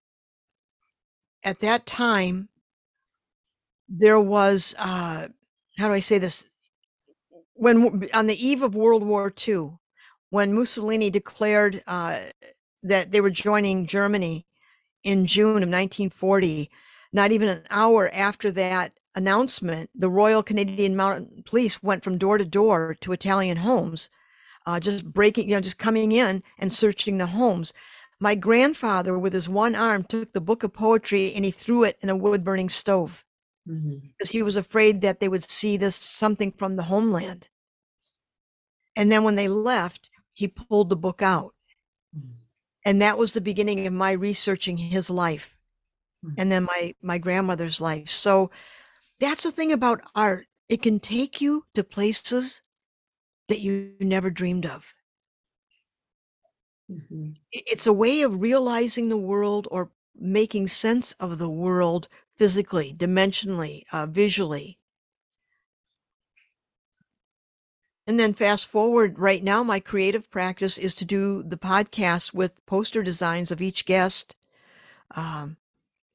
at 1.43 1.59
that 1.61 1.87
time, 1.87 2.49
there 3.89 4.21
was 4.21 4.75
uh, 4.79 5.29
how 5.79 5.89
do 5.89 5.95
I 5.95 6.01
say 6.01 6.19
this? 6.19 6.47
When 7.55 8.09
on 8.15 8.27
the 8.27 8.47
eve 8.47 8.63
of 8.63 8.75
World 8.75 9.03
War 9.03 9.33
II, 9.47 9.79
when 10.31 10.55
Mussolini 10.55 11.11
declared 11.11 11.83
uh, 11.87 12.21
that 12.83 13.13
they 13.13 13.21
were 13.21 13.31
joining 13.31 13.87
Germany, 13.87 14.47
in 15.07 15.25
June 15.25 15.63
of 15.63 15.71
1940. 15.71 16.69
Not 17.13 17.31
even 17.33 17.49
an 17.49 17.63
hour 17.71 18.11
after 18.13 18.51
that 18.51 18.99
announcement, 19.15 19.89
the 19.95 20.11
Royal 20.11 20.43
Canadian 20.43 20.97
Mounted 20.97 21.47
Police 21.47 21.83
went 21.83 22.03
from 22.03 22.19
door 22.19 22.37
to 22.37 22.45
door 22.45 22.97
to 23.01 23.13
Italian 23.13 23.59
homes, 23.59 24.11
uh, 24.67 24.81
just 24.81 25.07
breaking, 25.07 25.49
you 25.49 25.55
know, 25.55 25.61
just 25.61 25.79
coming 25.79 26.13
in 26.13 26.43
and 26.59 26.73
searching 26.73 27.17
the 27.17 27.27
homes. 27.27 27.73
My 28.19 28.35
grandfather, 28.35 29.17
with 29.17 29.33
his 29.33 29.49
one 29.49 29.77
arm, 29.77 30.03
took 30.03 30.33
the 30.33 30.41
book 30.41 30.65
of 30.65 30.75
poetry 30.75 31.33
and 31.35 31.45
he 31.45 31.51
threw 31.53 31.85
it 31.85 31.97
in 32.03 32.11
a 32.11 32.17
wood 32.17 32.43
burning 32.43 32.69
stove 32.69 33.25
mm-hmm. 33.69 33.99
because 34.09 34.31
he 34.31 34.43
was 34.43 34.57
afraid 34.57 35.03
that 35.03 35.21
they 35.21 35.29
would 35.29 35.45
see 35.45 35.77
this 35.77 35.95
something 35.95 36.51
from 36.51 36.75
the 36.77 36.83
homeland. 36.83 37.49
And 38.97 39.13
then 39.13 39.23
when 39.23 39.37
they 39.37 39.49
left, 39.49 40.11
he 40.37 40.49
pulled 40.49 40.91
the 40.91 40.97
book 40.97 41.23
out. 41.23 41.55
And 42.85 43.03
that 43.03 43.19
was 43.19 43.33
the 43.33 43.41
beginning 43.41 43.87
of 43.87 43.93
my 43.93 44.13
researching 44.13 44.77
his 44.77 45.11
life 45.11 45.57
mm-hmm. 46.25 46.35
and 46.39 46.53
then 46.53 46.65
my 46.65 46.95
my 47.03 47.19
grandmother's 47.19 47.81
life. 47.81 48.09
So 48.09 48.51
that's 49.19 49.43
the 49.43 49.51
thing 49.51 49.73
about 49.73 50.03
art. 50.15 50.47
It 50.69 50.83
can 50.83 51.01
take 51.01 51.41
you 51.41 51.65
to 51.75 51.83
places 51.83 52.63
that 53.49 53.61
you 53.61 53.95
never 54.01 54.31
dreamed 54.31 54.67
of. 54.67 54.93
Mm-hmm. 56.89 57.31
it's 57.51 57.89
a 57.89 57.93
way 57.93 58.23
of 58.23 58.41
realizing 58.41 59.09
the 59.09 59.17
world 59.17 59.67
or 59.73 59.91
making 60.15 60.69
sense 60.69 61.15
of 61.19 61.39
the 61.39 61.51
world 61.51 62.07
physically 62.37 62.95
dimensionally 62.97 63.83
uh, 63.93 64.07
visually 64.07 64.79
And 68.07 68.21
then 68.21 68.35
fast 68.35 68.71
forward 68.71 69.19
right 69.19 69.43
now, 69.43 69.63
my 69.63 69.81
creative 69.81 70.31
practice 70.31 70.79
is 70.79 70.95
to 70.97 71.05
do 71.05 71.43
the 71.43 71.57
podcast 71.57 72.33
with 72.33 72.65
poster 72.67 73.03
designs 73.03 73.51
of 73.51 73.61
each 73.61 73.85
guest. 73.85 74.37
Um, 75.13 75.57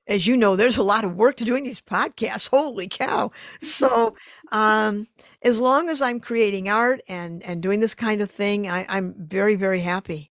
as 0.07 0.25
you 0.25 0.37
know, 0.37 0.55
there's 0.55 0.77
a 0.77 0.83
lot 0.83 1.03
of 1.03 1.15
work 1.15 1.35
to 1.37 1.45
doing 1.45 1.63
these 1.63 1.81
podcasts. 1.81 2.47
Holy 2.51 2.87
cow. 2.87 3.31
So, 3.61 4.15
um, 4.51 5.07
as 5.41 5.59
long 5.59 5.89
as 5.89 6.01
I'm 6.01 6.19
creating 6.19 6.69
art 6.69 7.01
and, 7.09 7.43
and 7.43 7.61
doing 7.61 7.79
this 7.79 7.95
kind 7.95 8.21
of 8.21 8.31
thing, 8.31 8.69
I, 8.69 8.85
am 8.97 9.15
very, 9.17 9.55
very 9.55 9.79
happy. 9.79 10.31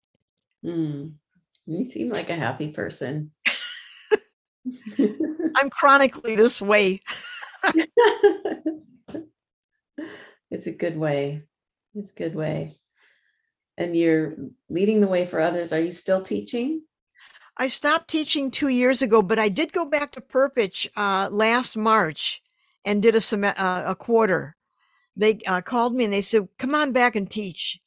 Mm. 0.63 1.13
You 1.65 1.85
seem 1.85 2.09
like 2.09 2.29
a 2.29 2.35
happy 2.35 2.69
person. 2.69 3.31
I'm 5.55 5.69
chronically 5.69 6.35
this 6.35 6.61
way. 6.61 7.01
it's 10.51 10.67
a 10.67 10.71
good 10.71 10.97
way. 10.97 11.43
It's 11.99 12.11
a 12.11 12.13
good 12.13 12.35
way. 12.35 12.79
And 13.77 13.95
you're 13.95 14.35
leading 14.69 15.01
the 15.01 15.07
way 15.07 15.25
for 15.25 15.39
others. 15.39 15.71
Are 15.71 15.79
you 15.79 15.91
still 15.91 16.21
teaching? 16.21 16.83
I 17.57 17.67
stopped 17.67 18.09
teaching 18.09 18.51
two 18.51 18.69
years 18.69 19.01
ago, 19.01 19.21
but 19.21 19.37
I 19.37 19.49
did 19.49 19.73
go 19.73 19.85
back 19.85 20.13
to 20.13 20.21
Perpich 20.21 20.87
uh, 20.95 21.29
last 21.29 21.75
March 21.75 22.41
and 22.85 23.01
did 23.01 23.15
a 23.15 23.21
sem- 23.21 23.43
uh, 23.43 23.83
a 23.85 23.95
quarter. 23.95 24.55
They 25.15 25.39
uh, 25.45 25.61
called 25.61 25.93
me 25.93 26.05
and 26.05 26.13
they 26.13 26.21
said, 26.21 26.47
"Come 26.57 26.73
on 26.73 26.93
back 26.93 27.17
and 27.17 27.29
teach." 27.29 27.79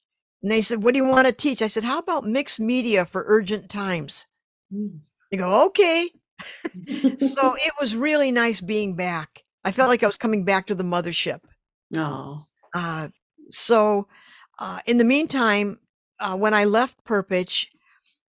And 0.42 0.52
they 0.52 0.60
said, 0.60 0.82
"What 0.82 0.92
do 0.92 0.98
you 0.98 1.06
want 1.06 1.26
to 1.26 1.32
teach?" 1.32 1.62
I 1.62 1.68
said, 1.68 1.84
"How 1.84 1.98
about 1.98 2.26
mixed 2.26 2.60
media 2.60 3.06
for 3.06 3.24
urgent 3.26 3.70
times?" 3.70 4.26
Mm. 4.72 5.00
They 5.30 5.38
go, 5.38 5.66
"Okay." 5.66 6.10
so 6.40 7.54
it 7.54 7.72
was 7.80 7.96
really 7.96 8.30
nice 8.30 8.60
being 8.60 8.94
back. 8.94 9.42
I 9.64 9.72
felt 9.72 9.88
like 9.88 10.02
I 10.02 10.06
was 10.06 10.18
coming 10.18 10.44
back 10.44 10.66
to 10.66 10.74
the 10.74 10.84
mothership. 10.84 11.40
Oh. 11.96 12.44
Uh, 12.74 13.08
so, 13.53 14.09
uh, 14.59 14.80
in 14.86 14.98
the 14.98 15.05
meantime, 15.05 15.78
uh, 16.20 16.36
when 16.36 16.55
I 16.55 16.64
left 16.64 17.05
Perpich, 17.05 17.66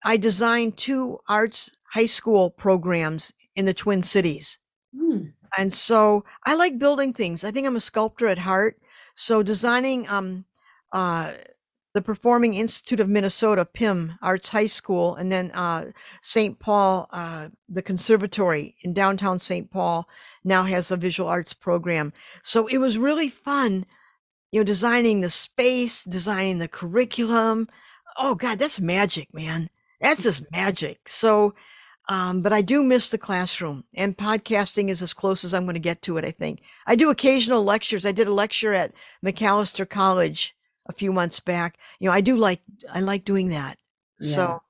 I 0.05 0.17
designed 0.17 0.77
two 0.77 1.19
arts 1.29 1.71
high 1.91 2.07
school 2.07 2.51
programs 2.51 3.33
in 3.55 3.64
the 3.64 3.75
Twin 3.75 4.03
Cities. 4.03 4.59
Hmm. 4.97 5.29
And 5.57 5.73
so 5.73 6.25
I 6.45 6.55
like 6.55 6.79
building 6.79 7.12
things. 7.12 7.45
I 7.45 7.51
think 7.51 7.67
I'm 7.67 7.77
a 7.77 7.81
sculptor 7.81 8.27
at 8.29 8.39
heart. 8.39 8.79
So 9.14 9.43
designing 9.43 10.07
um, 10.09 10.45
uh, 10.93 11.33
the 11.95 12.03
Performing 12.03 12.55
Institute 12.55 13.01
of 13.01 13.09
Minnesota, 13.09 13.64
PIM 13.64 14.19
Arts 14.21 14.51
High 14.51 14.67
School, 14.67 15.14
and 15.14 15.33
then 15.33 15.51
uh, 15.53 15.87
St. 16.21 16.59
Paul, 16.59 17.09
uh, 17.11 17.49
the 17.71 17.81
conservatory 17.81 18.77
in 18.83 18.93
downtown 18.93 19.39
St. 19.39 19.71
Paul 19.71 20.07
now 20.45 20.64
has 20.64 20.91
a 20.91 20.97
visual 20.99 21.31
arts 21.31 21.55
program. 21.55 22.12
So 22.43 22.67
it 22.67 22.77
was 22.79 22.99
really 22.99 23.31
fun, 23.31 23.87
you 24.53 24.61
know, 24.61 24.65
designing 24.65 25.21
the 25.21 25.31
space, 25.31 26.05
designing 26.05 26.59
the 26.59 26.69
curriculum. 26.69 27.69
Oh 28.19 28.35
God, 28.35 28.59
that's 28.59 28.81
magic, 28.81 29.33
man. 29.35 29.69
That's 30.01 30.23
just 30.25 30.51
magic. 30.53 31.09
So, 31.09 31.55
um, 32.09 32.43
but 32.43 32.53
I 32.53 32.63
do 32.63 32.83
miss 32.83 33.11
the 33.11 33.19
classroom, 33.19 33.85
and 33.97 34.17
podcasting 34.17 34.89
is 34.89 35.03
as 35.03 35.13
close 35.13 35.45
as 35.45 35.53
I'm 35.55 35.65
going 35.65 35.75
to 35.75 35.81
get 35.81 36.03
to 36.03 36.17
it. 36.19 36.25
I 36.25 36.31
think 36.31 36.61
I 36.87 36.95
do 36.97 37.11
occasional 37.11 37.65
lectures. 37.65 38.07
I 38.07 38.13
did 38.13 38.29
a 38.29 38.33
lecture 38.33 38.73
at 38.75 38.93
Macalester 39.25 39.89
College 39.89 40.55
a 40.89 40.93
few 40.93 41.13
months 41.13 41.41
back. 41.41 41.79
You 41.99 42.09
know, 42.09 42.15
I 42.15 42.21
do 42.21 42.37
like 42.37 42.61
I 42.93 43.01
like 43.01 43.25
doing 43.25 43.49
that. 43.51 43.79
Yeah. 44.21 44.35
So, 44.35 44.63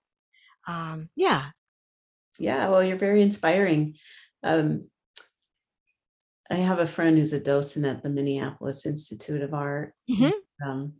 um, 0.66 1.10
yeah, 1.16 1.50
Yeah, 2.38 2.68
well, 2.68 2.82
you're 2.84 2.96
very 2.98 3.22
inspiring. 3.22 3.96
Um, 4.42 4.88
I 6.50 6.54
have 6.56 6.78
a 6.78 6.86
friend 6.86 7.18
who's 7.18 7.32
a 7.32 7.40
docent 7.40 7.86
at 7.86 8.02
the 8.02 8.08
Minneapolis 8.08 8.86
Institute 8.86 9.42
of 9.42 9.54
Art. 9.54 9.94
Mhm. 10.08 10.32
Um, 10.64 10.94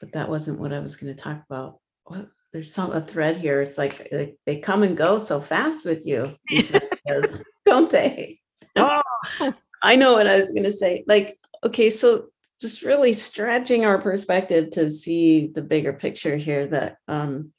but 0.00 0.12
that 0.12 0.28
wasn't 0.28 0.60
what 0.60 0.72
I 0.72 0.80
was 0.80 0.96
going 0.96 1.14
to 1.14 1.22
talk 1.22 1.42
about. 1.48 1.78
What, 2.04 2.28
there's 2.52 2.72
some 2.72 2.90
a 2.92 3.00
thread 3.00 3.36
here. 3.36 3.60
It's 3.62 3.78
like 3.78 4.10
they, 4.10 4.34
they 4.46 4.60
come 4.60 4.82
and 4.82 4.96
go 4.96 5.18
so 5.18 5.40
fast 5.40 5.84
with 5.84 6.04
you, 6.06 6.34
don't 7.66 7.90
they? 7.90 8.38
Oh. 8.76 9.02
I 9.82 9.96
know 9.96 10.12
what 10.12 10.28
I 10.28 10.36
was 10.36 10.52
going 10.52 10.62
to 10.62 10.70
say. 10.70 11.02
Like, 11.08 11.36
okay, 11.64 11.90
so 11.90 12.26
just 12.60 12.82
really 12.82 13.12
stretching 13.12 13.84
our 13.84 14.00
perspective 14.00 14.70
to 14.72 14.88
see 14.90 15.48
the 15.48 15.60
bigger 15.62 15.92
picture 15.92 16.36
here 16.36 16.66
that 16.68 16.98
um, 17.08 17.52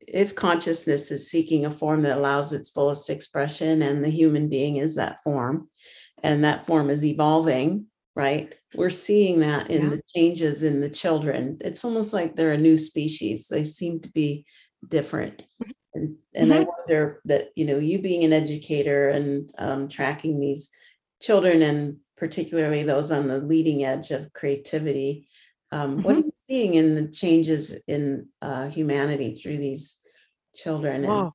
if 0.00 0.34
consciousness 0.34 1.10
is 1.10 1.30
seeking 1.30 1.64
a 1.64 1.70
form 1.70 2.02
that 2.02 2.18
allows 2.18 2.52
its 2.52 2.70
fullest 2.70 3.08
expression 3.08 3.82
and 3.82 4.04
the 4.04 4.10
human 4.10 4.48
being 4.48 4.78
is 4.78 4.96
that 4.96 5.22
form 5.22 5.68
and 6.22 6.44
that 6.44 6.66
form 6.66 6.90
is 6.90 7.04
evolving 7.04 7.86
right? 8.16 8.54
We're 8.74 8.90
seeing 8.90 9.40
that 9.40 9.70
in 9.70 9.84
Yeah. 9.84 9.90
the 9.90 10.02
changes 10.14 10.62
in 10.62 10.80
the 10.80 10.90
children. 10.90 11.58
It's 11.60 11.84
almost 11.84 12.12
like 12.12 12.34
they're 12.34 12.52
a 12.52 12.58
new 12.58 12.76
species. 12.76 13.48
They 13.48 13.64
seem 13.64 14.00
to 14.00 14.10
be 14.10 14.44
different. 14.86 15.46
And 15.94 16.16
and 16.34 16.52
i 16.52 16.60
wonder 16.60 17.20
that 17.24 17.48
you 17.56 17.64
know 17.64 17.78
you 17.78 18.00
being 18.00 18.22
an 18.22 18.32
educator 18.32 19.08
and 19.08 19.50
um, 19.58 19.88
tracking 19.88 20.38
these 20.38 20.68
children 21.20 21.62
and 21.62 21.96
particularly 22.16 22.84
those 22.84 23.10
on 23.10 23.26
the 23.26 23.38
leading 23.38 23.82
edge 23.84 24.12
of 24.12 24.32
creativity 24.32 25.26
um, 25.72 26.00
what 26.02 26.14
are 26.14 26.20
you 26.20 26.32
seeing 26.36 26.74
in 26.74 26.94
the 26.94 27.08
changes 27.08 27.72
in 27.88 28.28
uh, 28.40 28.68
humanity 28.68 29.34
through 29.34 29.58
these 29.58 29.96
children 30.54 31.04
and. 31.04 31.32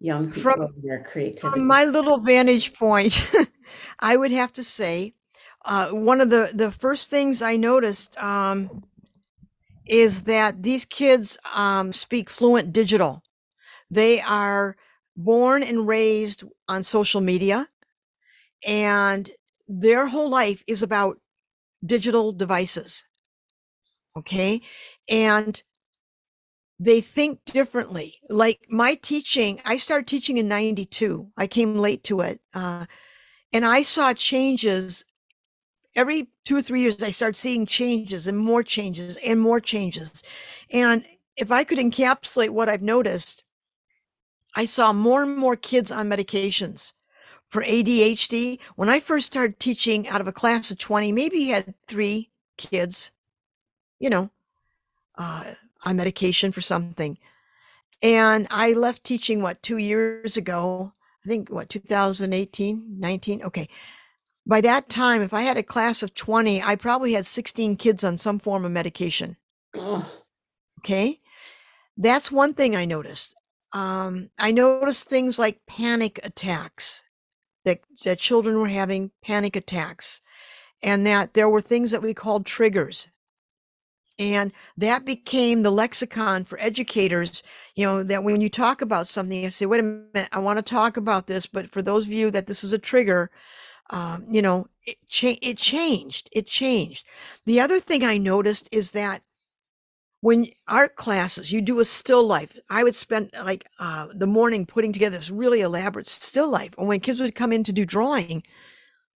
Young 0.00 0.28
people 0.32 0.42
From- 0.42 0.68
their 0.82 1.04
creativity 1.04 1.50
From 1.60 1.66
my 1.66 1.84
little 1.84 2.18
vantage 2.18 2.74
point, 2.74 3.32
I 4.00 4.16
would 4.16 4.32
have 4.32 4.52
to 4.54 4.64
say 4.64 5.14
uh, 5.64 5.90
one 5.90 6.20
of 6.20 6.30
the 6.30 6.50
the 6.54 6.72
first 6.72 7.10
things 7.10 7.42
I 7.42 7.56
noticed 7.56 8.16
um, 8.22 8.84
is 9.86 10.22
that 10.24 10.62
these 10.62 10.84
kids 10.84 11.38
um, 11.54 11.92
speak 11.92 12.30
fluent 12.30 12.72
digital. 12.72 13.22
They 13.90 14.20
are 14.20 14.76
born 15.16 15.62
and 15.62 15.86
raised 15.86 16.44
on 16.68 16.82
social 16.82 17.20
media, 17.20 17.68
and 18.66 19.30
their 19.68 20.06
whole 20.06 20.28
life 20.30 20.62
is 20.66 20.82
about 20.82 21.18
digital 21.84 22.32
devices. 22.32 23.06
Okay, 24.16 24.60
and 25.08 25.62
they 26.80 27.02
think 27.02 27.44
differently. 27.44 28.18
Like 28.30 28.66
my 28.70 28.94
teaching, 28.94 29.60
I 29.66 29.76
started 29.76 30.06
teaching 30.06 30.38
in 30.38 30.48
92. 30.48 31.30
I 31.36 31.46
came 31.46 31.76
late 31.76 32.02
to 32.04 32.20
it. 32.20 32.40
Uh, 32.54 32.86
and 33.52 33.66
I 33.66 33.82
saw 33.82 34.14
changes 34.14 35.04
every 35.94 36.28
two 36.46 36.56
or 36.56 36.62
three 36.62 36.80
years. 36.80 37.02
I 37.02 37.10
started 37.10 37.36
seeing 37.36 37.66
changes 37.66 38.26
and 38.26 38.38
more 38.38 38.62
changes 38.62 39.18
and 39.18 39.38
more 39.38 39.60
changes. 39.60 40.22
And 40.70 41.04
if 41.36 41.52
I 41.52 41.64
could 41.64 41.78
encapsulate 41.78 42.48
what 42.48 42.70
I've 42.70 42.82
noticed, 42.82 43.44
I 44.56 44.64
saw 44.64 44.94
more 44.94 45.22
and 45.22 45.36
more 45.36 45.56
kids 45.56 45.92
on 45.92 46.08
medications 46.08 46.94
for 47.50 47.62
ADHD. 47.62 48.58
When 48.76 48.88
I 48.88 49.00
first 49.00 49.26
started 49.26 49.60
teaching 49.60 50.08
out 50.08 50.22
of 50.22 50.28
a 50.28 50.32
class 50.32 50.70
of 50.70 50.78
20, 50.78 51.12
maybe 51.12 51.40
you 51.40 51.52
had 51.52 51.74
three 51.86 52.30
kids, 52.56 53.12
you 53.98 54.08
know, 54.08 54.30
uh, 55.18 55.52
on 55.84 55.96
medication 55.96 56.52
for 56.52 56.60
something. 56.60 57.18
And 58.02 58.46
I 58.50 58.72
left 58.72 59.04
teaching, 59.04 59.42
what, 59.42 59.62
two 59.62 59.76
years 59.76 60.36
ago? 60.36 60.92
I 61.24 61.28
think, 61.28 61.50
what, 61.50 61.68
2018, 61.68 62.98
19? 62.98 63.42
Okay. 63.42 63.68
By 64.46 64.62
that 64.62 64.88
time, 64.88 65.22
if 65.22 65.34
I 65.34 65.42
had 65.42 65.58
a 65.58 65.62
class 65.62 66.02
of 66.02 66.14
20, 66.14 66.62
I 66.62 66.76
probably 66.76 67.12
had 67.12 67.26
16 67.26 67.76
kids 67.76 68.04
on 68.04 68.16
some 68.16 68.38
form 68.38 68.64
of 68.64 68.72
medication. 68.72 69.36
oh, 69.76 70.10
Okay. 70.78 71.20
That's 71.98 72.32
one 72.32 72.54
thing 72.54 72.74
I 72.74 72.86
noticed. 72.86 73.34
Um, 73.74 74.30
I 74.38 74.50
noticed 74.50 75.08
things 75.08 75.38
like 75.38 75.66
panic 75.66 76.18
attacks, 76.22 77.04
that, 77.64 77.80
that 78.04 78.18
children 78.18 78.58
were 78.58 78.68
having 78.68 79.10
panic 79.22 79.54
attacks, 79.56 80.22
and 80.82 81.06
that 81.06 81.34
there 81.34 81.48
were 81.48 81.60
things 81.60 81.90
that 81.90 82.02
we 82.02 82.14
called 82.14 82.46
triggers. 82.46 83.08
And 84.20 84.52
that 84.76 85.06
became 85.06 85.62
the 85.62 85.72
lexicon 85.72 86.44
for 86.44 86.60
educators, 86.60 87.42
you 87.74 87.86
know, 87.86 88.02
that 88.02 88.22
when 88.22 88.42
you 88.42 88.50
talk 88.50 88.82
about 88.82 89.06
something, 89.06 89.42
you 89.42 89.48
say, 89.48 89.64
wait 89.64 89.80
a 89.80 89.82
minute, 89.82 90.28
I 90.30 90.38
want 90.40 90.58
to 90.58 90.62
talk 90.62 90.98
about 90.98 91.26
this, 91.26 91.46
but 91.46 91.70
for 91.70 91.80
those 91.80 92.06
of 92.06 92.12
you 92.12 92.30
that 92.32 92.46
this 92.46 92.62
is 92.62 92.74
a 92.74 92.78
trigger, 92.78 93.30
um, 93.88 94.26
you 94.28 94.42
know, 94.42 94.66
it, 94.84 94.98
cha- 95.08 95.38
it 95.40 95.56
changed. 95.56 96.28
It 96.32 96.46
changed. 96.46 97.06
The 97.46 97.60
other 97.60 97.80
thing 97.80 98.04
I 98.04 98.18
noticed 98.18 98.68
is 98.72 98.90
that 98.90 99.22
when 100.20 100.48
art 100.68 100.96
classes, 100.96 101.50
you 101.50 101.62
do 101.62 101.80
a 101.80 101.84
still 101.86 102.22
life. 102.22 102.54
I 102.68 102.84
would 102.84 102.94
spend 102.94 103.30
like 103.42 103.66
uh, 103.78 104.08
the 104.14 104.26
morning 104.26 104.66
putting 104.66 104.92
together 104.92 105.16
this 105.16 105.30
really 105.30 105.62
elaborate 105.62 106.08
still 106.08 106.50
life. 106.50 106.74
And 106.76 106.86
when 106.86 107.00
kids 107.00 107.20
would 107.20 107.34
come 107.34 107.54
in 107.54 107.64
to 107.64 107.72
do 107.72 107.86
drawing, 107.86 108.42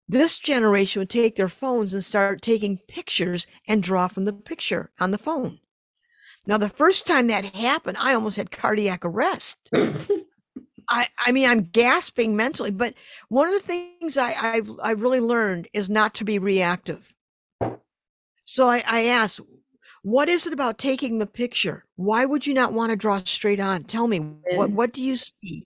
this 0.07 0.37
generation 0.37 0.99
would 0.99 1.09
take 1.09 1.35
their 1.35 1.49
phones 1.49 1.93
and 1.93 2.03
start 2.03 2.41
taking 2.41 2.77
pictures 2.87 3.47
and 3.67 3.81
draw 3.81 4.07
from 4.07 4.25
the 4.25 4.33
picture 4.33 4.91
on 4.99 5.11
the 5.11 5.17
phone. 5.17 5.59
Now, 6.47 6.57
the 6.57 6.69
first 6.69 7.07
time 7.07 7.27
that 7.27 7.55
happened, 7.55 7.97
I 7.99 8.13
almost 8.13 8.37
had 8.37 8.51
cardiac 8.51 9.03
arrest. 9.03 9.69
I, 10.89 11.07
I 11.25 11.31
mean, 11.31 11.49
I'm 11.49 11.63
gasping 11.63 12.35
mentally, 12.35 12.69
but 12.69 12.93
one 13.29 13.47
of 13.47 13.53
the 13.53 13.59
things 13.59 14.17
I, 14.17 14.33
I've, 14.39 14.71
I 14.83 14.91
really 14.91 15.19
learned 15.19 15.67
is 15.73 15.89
not 15.89 16.13
to 16.15 16.23
be 16.23 16.37
reactive. 16.37 17.13
So 18.45 18.69
I, 18.69 18.83
I 18.85 19.05
asked, 19.05 19.41
what 20.03 20.29
is 20.29 20.45
it 20.45 20.53
about 20.53 20.77
taking 20.77 21.17
the 21.17 21.25
picture? 21.25 21.85
Why 21.95 22.25
would 22.25 22.45
you 22.45 22.53
not 22.53 22.73
want 22.73 22.91
to 22.91 22.95
draw 22.95 23.19
straight 23.25 23.59
on? 23.59 23.85
Tell 23.85 24.05
me, 24.05 24.19
what, 24.53 24.69
what 24.69 24.93
do 24.93 25.03
you 25.03 25.15
see? 25.15 25.65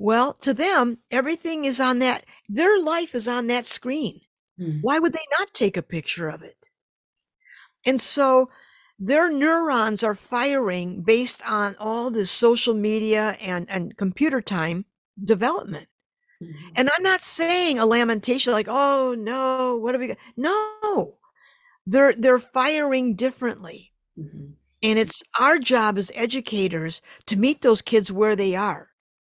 Well, 0.00 0.32
to 0.40 0.54
them, 0.54 0.98
everything 1.10 1.66
is 1.66 1.78
on 1.78 1.98
that, 1.98 2.24
their 2.48 2.80
life 2.80 3.14
is 3.14 3.28
on 3.28 3.48
that 3.48 3.66
screen. 3.66 4.22
Hmm. 4.58 4.78
Why 4.80 4.98
would 4.98 5.12
they 5.12 5.26
not 5.38 5.52
take 5.52 5.76
a 5.76 5.82
picture 5.82 6.28
of 6.28 6.42
it? 6.42 6.70
And 7.84 8.00
so 8.00 8.50
their 8.98 9.30
neurons 9.30 10.02
are 10.02 10.14
firing 10.14 11.02
based 11.02 11.42
on 11.46 11.76
all 11.78 12.10
this 12.10 12.30
social 12.30 12.72
media 12.72 13.36
and, 13.42 13.68
and 13.68 13.94
computer 13.98 14.40
time 14.40 14.86
development. 15.22 15.88
Mhm. 16.42 16.72
And 16.76 16.90
I'm 16.96 17.02
not 17.02 17.20
saying 17.20 17.78
a 17.78 17.86
lamentation 17.86 18.54
like, 18.54 18.68
oh 18.70 19.14
no, 19.18 19.76
what 19.76 19.94
have 19.94 20.00
we 20.00 20.08
got? 20.08 20.18
No. 20.36 21.18
They're 21.86 22.14
they're 22.14 22.38
firing 22.38 23.16
differently. 23.16 23.92
Mhm. 24.18 24.54
And 24.82 24.98
it's 24.98 25.22
our 25.38 25.58
job 25.58 25.98
as 25.98 26.10
educators 26.14 27.02
to 27.26 27.36
meet 27.36 27.62
those 27.62 27.82
kids 27.82 28.10
where 28.12 28.36
they 28.36 28.56
are. 28.56 28.90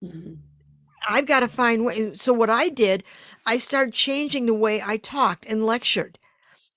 Mhm. 0.04 0.38
I've 1.08 1.26
got 1.26 1.42
to 1.42 1.48
find 1.48 1.86
way. 1.86 2.14
So 2.16 2.34
what 2.34 2.50
I 2.50 2.70
did, 2.70 3.04
I 3.46 3.58
started 3.58 3.94
changing 3.94 4.46
the 4.46 4.54
way 4.54 4.82
I 4.82 4.98
talked 4.98 5.46
and 5.46 5.66
lectured. 5.66 6.20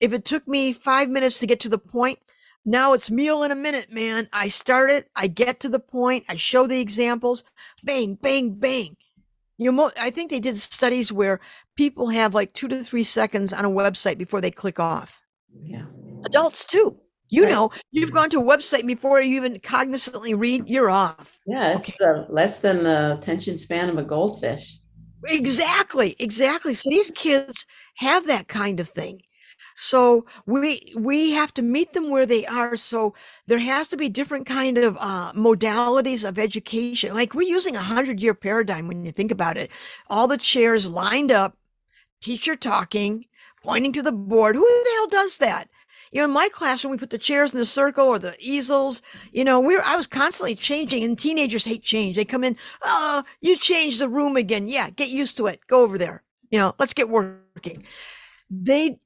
If 0.00 0.12
it 0.12 0.24
took 0.24 0.46
me 0.46 0.72
five 0.72 1.08
minutes 1.08 1.38
to 1.40 1.46
get 1.46 1.60
to 1.60 1.68
the 1.68 1.78
point, 1.78 2.18
now 2.64 2.92
it's 2.92 3.10
meal 3.10 3.42
in 3.44 3.52
a 3.52 3.56
minute, 3.56 3.92
man. 3.92 4.28
I 4.32 4.48
start 4.48 4.90
it, 4.90 5.08
I 5.14 5.28
get 5.28 5.60
to 5.60 5.68
the 5.68 5.78
point, 5.78 6.24
I 6.28 6.36
show 6.36 6.66
the 6.66 6.80
examples, 6.80 7.44
bang, 7.84 8.14
bang, 8.14 8.54
bang. 8.54 8.96
You 9.56 9.72
mo- 9.72 9.92
I 9.96 10.10
think 10.10 10.30
they 10.30 10.40
did 10.40 10.58
studies 10.58 11.12
where 11.12 11.40
people 11.76 12.08
have 12.08 12.34
like 12.34 12.52
two 12.52 12.68
to 12.68 12.82
three 12.82 13.04
seconds 13.04 13.52
on 13.52 13.64
a 13.64 13.70
website 13.70 14.18
before 14.18 14.40
they 14.40 14.50
click 14.50 14.78
off. 14.80 15.22
Yeah. 15.62 15.86
Adults 16.24 16.64
too. 16.64 16.98
You 17.36 17.44
Right. 17.44 17.52
know, 17.52 17.70
you've 17.92 18.12
gone 18.12 18.30
to 18.30 18.38
a 18.38 18.42
website 18.42 18.86
before 18.86 19.20
you 19.20 19.36
even 19.36 19.60
cognizantly 19.60 20.34
read, 20.34 20.68
you're 20.68 20.90
off. 20.90 21.38
Yeah, 21.46 21.74
it's 21.74 22.00
uh, 22.00 22.26
less 22.28 22.60
than 22.60 22.82
the 22.82 23.16
attention 23.18 23.58
span 23.58 23.88
of 23.88 23.98
a 23.98 24.02
goldfish. 24.02 24.78
Exactly, 25.28 26.14
exactly. 26.18 26.74
So 26.74 26.88
these 26.90 27.10
kids 27.10 27.66
have 27.96 28.26
that 28.26 28.48
kind 28.48 28.80
of 28.80 28.88
thing. 28.88 29.22
So 29.74 30.24
we 30.46 30.92
we 30.96 31.32
have 31.32 31.52
to 31.54 31.62
meet 31.62 31.92
them 31.92 32.10
where 32.10 32.26
they 32.26 32.46
are. 32.46 32.76
So 32.76 33.14
there 33.46 33.58
has 33.58 33.88
to 33.88 33.96
be 33.96 34.08
different 34.08 34.46
kind 34.46 34.78
of 34.78 34.96
uh, 34.98 35.32
modalities 35.34 36.26
of 36.26 36.38
education. 36.38 37.14
Like 37.14 37.34
we're 37.34 37.48
using 37.48 37.76
a 37.76 37.80
hundred 37.80 38.20
year 38.22 38.34
paradigm 38.34 38.88
when 38.88 39.04
you 39.04 39.12
think 39.12 39.30
about 39.30 39.56
it. 39.58 39.70
All 40.08 40.28
the 40.28 40.38
chairs 40.38 40.88
lined 40.88 41.30
up, 41.32 41.56
teacher 42.20 42.56
talking, 42.56 43.26
pointing 43.64 43.92
to 43.94 44.02
the 44.02 44.12
board. 44.12 44.56
Who 44.56 44.62
the 44.66 44.90
hell 44.96 45.08
does 45.08 45.38
that? 45.38 45.68
You 46.12 46.20
know, 46.20 46.26
in 46.26 46.30
my 46.32 46.48
classroom, 46.52 46.92
we 46.92 46.98
put 46.98 47.10
the 47.10 47.18
chairs 47.18 47.52
in 47.52 47.58
the 47.58 47.66
circle 47.66 48.06
or 48.06 48.18
the 48.18 48.36
easels. 48.38 49.02
You 49.32 49.44
know, 49.44 49.60
we 49.60 49.76
are 49.76 49.82
I 49.82 49.96
was 49.96 50.06
constantly 50.06 50.54
changing, 50.54 51.04
and 51.04 51.18
teenagers 51.18 51.64
hate 51.64 51.82
change. 51.82 52.16
They 52.16 52.24
come 52.24 52.44
in, 52.44 52.56
oh, 52.82 53.24
you 53.40 53.56
changed 53.56 54.00
the 54.00 54.08
room 54.08 54.36
again. 54.36 54.66
Yeah, 54.66 54.90
get 54.90 55.08
used 55.08 55.36
to 55.38 55.46
it. 55.46 55.60
Go 55.66 55.82
over 55.82 55.98
there. 55.98 56.22
You 56.50 56.58
know, 56.58 56.74
let's 56.78 56.94
get 56.94 57.08
working. 57.08 57.84
They 58.50 58.98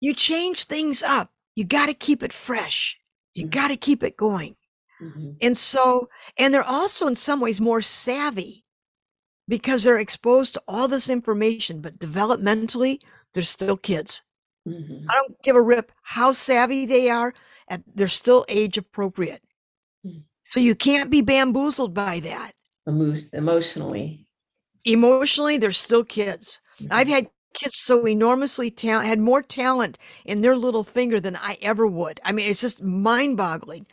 you 0.00 0.12
change 0.12 0.64
things 0.64 1.02
up. 1.02 1.30
You 1.54 1.64
got 1.64 1.88
to 1.88 1.94
keep 1.94 2.22
it 2.22 2.32
fresh. 2.32 2.98
You 3.34 3.46
got 3.46 3.68
to 3.68 3.76
keep 3.76 4.02
it 4.02 4.16
going. 4.16 4.56
Mm-hmm. 5.00 5.30
And 5.40 5.56
so, 5.56 6.08
and 6.38 6.52
they're 6.52 6.62
also 6.62 7.06
in 7.06 7.14
some 7.14 7.40
ways 7.40 7.60
more 7.60 7.80
savvy 7.80 8.64
because 9.48 9.84
they're 9.84 9.98
exposed 9.98 10.54
to 10.54 10.62
all 10.66 10.88
this 10.88 11.08
information, 11.08 11.80
but 11.80 11.98
developmentally, 11.98 13.00
they're 13.32 13.42
still 13.42 13.76
kids. 13.76 14.22
Mm-hmm. 14.66 15.06
I 15.08 15.14
don't 15.14 15.42
give 15.42 15.56
a 15.56 15.62
rip 15.62 15.92
how 16.02 16.32
savvy 16.32 16.86
they 16.86 17.10
are, 17.10 17.34
and 17.68 17.82
they're 17.94 18.08
still 18.08 18.44
age 18.48 18.78
appropriate. 18.78 19.42
Mm-hmm. 20.06 20.20
So 20.44 20.60
you 20.60 20.74
can't 20.74 21.10
be 21.10 21.20
bamboozled 21.20 21.94
by 21.94 22.20
that. 22.20 22.52
Emo- 22.88 23.20
emotionally. 23.32 24.26
Emotionally, 24.84 25.58
they're 25.58 25.72
still 25.72 26.04
kids. 26.04 26.60
I've 26.90 27.06
mm-hmm. 27.06 27.14
had 27.14 27.30
kids 27.54 27.76
so 27.76 28.06
enormously 28.06 28.70
talent 28.70 29.06
had 29.06 29.20
more 29.20 29.42
talent 29.42 29.98
in 30.24 30.40
their 30.40 30.56
little 30.56 30.84
finger 30.84 31.20
than 31.20 31.36
I 31.36 31.58
ever 31.62 31.86
would. 31.86 32.20
I 32.24 32.32
mean, 32.32 32.48
it's 32.48 32.60
just 32.60 32.82
mind-boggling. 32.82 33.86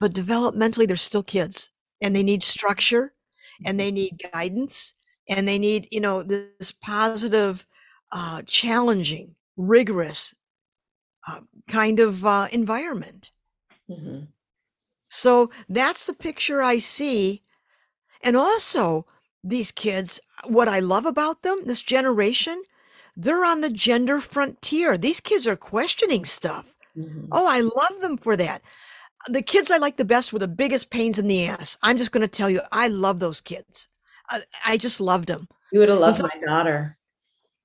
But 0.00 0.14
developmentally, 0.14 0.86
they're 0.86 0.96
still 0.96 1.22
kids, 1.22 1.70
and 2.02 2.16
they 2.16 2.22
need 2.22 2.42
structure, 2.42 3.12
and 3.66 3.78
they 3.78 3.90
need 3.90 4.22
guidance, 4.32 4.94
and 5.28 5.46
they 5.46 5.58
need 5.58 5.88
you 5.90 6.00
know 6.00 6.22
this 6.22 6.72
positive, 6.72 7.66
uh, 8.10 8.40
challenging, 8.46 9.34
rigorous 9.60 10.34
uh, 11.28 11.40
kind 11.68 12.00
of 12.00 12.24
uh, 12.24 12.48
environment. 12.52 13.30
Mm-hmm. 13.88 14.24
So 15.08 15.50
that's 15.68 16.06
the 16.06 16.14
picture 16.14 16.62
I 16.62 16.78
see, 16.78 17.42
and 18.22 18.36
also 18.36 19.06
these 19.42 19.72
kids. 19.72 20.20
What 20.44 20.68
I 20.68 20.78
love 20.78 21.04
about 21.04 21.42
them, 21.42 21.60
this 21.64 21.80
generation, 21.80 22.62
they're 23.16 23.44
on 23.44 23.60
the 23.60 23.70
gender 23.70 24.20
frontier. 24.20 24.96
These 24.96 25.20
kids 25.20 25.46
are 25.46 25.56
questioning 25.56 26.24
stuff. 26.24 26.72
Mm-hmm. 26.96 27.26
Oh, 27.32 27.46
I 27.46 27.60
love 27.60 28.00
them 28.00 28.16
for 28.16 28.36
that. 28.36 28.62
The 29.28 29.42
kids 29.42 29.70
I 29.70 29.76
like 29.76 29.96
the 29.96 30.04
best 30.04 30.32
were 30.32 30.38
the 30.38 30.48
biggest 30.48 30.90
pains 30.90 31.18
in 31.18 31.26
the 31.26 31.46
ass. 31.46 31.76
I'm 31.82 31.98
just 31.98 32.12
going 32.12 32.22
to 32.22 32.28
tell 32.28 32.48
you, 32.48 32.60
I 32.72 32.88
love 32.88 33.18
those 33.18 33.40
kids. 33.40 33.88
I, 34.30 34.42
I 34.64 34.76
just 34.76 35.00
loved 35.00 35.28
them. 35.28 35.48
You 35.72 35.80
would 35.80 35.88
have 35.88 35.98
loved 35.98 36.18
so, 36.18 36.22
my 36.22 36.46
daughter. 36.46 36.96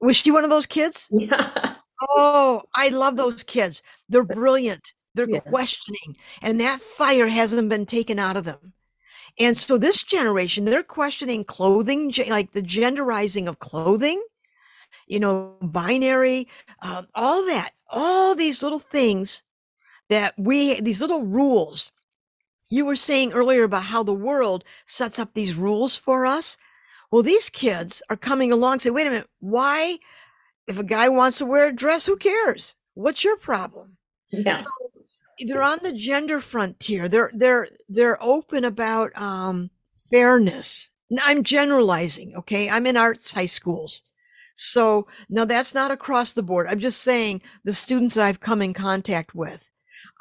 Was 0.02 0.18
she 0.18 0.32
one 0.32 0.44
of 0.44 0.50
those 0.50 0.66
kids? 0.66 1.10
Yeah. 1.18 1.76
Oh, 2.02 2.64
I 2.76 2.90
love 2.90 3.16
those 3.16 3.44
kids. 3.44 3.82
They're 4.10 4.24
brilliant. 4.24 4.94
They're 5.14 5.30
yeah. 5.30 5.40
questioning, 5.40 6.18
and 6.42 6.60
that 6.60 6.82
fire 6.82 7.28
hasn't 7.28 7.70
been 7.70 7.86
taken 7.86 8.20
out 8.20 8.36
of 8.36 8.44
them. 8.44 8.74
And 9.40 9.56
so 9.56 9.78
this 9.78 10.04
generation, 10.04 10.66
they're 10.66 10.84
questioning 10.84 11.46
clothing, 11.46 12.14
like 12.28 12.52
the 12.52 12.62
genderizing 12.62 13.48
of 13.48 13.60
clothing 13.60 14.22
you 15.08 15.20
know, 15.20 15.56
binary, 15.62 16.48
uh, 16.82 17.04
all 17.14 17.46
that, 17.46 17.72
all 17.90 18.36
these 18.36 18.64
little 18.64 18.80
things 18.80 19.44
that 20.10 20.34
we, 20.38 20.80
these 20.82 21.02
little 21.02 21.24
rules. 21.24 21.92
You 22.70 22.86
were 22.86 22.96
saying 22.96 23.34
earlier 23.34 23.64
about 23.64 23.84
how 23.84 24.04
the 24.04 24.14
world 24.14 24.64
sets 24.86 25.20
up 25.20 25.34
these 25.34 25.56
rules 25.56 25.96
for 25.96 26.26
us. 26.26 26.58
Well, 27.12 27.24
these 27.24 27.50
kids 27.50 28.02
are 28.10 28.18
coming 28.18 28.52
along 28.52 28.80
say, 28.80 28.90
wait 28.90 29.08
a 29.08 29.12
minute, 29.12 29.30
why? 29.40 29.98
If 30.68 30.80
a 30.80 30.84
guy 30.84 31.10
wants 31.10 31.38
to 31.40 31.46
wear 31.46 31.68
a 31.68 31.72
dress, 31.74 32.06
who 32.06 32.18
cares? 32.18 32.76
What's 32.96 33.24
your 33.24 33.38
problem? 33.38 33.98
Yeah. 34.32 34.64
So 34.64 34.70
they're 35.48 35.64
on 35.64 35.80
the 35.84 35.94
gender 35.94 36.40
frontier. 36.40 37.08
They're 37.08 37.32
they're 37.34 37.68
they're 37.90 38.22
open 38.24 38.66
about 38.66 39.12
um, 39.20 39.70
fairness. 40.10 40.92
I'm 41.24 41.44
generalizing, 41.44 42.36
okay? 42.36 42.70
I'm 42.70 42.88
in 42.88 42.98
arts 42.98 43.32
high 43.32 43.46
schools. 43.46 44.02
So 44.56 45.08
now 45.30 45.46
that's 45.46 45.76
not 45.76 45.92
across 45.92 46.34
the 46.34 46.44
board. 46.44 46.68
I'm 46.68 46.80
just 46.80 47.02
saying 47.02 47.42
the 47.64 47.74
students 47.74 48.16
that 48.16 48.24
I've 48.24 48.40
come 48.40 48.62
in 48.62 48.74
contact 48.74 49.36
with, 49.36 49.70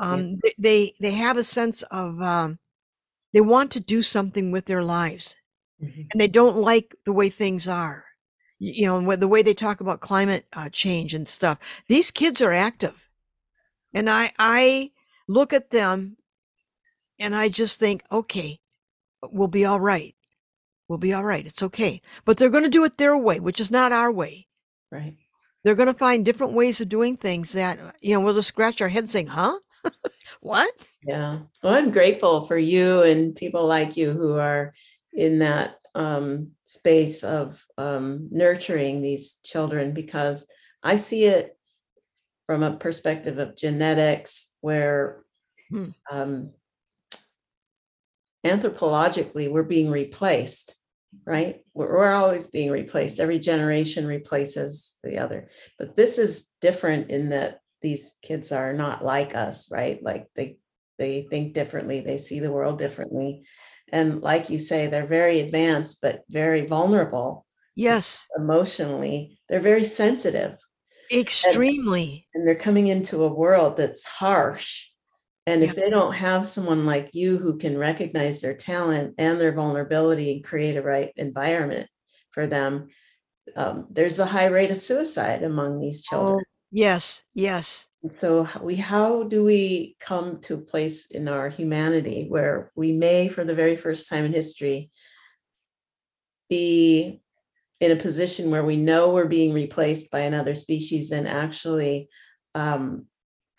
um, 0.01 0.39
yeah. 0.45 0.51
they 0.59 0.95
they 1.01 1.13
have 1.13 1.37
a 1.37 1.45
sense 1.45 1.83
of 1.85 2.21
um, 2.21 2.59
they 3.33 3.41
want 3.41 3.71
to 3.73 3.81
do 3.81 4.03
something 4.03 4.51
with 4.51 4.67
their 4.67 4.83
lives, 4.83 5.37
mm-hmm. 5.81 6.03
and 6.13 6.21
they 6.21 6.29
don't 6.29 6.57
like 6.57 6.97
the 7.05 7.13
way 7.13 7.31
things 7.31 7.69
are. 7.69 8.05
You 8.59 8.87
know, 8.87 9.17
the 9.17 9.29
way 9.29 9.43
they 9.43 9.55
talk 9.55 9.81
about 9.81 10.01
climate 10.01 10.47
uh, 10.53 10.69
change 10.71 11.13
and 11.13 11.29
stuff. 11.29 11.59
These 11.89 12.11
kids 12.11 12.41
are 12.41 12.53
active, 12.53 13.09
and 13.93 14.09
I 14.09 14.33
I 14.39 14.93
look 15.29 15.53
at 15.53 15.71
them, 15.71 16.17
and 17.19 17.35
I 17.35 17.49
just 17.49 17.79
think, 17.79 18.03
okay, 18.11 18.61
we'll 19.23 19.49
be 19.49 19.65
all 19.65 19.81
right. 19.81 20.15
We'll 20.89 20.99
be 20.99 21.13
all 21.13 21.25
right. 21.25 21.47
It's 21.47 21.63
okay. 21.63 22.03
But 22.25 22.37
they're 22.37 22.51
going 22.51 22.65
to 22.65 22.71
do 22.71 22.85
it 22.85 22.97
their 22.97 23.17
way, 23.17 23.41
which 23.41 23.61
is 23.61 23.71
not 23.71 23.93
our 23.93 24.13
way. 24.13 24.47
Right. 24.91 25.17
They're 25.63 25.75
going 25.75 25.89
to 25.89 25.95
find 25.99 26.25
different 26.25 26.53
ways 26.53 26.81
of 26.81 26.91
doing 26.91 27.17
things 27.17 27.53
that, 27.53 27.79
you 28.03 28.15
know, 28.15 28.21
we'll 28.21 28.35
just 28.35 28.49
scratch 28.49 28.83
our 28.83 28.89
head 28.89 29.09
saying, 29.09 29.29
huh? 29.29 29.59
what? 30.41 30.71
Yeah. 31.07 31.41
Well, 31.63 31.75
I'm 31.75 31.91
grateful 31.91 32.43
for 32.43 32.59
you 32.59 33.03
and 33.03 33.35
people 33.35 33.67
like 33.67 33.97
you 33.97 34.13
who 34.13 34.35
are 34.39 34.75
in 35.15 35.39
that 35.39 35.81
um, 35.95 36.53
space 36.65 37.25
of 37.25 37.65
um, 37.79 38.29
nurturing 38.31 39.01
these 39.01 39.35
children 39.45 39.93
because 39.93 40.47
I 40.83 40.97
see 40.97 41.25
it 41.25 41.57
from 42.47 42.63
a 42.63 42.77
perspective 42.77 43.39
of 43.39 43.57
genetics 43.57 44.53
where 44.61 45.25
hmm. 45.71 45.91
um, 46.11 46.51
anthropologically 48.45 49.51
we're 49.51 49.63
being 49.63 49.91
replaced 49.91 50.77
right? 51.25 51.61
We're, 51.75 51.93
we're, 51.93 52.13
always 52.13 52.49
being 52.49 52.71
replaced. 52.71 53.21
Every 53.21 53.39
generation 53.39 54.07
replaces 54.07 54.97
the 55.05 55.19
other. 55.19 55.49
But 55.79 55.95
this 55.95 56.19
is 56.19 56.51
different 56.61 57.11
in 57.11 57.31
that 57.31 57.61
these 57.83 58.17
kids 58.23 58.51
are 58.51 58.73
not 58.73 59.05
like 59.05 59.35
us 59.35 59.71
right? 59.71 60.03
Like 60.03 60.27
they 60.35 60.59
they 60.99 61.23
think 61.23 61.55
differently. 61.55 62.01
They 62.01 62.19
see 62.19 62.41
the 62.41 62.53
world 62.53 62.79
differently 62.79 63.45
and 63.93 64.23
like 64.23 64.51
you 64.51 64.59
say 64.59 64.87
they're 64.87 65.07
very 65.07 65.41
advanced 65.41 66.01
but 66.03 66.23
very 66.29 66.67
vulnerable 66.67 67.47
yes. 67.77 68.27
emotionally. 68.37 69.39
They're 69.49 69.61
very 69.61 69.85
sensitive. 69.85 70.59
Extremely. 71.13 72.27
And, 72.35 72.41
and 72.41 72.49
they're 72.49 72.55
coming 72.61 72.89
into 72.89 73.23
a 73.23 73.33
world 73.33 73.77
that's 73.77 74.05
harsh. 74.05 74.89
And 75.47 75.63
if 75.63 75.77
they 75.77 75.91
don't 75.91 76.15
have 76.15 76.49
someone 76.49 76.87
like 76.87 77.11
you 77.13 77.37
who 77.37 77.59
can 77.59 77.77
recognize 77.77 78.41
their 78.41 78.57
talent 78.57 79.15
and 79.19 79.39
their 79.39 79.53
vulnerability 79.53 80.33
and 80.33 80.45
create 80.45 80.77
a 80.77 80.83
right 80.83 81.13
environment 81.17 81.87
for 82.31 82.47
them, 82.47 82.89
um, 83.55 83.87
there's 83.91 84.19
a 84.19 84.25
high 84.25 84.47
rate 84.47 84.71
of 84.71 84.79
suicide 84.79 85.43
among 85.43 85.81
these 85.81 86.03
children. 86.03 86.45
Yes, 86.77 87.23
yes. 87.35 87.89
So 88.21 88.49
we 88.61 88.75
how 88.75 89.23
do 89.23 89.45
we 89.45 89.95
come 90.01 90.41
to 90.41 90.55
a 90.55 90.59
place 90.59 91.07
in 91.07 91.29
our 91.29 91.49
humanity 91.49 92.27
where 92.29 92.73
we 92.75 92.91
may, 92.91 93.29
for 93.29 93.45
the 93.45 93.55
very 93.55 93.77
first 93.77 94.09
time 94.09 94.25
in 94.25 94.33
history, 94.33 94.91
be 96.51 97.23
in 97.79 97.93
a 97.93 97.97
position 97.97 98.51
where 98.51 98.65
we 98.65 98.77
know 98.77 99.13
we're 99.13 99.27
being 99.27 99.53
replaced 99.53 100.11
by 100.11 100.21
another 100.21 100.57
species 100.57 101.13
and 101.13 101.29
actually 101.29 102.09
um, 102.57 103.07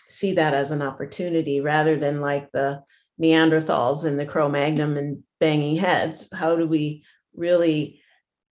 see 0.09 0.34
that 0.34 0.53
as 0.53 0.72
an 0.72 0.82
opportunity 0.82 1.61
rather 1.61 1.95
than 1.95 2.20
like 2.20 2.51
the 2.51 2.82
Neanderthals 3.18 4.03
and 4.03 4.20
the 4.20 4.26
Cro 4.26 4.49
Magnon 4.49 4.97
and 4.97 5.24
banging 5.39 5.78
heads. 5.78 6.28
How 6.34 6.57
do 6.57 6.68
we 6.68 7.05
really 7.34 8.01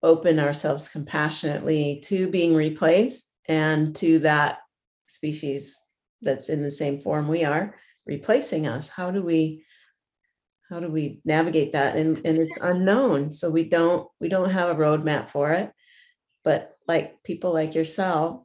open 0.01 0.39
ourselves 0.39 0.87
compassionately 0.87 2.01
to 2.05 2.29
being 2.29 2.55
replaced 2.55 3.32
and 3.47 3.95
to 3.97 4.19
that 4.19 4.59
species 5.05 5.77
that's 6.21 6.49
in 6.49 6.63
the 6.63 6.71
same 6.71 7.01
form 7.01 7.27
we 7.27 7.43
are 7.43 7.75
replacing 8.05 8.67
us? 8.67 8.89
How 8.89 9.11
do 9.11 9.21
we 9.21 9.65
how 10.69 10.79
do 10.79 10.87
we 10.87 11.21
navigate 11.25 11.73
that? 11.73 11.95
And 11.95 12.17
and 12.25 12.37
it's 12.37 12.57
unknown. 12.61 13.31
So 13.31 13.49
we 13.49 13.65
don't 13.65 14.07
we 14.19 14.29
don't 14.29 14.49
have 14.49 14.69
a 14.69 14.75
roadmap 14.75 15.29
for 15.29 15.53
it. 15.53 15.71
But 16.43 16.75
like 16.87 17.23
people 17.23 17.53
like 17.53 17.75
yourself, 17.75 18.41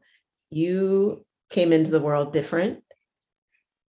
you 0.50 1.24
came 1.50 1.72
into 1.72 1.90
the 1.90 2.00
world 2.00 2.32
different 2.32 2.82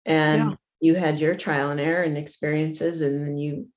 and 0.06 0.52
yeah. 0.52 0.56
you 0.82 0.96
had 0.96 1.20
your 1.20 1.36
trial 1.36 1.70
and 1.70 1.80
error 1.80 2.04
and 2.04 2.18
experiences 2.18 3.02
and 3.02 3.26
then 3.26 3.38
you 3.38 3.68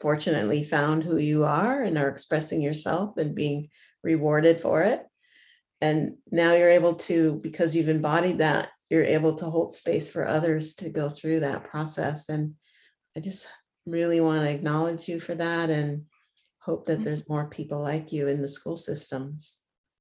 fortunately 0.00 0.64
found 0.64 1.02
who 1.02 1.16
you 1.16 1.44
are 1.44 1.82
and 1.82 1.96
are 1.96 2.08
expressing 2.08 2.60
yourself 2.60 3.16
and 3.16 3.34
being 3.34 3.68
rewarded 4.02 4.60
for 4.60 4.82
it 4.82 5.02
and 5.84 5.96
now 6.30 6.50
you're 6.54 6.76
able 6.80 6.94
to 7.08 7.16
because 7.48 7.74
you've 7.74 7.94
embodied 7.96 8.38
that 8.38 8.64
you're 8.90 9.04
able 9.18 9.34
to 9.36 9.46
hold 9.54 9.70
space 9.74 10.08
for 10.10 10.26
others 10.36 10.74
to 10.80 10.88
go 11.00 11.06
through 11.16 11.40
that 11.40 11.64
process 11.72 12.28
and 12.34 12.54
i 13.16 13.20
just 13.20 13.42
really 13.96 14.20
want 14.20 14.42
to 14.42 14.50
acknowledge 14.56 15.08
you 15.10 15.18
for 15.20 15.34
that 15.44 15.68
and 15.78 15.90
hope 16.68 16.86
that 16.86 17.00
Mm. 17.00 17.04
there's 17.04 17.28
more 17.28 17.46
people 17.58 17.80
like 17.90 18.12
you 18.14 18.28
in 18.28 18.40
the 18.42 18.48
school 18.58 18.76
systems 18.76 19.58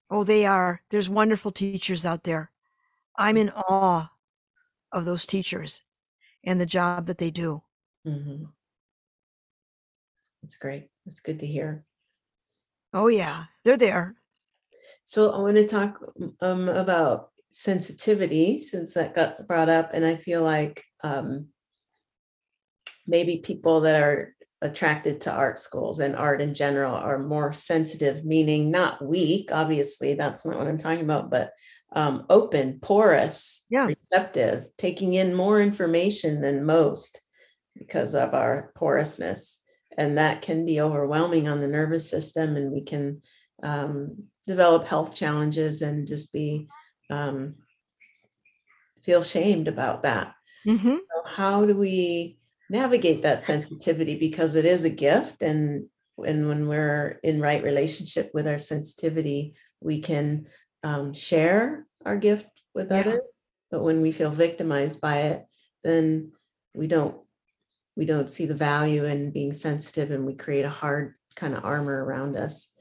Oh, 0.10 0.24
they 0.24 0.46
are. 0.46 0.82
There's 0.92 1.10
wonderful 1.10 1.52
teachers 1.52 2.06
out 2.06 2.24
there. 2.24 2.52
I'm 3.18 3.38
in 3.38 3.50
awe 3.50 4.12
of 4.92 5.06
those 5.06 5.26
teachers 5.26 5.82
and 6.44 6.62
the 6.62 6.68
job 6.78 7.08
that 7.08 7.18
they 7.18 7.32
do. 7.32 7.64
hmm 8.06 8.46
that's 10.42 10.58
great 10.58 10.90
that's 11.06 11.22
good 11.22 11.40
to 11.40 11.48
hear 11.48 11.84
Oh, 12.94 13.08
yeah, 13.10 13.46
they're 13.64 13.78
there. 13.88 14.16
So 15.06 15.32
I 15.32 15.40
want 15.40 15.58
to 15.58 15.68
talk 15.68 16.00
um, 16.42 16.70
about 16.70 17.30
sensitivity 17.52 18.62
since 18.62 18.94
that 18.94 19.16
got 19.16 19.48
brought 19.48 19.70
up, 19.70 19.92
and 19.94 20.06
I 20.06 20.16
feel 20.16 20.44
like 20.44 20.84
um, 21.04 21.48
maybe 23.06 23.38
people 23.38 23.82
that 23.82 24.02
are 24.02 24.36
attracted 24.62 25.20
to 25.22 25.32
art 25.32 25.60
schools 25.60 26.00
and 26.00 26.16
art 26.16 26.42
in 26.42 26.54
general 26.54 26.96
are 26.96 27.20
more 27.20 27.52
sensitive, 27.52 28.24
meaning 28.24 28.72
not 28.72 29.06
weak. 29.06 29.50
Obviously, 29.52 30.14
that's 30.14 30.46
not 30.46 30.58
what 30.58 30.68
I'm 30.68 30.78
talking 30.78 31.04
about, 31.04 31.30
but 31.30 31.52
um, 31.96 32.26
open, 32.30 32.80
porous, 32.80 33.66
Yeah. 33.70 33.88
receptive, 33.88 34.68
taking 34.78 35.14
in 35.16 35.34
more 35.36 35.62
information 35.62 36.42
than 36.42 36.66
most 36.66 37.22
because 37.78 38.16
of 38.16 38.34
our 38.34 38.72
porousness. 38.76 39.62
And 39.98 40.18
that 40.18 40.42
can 40.42 40.66
be 40.66 40.82
overwhelming 40.82 41.48
on 41.48 41.60
the 41.60 41.68
nervous 41.68 42.10
system, 42.10 42.56
and 42.56 42.72
we 42.72 42.82
can 42.82 43.22
um, 43.62 44.24
develop 44.48 44.86
health 44.86 45.16
challenges 45.16 45.82
and 45.82 46.08
just 46.08 46.32
be 46.34 46.68
um, 47.10 47.56
feel 49.04 49.22
shamed 49.22 49.68
about 49.68 50.04
that. 50.04 50.34
hmm 50.66 50.96
So 50.96 51.24
how 51.26 51.66
do 51.66 51.76
we 51.76 52.38
navigate 52.70 53.22
that 53.24 53.42
sensitivity 53.42 54.18
because 54.18 54.56
it 54.56 54.66
is 54.66 54.86
a 54.86 54.90
gift 54.90 55.42
and 55.42 55.88
and 56.18 56.48
when 56.48 56.68
we're 56.68 57.20
in 57.24 57.42
right 57.42 57.64
relationship 57.64 58.32
with 58.34 58.48
our 58.48 58.58
sensitivity 58.60 59.56
we 59.82 60.00
can 60.00 60.48
um, 60.84 61.14
share 61.14 61.86
our 62.06 62.18
gift 62.18 62.48
with 62.74 62.92
Yeah. 62.92 63.00
others 63.00 63.22
but 63.70 63.84
when 63.84 64.02
we 64.02 64.12
feel 64.12 64.30
victimized 64.32 65.02
by 65.02 65.18
it 65.18 65.46
then 65.84 66.32
we 66.74 66.88
don't 66.88 67.18
we 67.96 68.06
don't 68.06 68.30
see 68.30 68.46
the 68.46 68.56
value 68.56 69.04
in 69.06 69.32
being 69.32 69.54
sensitive 69.54 70.12
and 70.12 70.26
we 70.26 70.36
create 70.36 70.66
a 70.66 70.70
hard 70.70 71.16
kind 71.36 71.54
of 71.54 71.66
armor 71.66 72.04
around 72.04 72.36
us 72.38 72.72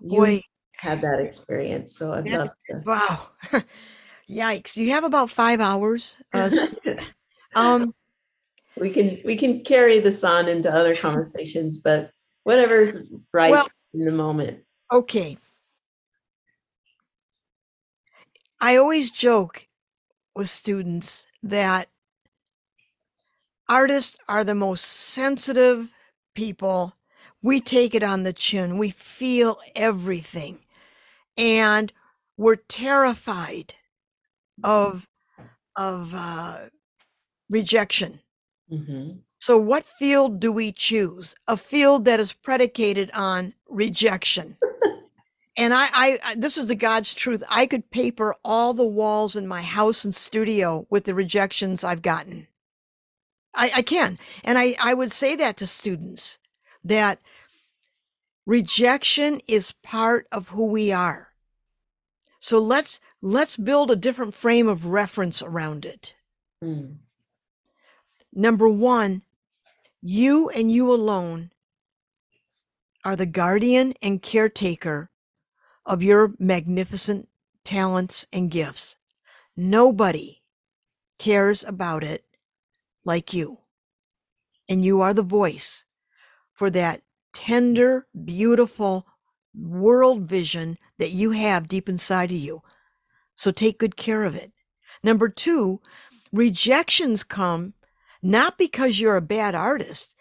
you 0.00 0.18
Boy, 0.20 0.42
had 0.78 1.00
that 1.00 1.20
experience 1.20 1.96
so 1.96 2.12
i'd 2.12 2.26
love 2.26 2.50
to 2.68 2.82
wow. 2.84 3.28
Yikes. 4.28 4.76
You 4.76 4.90
have 4.90 5.04
about 5.04 5.30
five 5.30 5.60
hours. 5.60 6.16
Uh, 6.32 6.50
um, 7.54 7.94
we 8.76 8.90
can 8.90 9.20
we 9.24 9.36
can 9.36 9.62
carry 9.62 10.00
this 10.00 10.24
on 10.24 10.48
into 10.48 10.72
other 10.72 10.96
conversations 10.96 11.78
but 11.78 12.10
whatever's 12.42 12.98
right 13.32 13.52
Well- 13.52 13.68
in 13.94 14.04
the 14.04 14.12
moment 14.12 14.62
okay. 14.92 15.38
I 18.60 18.76
always 18.76 19.10
joke 19.10 19.66
with 20.34 20.48
students 20.48 21.26
that 21.42 21.88
artists 23.68 24.16
are 24.28 24.44
the 24.44 24.54
most 24.54 24.84
sensitive 24.84 25.90
people. 26.34 26.94
We 27.42 27.60
take 27.60 27.94
it 27.94 28.02
on 28.02 28.22
the 28.22 28.32
chin, 28.32 28.78
we 28.78 28.90
feel 28.90 29.58
everything. 29.74 30.65
And 31.38 31.92
we're 32.36 32.56
terrified 32.56 33.74
of 34.64 35.06
of 35.76 36.12
uh, 36.14 36.58
rejection. 37.50 38.20
Mhm. 38.72 39.20
So, 39.38 39.58
what 39.58 39.84
field 39.84 40.40
do 40.40 40.50
we 40.50 40.72
choose? 40.72 41.34
A 41.46 41.56
field 41.56 42.04
that 42.06 42.20
is 42.20 42.32
predicated 42.32 43.10
on 43.12 43.54
rejection. 43.68 44.56
And 45.58 45.72
I, 45.74 45.86
I, 45.92 46.18
I- 46.24 46.34
this 46.36 46.58
is 46.58 46.66
the 46.66 46.74
God's 46.74 47.14
truth. 47.14 47.42
I 47.48 47.66
could 47.66 47.90
paper 47.90 48.34
all 48.44 48.74
the 48.74 48.86
walls 48.86 49.36
in 49.36 49.46
my 49.46 49.62
house 49.62 50.04
and 50.04 50.14
studio 50.14 50.86
with 50.90 51.04
the 51.04 51.14
rejections 51.14 51.84
I've 51.84 52.02
gotten. 52.02 52.48
I, 53.54 53.70
I 53.76 53.82
can. 53.82 54.18
And 54.44 54.58
I, 54.58 54.76
I 54.80 54.94
would 54.94 55.12
say 55.12 55.34
that 55.36 55.56
to 55.58 55.66
students 55.66 56.38
that 56.84 57.20
rejection 58.46 59.40
is 59.48 59.72
part 59.82 60.26
of 60.32 60.48
who 60.48 60.66
we 60.66 60.92
are. 60.92 61.28
So 62.40 62.58
let's 62.58 63.00
let's 63.20 63.56
build 63.56 63.90
a 63.90 63.96
different 63.96 64.34
frame 64.34 64.68
of 64.68 64.86
reference 64.86 65.42
around 65.42 65.84
it. 65.84 66.14
Mm. 66.62 66.98
Number 68.32 68.68
one, 68.68 69.22
you 70.00 70.48
and 70.50 70.70
you 70.70 70.92
alone 70.92 71.50
are 73.04 73.16
the 73.16 73.26
guardian 73.26 73.94
and 74.02 74.22
caretaker 74.22 75.10
of 75.84 76.02
your 76.02 76.34
magnificent 76.38 77.28
talents 77.64 78.26
and 78.32 78.50
gifts. 78.50 78.96
Nobody 79.56 80.42
cares 81.18 81.64
about 81.64 82.04
it 82.04 82.24
like 83.04 83.32
you. 83.32 83.58
And 84.68 84.84
you 84.84 85.00
are 85.00 85.14
the 85.14 85.22
voice 85.22 85.84
for 86.52 86.70
that 86.70 87.02
tender, 87.36 88.06
beautiful 88.24 89.06
world 89.54 90.22
vision 90.22 90.78
that 90.98 91.10
you 91.10 91.32
have 91.32 91.68
deep 91.68 91.86
inside 91.86 92.30
of 92.30 92.38
you. 92.38 92.62
So 93.36 93.50
take 93.50 93.78
good 93.78 93.94
care 93.94 94.24
of 94.24 94.34
it. 94.34 94.52
Number 95.02 95.28
two, 95.28 95.82
rejections 96.32 97.22
come 97.22 97.74
not 98.22 98.56
because 98.56 98.98
you're 98.98 99.16
a 99.16 99.22
bad 99.22 99.54
artist. 99.54 100.14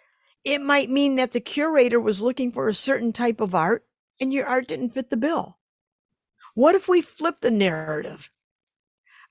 It 0.44 0.60
might 0.60 0.90
mean 0.90 1.16
that 1.16 1.32
the 1.32 1.40
curator 1.40 2.02
was 2.02 2.22
looking 2.22 2.52
for 2.52 2.68
a 2.68 2.74
certain 2.74 3.14
type 3.14 3.40
of 3.40 3.56
art 3.56 3.86
and 4.20 4.34
your 4.34 4.46
art 4.46 4.68
didn't 4.68 4.90
fit 4.90 5.10
the 5.10 5.16
bill. 5.16 5.58
What 6.54 6.76
if 6.76 6.90
we 6.90 7.02
flip 7.02 7.40
the 7.40 7.50
narrative? 7.50 8.30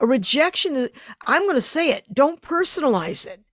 A 0.01 0.07
rejection, 0.07 0.89
I'm 1.26 1.43
going 1.43 1.55
to 1.55 1.61
say 1.61 1.91
it, 1.91 2.14
don't 2.14 2.41
personalize 2.41 3.26
it. 3.26 3.45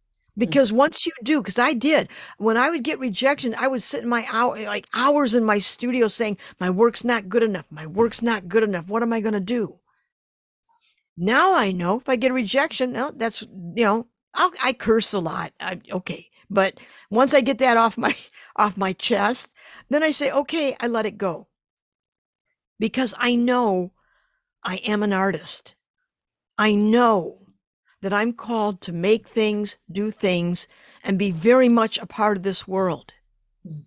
Mm. 0.42 0.50
Because 0.50 0.74
once 0.74 1.06
you 1.06 1.12
do, 1.24 1.42
because 1.42 1.60
I 1.60 1.74
did, 1.74 2.10
when 2.38 2.58
I 2.58 2.70
would 2.70 2.84
get 2.84 3.00
rejection, 3.00 3.54
I 3.58 3.68
would 3.68 3.84
sit 3.84 4.04
in 4.04 4.10
my 4.10 4.26
hour, 4.32 4.60
like 4.60 4.88
hours 4.94 5.36
in 5.36 5.46
my 5.46 5.60
studio 5.60 6.08
saying, 6.08 6.38
my 6.60 6.70
work's 6.70 7.04
not 7.04 7.30
good 7.30 7.44
enough. 7.44 7.68
My 7.70 7.86
work's 7.86 8.22
not 8.22 8.48
good 8.48 8.64
enough. 8.64 8.88
What 8.88 9.04
am 9.04 9.14
I 9.14 9.22
going 9.22 9.34
to 9.34 9.40
do? 9.40 9.80
Now 11.18 11.56
I 11.56 11.72
know 11.72 12.00
if 12.00 12.10
I 12.10 12.16
get 12.16 12.32
a 12.32 12.34
rejection, 12.34 12.94
no, 12.94 13.12
that's, 13.16 13.42
you 13.42 13.84
know, 13.84 14.08
I'll, 14.34 14.52
I 14.64 14.74
curse 14.74 15.14
a 15.14 15.20
lot. 15.20 15.54
I, 15.60 15.80
okay. 15.92 16.28
But 16.50 16.80
once 17.10 17.34
I 17.34 17.42
get 17.42 17.60
that 17.60 17.78
off 17.78 17.98
my, 17.98 18.16
off 18.56 18.78
my 18.78 18.94
chest, 18.94 19.52
then 19.90 20.04
I 20.04 20.12
say, 20.12 20.32
okay, 20.32 20.76
I 20.80 20.88
let 20.88 21.06
it 21.06 21.18
go 21.18 21.48
because 22.80 23.14
I 23.18 23.36
know 23.36 23.92
I 24.64 24.78
am 24.78 25.04
an 25.04 25.14
artist. 25.14 25.76
I 26.58 26.74
know 26.76 27.41
that 28.02 28.14
I'm 28.14 28.34
called 28.34 28.82
to 28.82 28.92
make 28.94 29.28
things, 29.28 29.78
do 29.92 30.12
things, 30.12 30.68
and 31.04 31.20
be 31.20 31.32
very 31.32 31.70
much 31.70 31.98
a 31.98 32.06
part 32.06 32.38
of 32.38 32.44
this 32.44 32.68
world. 32.68 33.14
Mm. 33.68 33.84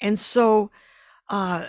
And 0.00 0.18
so, 0.18 0.70
uh, 1.30 1.64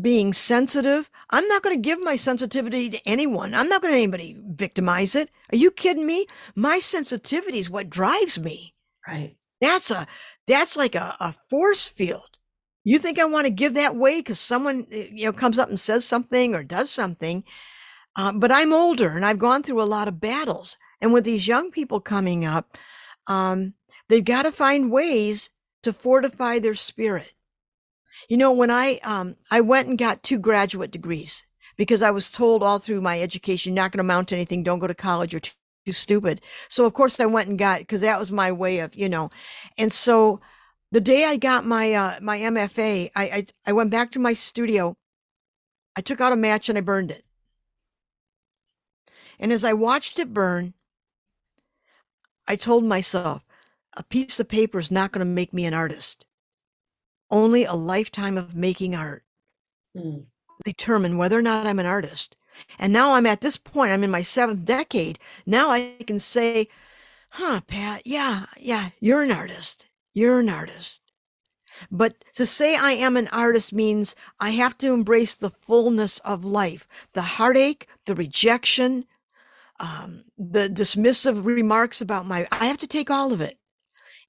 being 0.00 0.34
sensitive, 0.34 1.10
I'm 1.30 1.48
not 1.48 1.62
going 1.62 1.74
to 1.74 1.80
give 1.80 2.00
my 2.00 2.16
sensitivity 2.16 2.90
to 2.90 3.08
anyone. 3.08 3.54
I'm 3.54 3.68
not 3.68 3.80
going 3.80 3.94
to 3.94 3.98
anybody 3.98 4.36
victimize 4.46 5.14
it. 5.14 5.30
Are 5.50 5.56
you 5.56 5.70
kidding 5.70 6.06
me? 6.06 6.26
My 6.54 6.78
sensitivity 6.78 7.58
is 7.58 7.70
what 7.70 7.88
drives 7.88 8.38
me. 8.38 8.74
right 9.06 9.34
That's 9.60 9.90
a 9.90 10.06
that's 10.46 10.76
like 10.76 10.94
a, 10.94 11.16
a 11.20 11.34
force 11.48 11.86
field. 11.86 12.36
You 12.84 12.98
think 12.98 13.18
I 13.18 13.24
want 13.24 13.46
to 13.46 13.50
give 13.50 13.74
that 13.74 13.96
way 13.96 14.20
because 14.20 14.40
someone 14.40 14.86
eh, 14.92 15.08
you 15.10 15.24
know 15.24 15.32
comes 15.32 15.58
up 15.58 15.70
and 15.70 15.80
says 15.80 16.04
something 16.04 16.54
or 16.54 16.62
does 16.62 16.90
something? 16.90 17.44
Um, 18.16 18.40
but 18.40 18.50
I'm 18.50 18.72
older 18.72 19.14
and 19.14 19.24
I've 19.24 19.38
gone 19.38 19.62
through 19.62 19.82
a 19.82 19.84
lot 19.84 20.08
of 20.08 20.20
battles. 20.20 20.76
And 21.00 21.12
with 21.12 21.24
these 21.24 21.46
young 21.46 21.70
people 21.70 22.00
coming 22.00 22.44
up, 22.44 22.76
um, 23.26 23.74
they've 24.08 24.24
got 24.24 24.42
to 24.42 24.52
find 24.52 24.90
ways 24.90 25.50
to 25.82 25.92
fortify 25.92 26.58
their 26.58 26.74
spirit. 26.74 27.34
You 28.28 28.36
know, 28.36 28.52
when 28.52 28.70
I 28.70 28.98
um, 29.04 29.36
I 29.50 29.60
went 29.60 29.88
and 29.88 29.98
got 29.98 30.22
two 30.22 30.38
graduate 30.38 30.90
degrees 30.90 31.46
because 31.76 32.02
I 32.02 32.10
was 32.10 32.32
told 32.32 32.62
all 32.62 32.78
through 32.78 33.00
my 33.00 33.20
education, 33.20 33.74
not 33.74 33.92
going 33.92 33.98
to 33.98 34.06
amount 34.06 34.28
to 34.28 34.34
anything. 34.34 34.62
Don't 34.62 34.80
go 34.80 34.88
to 34.88 34.94
college. 34.94 35.32
You're 35.32 35.40
too, 35.40 35.52
too 35.86 35.92
stupid. 35.92 36.40
So 36.68 36.84
of 36.84 36.94
course 36.94 37.20
I 37.20 37.26
went 37.26 37.48
and 37.48 37.58
got 37.58 37.80
because 37.80 38.00
that 38.00 38.18
was 38.18 38.32
my 38.32 38.50
way 38.50 38.80
of 38.80 38.94
you 38.96 39.08
know. 39.08 39.30
And 39.78 39.92
so 39.92 40.40
the 40.90 41.00
day 41.00 41.24
I 41.24 41.36
got 41.36 41.64
my 41.64 41.92
uh, 41.94 42.18
my 42.20 42.38
MFA, 42.38 43.10
I, 43.14 43.24
I 43.24 43.46
I 43.68 43.72
went 43.72 43.90
back 43.90 44.12
to 44.12 44.18
my 44.18 44.32
studio. 44.32 44.96
I 45.96 46.00
took 46.00 46.20
out 46.20 46.32
a 46.32 46.36
match 46.36 46.68
and 46.68 46.78
I 46.78 46.80
burned 46.80 47.10
it. 47.10 47.24
And 49.38 49.52
as 49.52 49.64
I 49.64 49.72
watched 49.72 50.18
it 50.18 50.34
burn, 50.34 50.74
I 52.46 52.56
told 52.56 52.84
myself, 52.84 53.44
a 53.96 54.02
piece 54.02 54.40
of 54.40 54.48
paper 54.48 54.78
is 54.78 54.90
not 54.90 55.12
going 55.12 55.26
to 55.26 55.30
make 55.30 55.52
me 55.52 55.64
an 55.64 55.74
artist. 55.74 56.24
Only 57.30 57.64
a 57.64 57.74
lifetime 57.74 58.36
of 58.38 58.54
making 58.54 58.94
art 58.94 59.24
Mm. 59.96 60.26
determine 60.64 61.16
whether 61.16 61.38
or 61.38 61.42
not 61.42 61.66
I'm 61.66 61.78
an 61.78 61.86
artist. 61.86 62.36
And 62.78 62.92
now 62.92 63.14
I'm 63.14 63.26
at 63.26 63.40
this 63.40 63.56
point, 63.56 63.92
I'm 63.92 64.04
in 64.04 64.10
my 64.10 64.22
seventh 64.22 64.64
decade. 64.64 65.18
Now 65.46 65.70
I 65.70 65.96
can 66.06 66.18
say, 66.18 66.68
huh, 67.30 67.60
Pat, 67.66 68.02
yeah, 68.06 68.46
yeah, 68.58 68.90
you're 69.00 69.22
an 69.22 69.32
artist. 69.32 69.86
You're 70.14 70.40
an 70.40 70.48
artist. 70.48 71.02
But 71.90 72.24
to 72.34 72.44
say 72.44 72.76
I 72.76 72.92
am 72.92 73.16
an 73.16 73.28
artist 73.28 73.72
means 73.72 74.16
I 74.40 74.50
have 74.50 74.76
to 74.78 74.92
embrace 74.92 75.34
the 75.34 75.50
fullness 75.50 76.18
of 76.20 76.44
life 76.44 76.88
the 77.12 77.22
heartache, 77.22 77.86
the 78.06 78.14
rejection, 78.14 79.06
um, 79.80 80.24
the 80.36 80.68
dismissive 80.68 81.44
remarks 81.44 82.00
about 82.00 82.26
my, 82.26 82.46
I 82.50 82.66
have 82.66 82.78
to 82.78 82.86
take 82.86 83.10
all 83.10 83.32
of 83.32 83.40
it. 83.40 83.58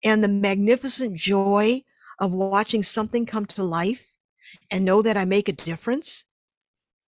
And 0.04 0.24
the 0.24 0.28
magnificent 0.30 1.16
joy 1.16 1.84
of 2.20 2.32
watching 2.32 2.84
something 2.84 3.26
come 3.26 3.46
to 3.48 3.64
life 3.64 4.14
and 4.72 4.86
know 4.86 5.02
that 5.02 5.18
I 5.18 5.26
make 5.26 5.50
a 5.50 5.54
difference. 5.54 6.26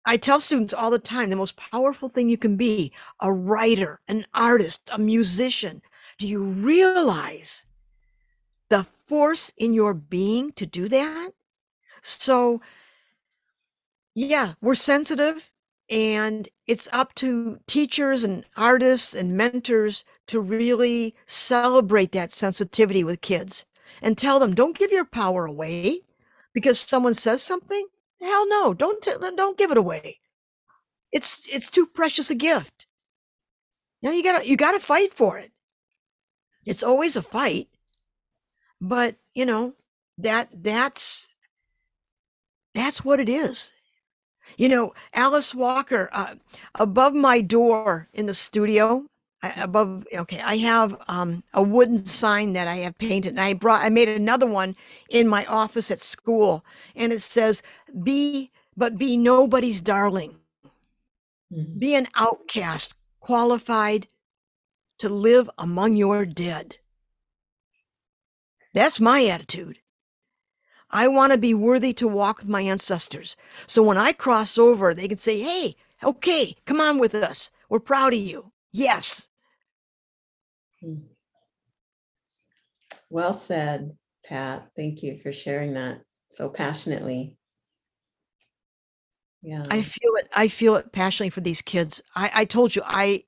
I 0.06 0.18
tell 0.18 0.40
students 0.40 0.74
all 0.74 0.90
the 0.90 1.00
time 1.00 1.30
the 1.30 1.36
most 1.36 1.56
powerful 1.58 2.10
thing 2.10 2.28
you 2.30 2.38
can 2.38 2.58
be 2.58 2.92
a 3.20 3.32
writer, 3.32 4.02
an 4.08 4.26
artist, 4.34 4.90
a 4.92 5.00
musician. 5.00 5.82
Do 6.18 6.28
you 6.28 6.44
realize 6.44 7.66
the 8.70 8.88
force 9.08 9.54
in 9.58 9.74
your 9.74 9.94
being 9.94 10.52
to 10.54 10.66
do 10.66 10.88
that? 10.88 11.32
So, 12.02 12.62
yeah, 14.16 14.54
we're 14.60 14.76
sensitive, 14.76 15.51
and 15.92 16.50
it's 16.68 16.88
up 16.94 17.14
to 17.16 17.60
teachers 17.68 18.24
and 18.24 18.46
artists 18.58 19.14
and 19.14 19.34
mentors 19.34 20.06
to 20.28 20.40
really 20.40 21.16
celebrate 21.28 22.14
that 22.14 22.32
sensitivity 22.32 23.04
with 23.04 23.22
kids 23.22 23.66
and 24.02 24.18
tell 24.18 24.40
them 24.40 24.56
don't 24.56 24.78
give 24.78 24.92
your 24.92 25.06
power 25.06 25.46
away 25.46 26.00
because 26.54 26.80
someone 26.80 27.14
says 27.14 27.44
something? 27.44 27.86
Hell 28.22 28.48
no 28.50 28.74
don't 28.74 29.04
t- 29.04 29.12
don't 29.36 29.58
give 29.58 29.72
it 29.72 29.78
away. 29.78 30.20
It's 31.12 31.48
it's 31.52 31.70
too 31.70 31.86
precious 31.86 32.30
a 32.30 32.36
gift. 32.36 32.88
You 34.02 34.10
know 34.10 34.16
you 34.16 34.24
gotta 34.24 34.48
you 34.48 34.58
gotta 34.58 34.80
fight 34.80 35.14
for 35.14 35.38
it. 35.38 35.52
It's 36.66 36.84
always 36.84 37.16
a 37.18 37.22
fight 37.22 37.68
but 38.82 39.16
you 39.36 39.46
know 39.46 39.74
that 40.18 40.50
that's 40.52 41.28
that's 42.74 43.06
what 43.06 43.20
it 43.20 43.30
is 43.30 43.72
you 44.58 44.70
know 44.70 44.94
alice 45.14 45.54
walker 45.54 46.10
uh, 46.14 46.36
above 46.76 47.14
my 47.14 47.42
door 47.42 48.08
in 48.14 48.26
the 48.26 48.34
studio 48.34 49.06
I, 49.44 49.50
above 49.62 50.06
okay 50.14 50.40
i 50.42 50.58
have 50.58 50.96
um, 51.08 51.44
a 51.54 51.64
wooden 51.64 52.06
sign 52.06 52.54
that 52.54 52.68
i 52.68 52.76
have 52.78 52.98
painted 52.98 53.30
and 53.30 53.42
i 53.42 53.54
brought 53.54 53.84
i 53.84 53.90
made 53.90 54.10
another 54.10 54.48
one 54.48 54.76
in 55.10 55.28
my 55.28 55.46
office 55.46 55.92
at 55.92 56.00
school 56.00 56.64
and 56.96 57.12
it 57.12 57.22
says 57.22 57.64
be 58.04 58.52
but 58.76 58.98
be 58.98 59.18
nobody's 59.18 59.82
darling. 59.82 60.38
Mm-hmm. 61.54 61.80
be 61.80 61.96
an 61.96 62.08
outcast 62.16 62.96
qualified 63.20 64.08
to 65.00 65.10
live 65.10 65.50
among 65.58 65.98
your 65.98 66.26
dead. 66.26 66.78
That's 68.74 69.02
my 69.02 69.26
attitude 69.26 69.80
i 70.92 71.08
want 71.08 71.32
to 71.32 71.38
be 71.38 71.54
worthy 71.54 71.94
to 71.94 72.08
walk 72.08 72.40
with 72.40 72.48
my 72.48 72.62
ancestors 72.62 73.36
so 73.68 73.82
when 73.82 73.98
i 73.98 74.12
cross 74.12 74.58
over 74.58 74.94
they 74.94 75.08
can 75.08 75.18
say 75.18 75.40
hey 75.40 75.76
okay 76.04 76.56
come 76.66 76.80
on 76.80 77.00
with 77.00 77.16
us 77.16 77.52
we're 77.70 77.80
proud 77.80 78.14
of 78.14 78.20
you 78.20 78.52
yes 78.72 79.28
Hmm. 80.82 80.96
Well 83.10 83.34
said, 83.34 83.96
Pat. 84.26 84.70
Thank 84.76 85.04
you 85.04 85.20
for 85.22 85.32
sharing 85.32 85.74
that 85.74 86.02
so 86.34 86.50
passionately. 86.50 87.36
Yeah. 89.42 89.64
I 89.70 89.82
feel 89.82 90.14
it. 90.16 90.30
I 90.36 90.48
feel 90.48 90.76
it 90.76 90.92
passionately 90.92 91.30
for 91.32 91.42
these 91.42 91.62
kids. 91.62 92.02
I, 92.16 92.32
I 92.34 92.46
told 92.46 92.76
you, 92.76 92.84
I 92.86 93.24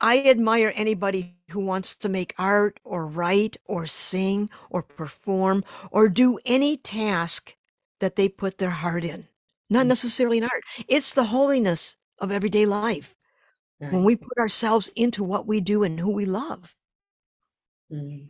I 0.00 0.22
admire 0.22 0.72
anybody 0.74 1.35
who 1.50 1.60
wants 1.60 1.94
to 1.96 2.08
make 2.08 2.34
art 2.38 2.80
or 2.84 3.06
write 3.06 3.56
or 3.64 3.86
sing 3.86 4.50
or 4.70 4.82
perform 4.82 5.64
or 5.90 6.08
do 6.08 6.38
any 6.44 6.76
task 6.76 7.54
that 8.00 8.16
they 8.16 8.28
put 8.28 8.58
their 8.58 8.70
heart 8.70 9.04
in. 9.04 9.28
Not 9.70 9.86
mm. 9.86 9.88
necessarily 9.88 10.38
in 10.38 10.44
art. 10.44 10.62
It's 10.88 11.14
the 11.14 11.24
holiness 11.24 11.96
of 12.18 12.32
everyday 12.32 12.66
life. 12.66 13.14
Right. 13.80 13.92
When 13.92 14.04
we 14.04 14.16
put 14.16 14.38
ourselves 14.38 14.88
into 14.96 15.22
what 15.22 15.46
we 15.46 15.60
do 15.60 15.82
and 15.82 16.00
who 16.00 16.12
we 16.12 16.24
love. 16.24 16.74
Mm. 17.92 18.28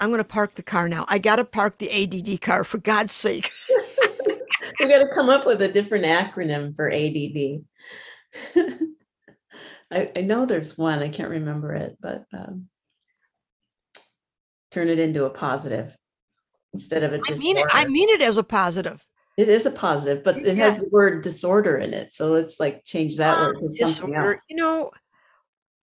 I'm 0.00 0.08
going 0.08 0.18
to 0.18 0.24
park 0.24 0.54
the 0.54 0.62
car 0.62 0.88
now. 0.88 1.04
I 1.08 1.18
got 1.18 1.36
to 1.36 1.44
park 1.44 1.78
the 1.78 1.90
ADD 1.90 2.40
car 2.40 2.64
for 2.64 2.78
God's 2.78 3.12
sake. 3.12 3.50
we 4.80 4.88
got 4.88 4.98
to 4.98 5.08
come 5.14 5.28
up 5.28 5.46
with 5.46 5.62
a 5.62 5.68
different 5.68 6.04
acronym 6.04 6.74
for 6.74 6.90
ADD. 6.90 7.62
I, 9.90 10.10
I, 10.16 10.20
know 10.20 10.46
there's 10.46 10.78
one. 10.78 11.00
I 11.00 11.08
can't 11.08 11.30
remember 11.30 11.74
it, 11.74 11.96
but 12.00 12.24
um, 12.32 12.68
turn 14.70 14.88
it 14.88 14.98
into 14.98 15.24
a 15.24 15.30
positive 15.30 15.96
instead 16.72 17.02
of 17.02 17.12
a 17.12 17.18
disorder. 17.18 17.34
I 17.34 17.42
mean 17.42 17.56
it. 17.56 17.66
I 17.72 17.86
mean 17.86 18.08
it 18.10 18.22
as 18.22 18.38
a 18.38 18.44
positive. 18.44 19.04
It 19.36 19.48
is 19.48 19.66
a 19.66 19.70
positive, 19.70 20.22
but 20.22 20.38
it 20.38 20.56
yeah. 20.56 20.64
has 20.64 20.78
the 20.78 20.88
word 20.90 21.22
disorder 21.22 21.78
in 21.78 21.94
it. 21.94 22.12
So 22.12 22.30
let's 22.30 22.60
like 22.60 22.84
change 22.84 23.16
that 23.16 23.38
um, 23.38 23.54
word 23.54 23.60
to 23.60 23.70
something 23.70 24.14
else. 24.14 24.44
You 24.50 24.56
know, 24.56 24.90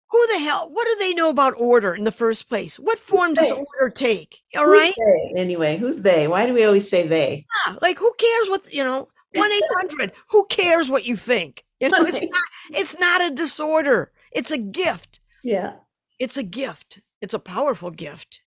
who 0.10 0.28
the 0.28 0.39
hell? 0.39 0.70
What 0.72 0.86
do 0.86 0.95
they 0.99 1.14
know 1.14 1.30
about 1.30 1.53
order 1.58 1.95
in 1.95 2.03
the 2.03 2.12
first 2.12 2.49
place? 2.49 2.78
What 2.78 2.99
form 2.99 3.34
does 3.34 3.51
order 3.51 3.89
take? 3.89 4.41
All 4.58 4.66
who's 4.66 4.80
right. 4.80 4.93
They? 4.97 5.39
Anyway, 5.39 5.78
who's 5.78 6.01
they? 6.01 6.28
Why 6.28 6.45
do 6.45 6.53
we 6.53 6.66
always 6.66 6.89
say 6.89 7.08
they? 7.08 7.45
Yeah, 7.68 7.76
like 7.82 7.97
who 7.97 8.14
cares 8.18 8.49
what 8.49 8.74
you 8.74 8.84
know? 8.84 9.08
One 9.36 9.51
eight 9.51 9.63
hundred. 9.75 10.11
Who 10.29 10.45
cares 10.45 10.89
what 10.89 11.05
you 11.05 11.15
think? 11.15 11.63
You 11.79 11.89
know, 11.89 12.03
it's 12.03 12.19
not. 12.19 12.79
It's 12.79 12.99
not 12.99 13.31
a 13.31 13.36
disorder. 13.36 14.11
It's 14.31 14.51
a 14.51 14.57
gift. 14.57 15.19
Yeah. 15.43 15.75
It's 16.19 16.38
a 16.38 16.43
gift. 16.43 16.99
It's 17.21 17.33
a 17.33 17.39
powerful 17.39 17.91
gift. 17.91 18.41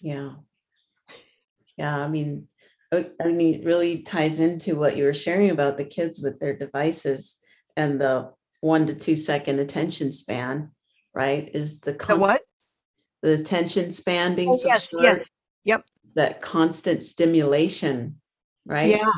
Yeah. 0.00 0.32
Yeah. 1.76 1.96
I 1.98 2.08
mean, 2.08 2.48
uh, 2.92 3.02
I 3.20 3.28
mean, 3.28 3.54
it 3.54 3.64
really 3.64 4.02
ties 4.02 4.40
into 4.40 4.76
what 4.76 4.96
you 4.96 5.04
were 5.04 5.12
sharing 5.12 5.50
about 5.50 5.76
the 5.76 5.84
kids 5.84 6.20
with 6.20 6.38
their 6.40 6.56
devices 6.56 7.38
and 7.76 8.00
the 8.00 8.32
one 8.60 8.86
to 8.86 8.94
two 8.94 9.16
second 9.16 9.58
attention 9.58 10.12
span, 10.12 10.70
right? 11.14 11.50
Is 11.54 11.80
the, 11.80 11.94
constant, 11.94 12.18
the 12.18 12.20
what? 12.20 12.42
The 13.22 13.40
attention 13.40 13.92
span 13.92 14.34
being 14.34 14.50
oh, 14.50 14.56
so 14.56 14.68
yes, 14.68 14.88
short. 14.88 15.04
Yes. 15.04 15.30
Yep. 15.64 15.84
That 16.14 16.40
constant 16.40 17.02
stimulation, 17.02 18.20
right? 18.66 18.90
Yeah. 18.90 19.12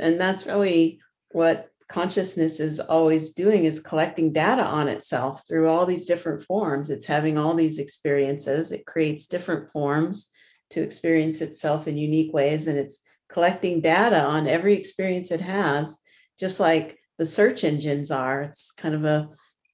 And 0.00 0.20
that's 0.20 0.46
really 0.46 1.00
what 1.32 1.68
consciousness 1.88 2.60
is 2.60 2.78
always 2.80 3.32
doing 3.32 3.64
is 3.64 3.80
collecting 3.80 4.32
data 4.32 4.64
on 4.64 4.88
itself 4.88 5.42
through 5.46 5.68
all 5.68 5.84
these 5.84 6.06
different 6.06 6.40
forms 6.40 6.88
it's 6.88 7.04
having 7.04 7.36
all 7.36 7.52
these 7.52 7.80
experiences 7.80 8.70
it 8.70 8.86
creates 8.86 9.26
different 9.26 9.68
forms 9.72 10.28
to 10.70 10.80
experience 10.80 11.40
itself 11.40 11.88
in 11.88 11.96
unique 11.96 12.32
ways 12.32 12.68
and 12.68 12.78
it's 12.78 13.00
collecting 13.28 13.80
data 13.80 14.22
on 14.22 14.46
every 14.46 14.74
experience 14.76 15.32
it 15.32 15.40
has 15.40 15.98
just 16.38 16.58
like 16.58 16.98
the 17.20 17.26
search 17.26 17.64
engines 17.64 18.10
are. 18.10 18.42
It's 18.42 18.72
kind 18.72 18.94
of 18.94 19.04
a, 19.04 19.28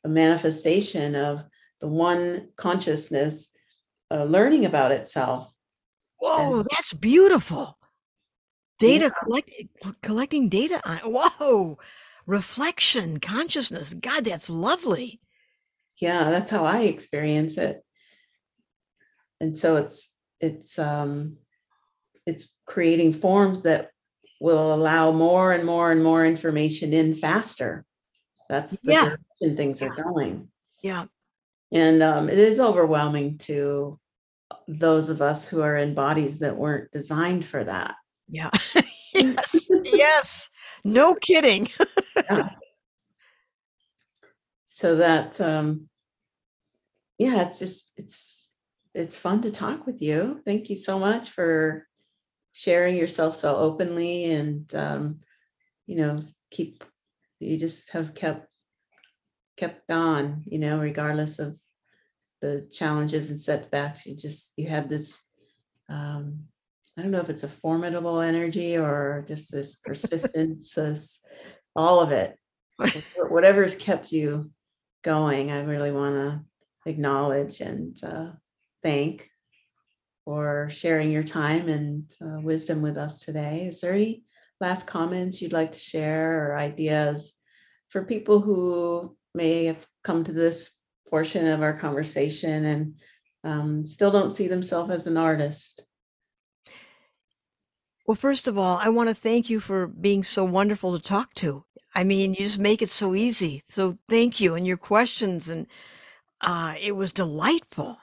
a 0.05 0.09
manifestation 0.09 1.15
of 1.15 1.45
the 1.81 1.87
one 1.87 2.49
consciousness 2.57 3.53
uh, 4.11 4.25
learning 4.25 4.65
about 4.65 4.91
itself. 4.91 5.49
Whoa, 6.19 6.59
and, 6.59 6.67
that's 6.71 6.93
beautiful. 6.93 7.76
Data 8.79 9.07
yeah. 9.07 9.11
collect, 9.23 9.51
collecting 10.03 10.49
data 10.49 10.81
on 10.85 10.99
whoa, 11.05 11.79
reflection, 12.27 13.21
consciousness. 13.21 13.95
God, 13.95 14.25
that's 14.25 14.51
lovely. 14.51 15.21
Yeah, 16.01 16.31
that's 16.31 16.51
how 16.51 16.65
I 16.65 16.83
experience 16.83 17.57
it. 17.57 17.83
And 19.41 19.57
so 19.57 19.77
it's 19.77 20.15
it's 20.41 20.79
um 20.79 21.39
it's 22.27 22.55
creating 22.67 23.13
forms 23.15 23.63
that 23.63 23.91
will 24.41 24.75
allow 24.75 25.13
more 25.13 25.53
and 25.53 25.65
more 25.65 25.91
and 25.91 26.03
more 26.03 26.27
information 26.27 26.93
in 26.93 27.15
faster. 27.15 27.85
That's 28.49 28.79
the 28.81 28.93
yeah. 28.93 29.05
direction 29.41 29.57
things 29.57 29.83
are 29.83 29.95
going. 29.95 30.49
Yeah. 30.83 31.07
And 31.73 32.03
um, 32.03 32.29
it 32.29 32.39
is 32.39 32.61
overwhelming 32.61 33.39
to 33.39 33.99
those 34.69 35.09
of 35.09 35.23
us 35.23 35.49
who 35.49 35.63
are 35.63 35.77
in 35.77 35.95
bodies 35.95 36.41
that 36.41 36.57
weren't 36.57 36.93
designed 36.93 37.45
for 37.45 37.65
that. 37.65 37.97
Yeah. 38.29 38.51
yes. 39.15 39.71
yes. 39.85 40.51
No 40.85 41.15
kidding. 41.15 41.69
yeah. 42.31 42.51
So 44.69 44.97
that 44.97 45.41
um 45.41 45.89
yeah, 47.19 47.43
it's 47.47 47.59
just 47.59 47.93
it's 47.97 48.51
it's 48.93 49.17
fun 49.17 49.41
to 49.43 49.51
talk 49.51 49.87
with 49.87 50.03
you. 50.03 50.43
Thank 50.45 50.69
you 50.69 50.77
so 50.77 50.99
much 50.99 51.31
for 51.31 51.87
sharing 52.57 52.97
yourself 52.97 53.37
so 53.37 53.55
openly 53.55 54.33
and 54.33 54.75
um, 54.75 55.21
you 55.87 55.97
know 55.97 56.19
keep 56.51 56.85
you 57.39 57.59
just 57.59 57.91
have 57.91 58.15
kept 58.15 58.49
kept 59.59 59.91
on 59.91 60.43
you 60.47 60.59
know 60.59 60.79
regardless 60.79 61.39
of 61.39 61.55
the 62.41 62.67
challenges 62.73 63.31
and 63.31 63.39
setbacks 63.39 64.07
you 64.07 64.17
just 64.17 64.55
you 64.57 64.67
had 64.67 64.89
this 64.89 65.29
um, 65.91 66.45
i 66.97 67.03
don't 67.03 67.11
know 67.11 67.21
if 67.21 67.31
it's 67.31 67.45
a 67.45 67.49
formidable 67.49 68.21
energy 68.21 68.77
or 68.77 69.25
just 69.29 69.51
this 69.51 69.77
persistence 69.77 70.75
this, 70.75 71.25
all 71.75 72.01
of 72.01 72.13
it 72.13 72.37
whatever's 73.29 73.75
kept 73.75 74.13
you 74.13 74.51
going, 75.07 75.53
I 75.53 75.61
really 75.61 75.93
want 75.93 76.17
to 76.17 76.45
acknowledge 76.85 77.61
and 77.61 77.97
uh, 78.03 78.33
thank 78.83 79.31
for 80.25 80.69
sharing 80.69 81.13
your 81.13 81.23
time 81.23 81.69
and 81.69 82.13
uh, 82.21 82.41
wisdom 82.41 82.83
with 82.83 82.97
us 82.97 83.21
today. 83.21 83.67
Is 83.67 83.81
there 83.81 83.95
any 83.95 84.25
last 84.61 84.89
comments 84.89 85.41
you'd 85.41 85.53
like 85.53 85.71
to 85.73 85.79
share 85.79 86.51
or 86.51 86.57
ideas 86.57 87.35
for 87.91 88.03
people 88.03 88.41
who 88.41 89.17
may 89.33 89.67
have 89.67 89.87
come 90.03 90.25
to 90.25 90.33
this 90.33 90.81
portion 91.09 91.47
of 91.47 91.63
our 91.63 91.79
conversation 91.79 92.65
and 92.65 92.95
um, 93.45 93.87
still 93.87 94.11
don't 94.11 94.31
see 94.31 94.49
themselves 94.49 94.91
as 94.91 95.07
an 95.07 95.17
artist? 95.17 95.86
Well, 98.07 98.15
first 98.15 98.47
of 98.47 98.57
all, 98.57 98.79
I 98.81 98.89
want 98.89 99.09
to 99.09 99.15
thank 99.15 99.51
you 99.51 99.59
for 99.59 99.89
being 99.89 100.23
so 100.23 100.45
wonderful 100.45 100.97
to 100.97 101.05
talk 101.05 101.35
to. 101.37 101.65
I 101.95 102.05
mean, 102.05 102.31
you 102.31 102.41
just 102.41 102.59
make 102.59 102.83
it 102.83 102.89
so 102.89 103.15
easy. 103.15 103.65
So 103.69 103.99
thank 104.09 104.41
you 104.41 104.55
and 104.55 104.67
your 104.67 104.77
questions 104.77 105.49
and 105.49 105.67
uh, 106.41 106.75
it 106.81 106.95
was 106.95 107.13
delightful. 107.13 107.99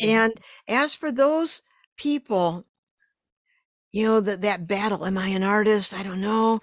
And 0.00 0.32
as 0.66 0.94
for 0.94 1.10
those 1.12 1.62
people, 1.96 2.66
you 3.92 4.04
know, 4.06 4.20
that 4.20 4.42
that 4.42 4.66
battle, 4.66 5.06
am 5.06 5.16
I 5.16 5.28
an 5.28 5.42
artist? 5.42 5.94
I 5.94 6.02
don't 6.02 6.20
know. 6.20 6.60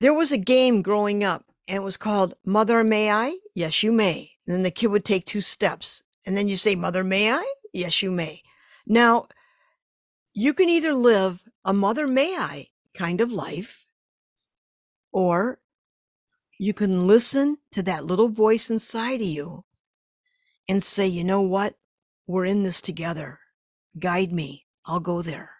There 0.00 0.14
was 0.14 0.32
a 0.32 0.38
game 0.38 0.82
growing 0.82 1.24
up 1.24 1.44
and 1.66 1.76
it 1.76 1.82
was 1.82 1.96
called 1.96 2.34
Mother 2.44 2.82
May 2.84 3.10
I? 3.10 3.38
Yes, 3.54 3.82
you 3.82 3.92
may. 3.92 4.32
And 4.46 4.54
then 4.54 4.62
the 4.62 4.70
kid 4.70 4.88
would 4.88 5.04
take 5.04 5.24
two 5.24 5.40
steps. 5.40 6.02
And 6.26 6.36
then 6.36 6.48
you 6.48 6.56
say, 6.56 6.74
Mother 6.74 7.04
May 7.04 7.32
I? 7.32 7.52
Yes, 7.72 8.02
you 8.02 8.10
may. 8.10 8.42
Now, 8.86 9.28
you 10.32 10.54
can 10.54 10.68
either 10.68 10.92
live 10.94 11.42
a 11.64 11.72
Mother 11.72 12.06
May 12.06 12.36
I 12.36 12.68
kind 12.94 13.20
of 13.20 13.32
life, 13.32 13.86
or 15.12 15.60
you 16.58 16.74
can 16.74 17.06
listen 17.06 17.58
to 17.72 17.82
that 17.82 18.04
little 18.04 18.28
voice 18.28 18.70
inside 18.70 19.20
of 19.20 19.26
you 19.26 19.64
and 20.68 20.82
say, 20.82 21.06
you 21.06 21.24
know 21.24 21.40
what? 21.40 21.74
We're 22.26 22.44
in 22.44 22.62
this 22.62 22.80
together. 22.80 23.40
Guide 23.98 24.30
me. 24.32 24.66
I'll 24.86 25.00
go 25.00 25.22
there. 25.22 25.50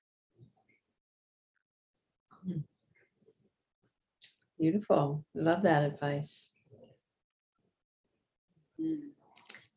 Hmm. 2.44 2.58
Beautiful. 4.58 5.24
Love 5.34 5.62
that 5.62 5.82
advice. 5.82 6.52
Hmm. 8.80 9.08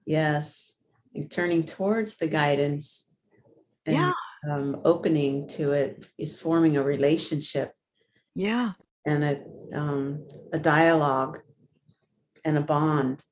Yes. 0.06 0.76
You're 1.14 1.28
turning 1.28 1.64
towards 1.64 2.18
the 2.18 2.28
guidance 2.28 3.08
and 3.86 3.96
Yeah. 3.96 4.12
Um, 4.50 4.82
opening 4.86 5.48
to 5.48 5.72
it 5.72 6.06
is 6.18 6.40
forming 6.40 6.78
a 6.78 6.84
relationship 6.84 7.74
Yeah. 8.36 8.74
and 9.06 9.24
a 9.24 9.44
um, 9.74 10.28
a 10.52 10.60
dialogue 10.60 11.40
and 12.46 12.58
a 12.58 12.62
bond 12.62 13.24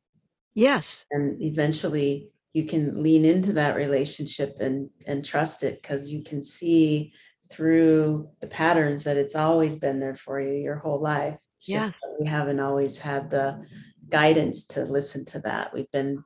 Yes. 0.55 1.05
and 1.11 1.41
eventually 1.41 2.29
you 2.53 2.65
can 2.65 3.01
lean 3.01 3.23
into 3.25 3.53
that 3.53 3.75
relationship 3.75 4.57
and 4.59 4.89
and 5.07 5.23
trust 5.23 5.63
it 5.63 5.81
because 5.81 6.09
you 6.11 6.23
can 6.23 6.41
see 6.43 7.13
through 7.49 8.29
the 8.41 8.47
patterns 8.47 9.03
that 9.03 9.17
it's 9.17 9.35
always 9.35 9.75
been 9.75 9.99
there 9.99 10.15
for 10.15 10.39
you 10.39 10.53
your 10.53 10.77
whole 10.77 11.01
life 11.01 11.37
it's 11.57 11.67
Yes. 11.67 11.91
just 11.91 12.01
that 12.01 12.15
we 12.19 12.25
haven't 12.27 12.59
always 12.59 12.97
had 12.97 13.29
the 13.29 13.63
guidance 14.09 14.65
to 14.67 14.83
listen 14.85 15.23
to 15.25 15.39
that 15.39 15.73
we've 15.73 15.91
been 15.91 16.23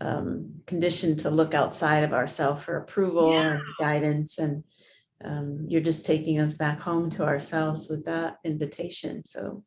um, 0.00 0.54
conditioned 0.66 1.20
to 1.20 1.30
look 1.30 1.54
outside 1.54 2.04
of 2.04 2.12
ourselves 2.12 2.62
for 2.64 2.76
approval 2.76 3.32
Yeah. 3.32 3.52
and 3.54 3.76
guidance 3.78 4.38
and 4.38 4.64
um, 5.24 5.66
you're 5.68 5.80
just 5.80 6.06
taking 6.06 6.38
us 6.40 6.52
back 6.52 6.80
home 6.80 7.10
to 7.10 7.24
ourselves 7.24 7.88
with 7.88 8.04
that 8.04 8.38
invitation 8.44 9.24
so 9.24 9.64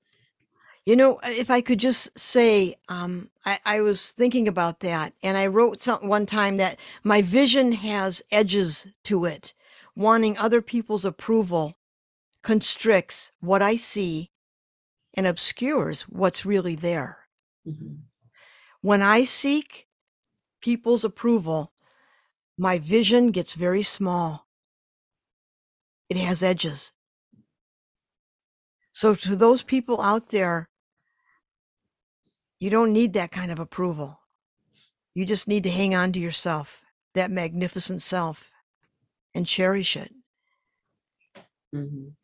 You 0.85 0.95
know, 0.95 1.15
uh, 1.17 1.29
if 1.29 1.49
I 1.49 1.61
could 1.61 1.79
just 1.79 2.17
say, 2.17 2.75
um, 2.87 3.29
I, 3.45 3.59
I 3.65 3.81
was 3.81 4.11
thinking 4.11 4.47
about 4.47 4.79
that, 4.81 5.13
and 5.23 5.35
I 5.37 5.47
wrote 5.47 5.81
something 5.81 6.07
one 6.09 6.25
time 6.27 6.57
that 6.57 6.79
my 7.03 7.21
vision 7.23 7.71
has 7.71 8.21
edges 8.31 8.87
to 9.05 9.25
it. 9.25 9.53
Wanting 9.95 10.37
other 10.37 10.61
people's 10.61 11.03
approval 11.05 11.77
constricts 12.43 13.31
what 13.41 13.61
I 13.61 13.75
see 13.77 14.31
and 15.15 15.27
obscures 15.27 16.03
what's 16.03 16.45
really 16.45 16.75
there. 16.75 17.27
mhm. 17.65 18.11
When 18.81 19.01
I 19.01 19.23
seek 19.23 19.87
people's 20.61 21.03
approval, 21.03 21.73
my 22.57 22.79
vision 22.79 23.31
gets 23.31 23.55
very 23.55 23.83
small. 23.83 24.47
It 26.09 26.17
has 26.17 26.43
edges. 26.43 26.91
So, 28.93 29.15
to 29.15 29.35
those 29.35 29.63
people 29.63 30.01
out 30.01 30.29
there, 30.29 30.69
you 32.59 32.69
don't 32.69 32.93
need 32.93 33.13
that 33.13 33.31
kind 33.31 33.51
of 33.51 33.59
approval. 33.59 34.21
You 35.15 35.25
just 35.25 35.47
need 35.47 35.63
to 35.63 35.71
hang 35.71 35.95
on 35.95 36.13
to 36.13 36.19
yourself, 36.19 36.85
that 37.15 37.31
magnificent 37.31 38.01
self, 38.01 38.51
and 39.35 39.47
cherish 39.47 39.97
it. 39.97 40.13
Mhm. 41.73 42.15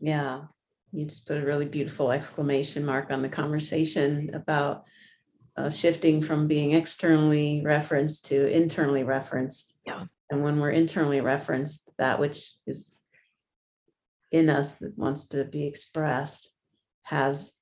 Yeah, 0.00 0.46
you 0.92 1.06
just 1.06 1.26
put 1.26 1.38
a 1.38 1.44
really 1.44 1.66
beautiful 1.66 2.12
exclamation 2.12 2.84
mark 2.84 3.10
on 3.10 3.22
the 3.22 3.28
conversation 3.28 4.34
about 4.34 4.84
uh, 5.58 5.68
shifting 5.68 6.22
from 6.22 6.46
being 6.46 6.70
externally 6.72 7.60
referenced 7.64 8.26
to 8.26 8.46
internally 8.46 9.02
referenced. 9.02 9.80
Yeah. 9.84 10.04
And 10.30 10.44
when 10.44 10.60
we're 10.60 10.70
internally 10.70 11.20
referenced, 11.20 11.90
that 11.98 12.20
which 12.20 12.52
is 12.66 12.96
in 14.30 14.48
us 14.48 14.76
that 14.76 14.96
wants 14.96 15.26
to 15.28 15.44
be 15.44 15.66
expressed 15.66 16.54
has 17.02 17.54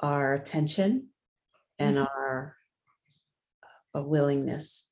our 0.00 0.34
attention 0.34 1.10
and 1.78 1.96
Mhm. 1.96 2.06
our 2.08 2.56
a 3.94 4.02
willingness. 4.02 4.88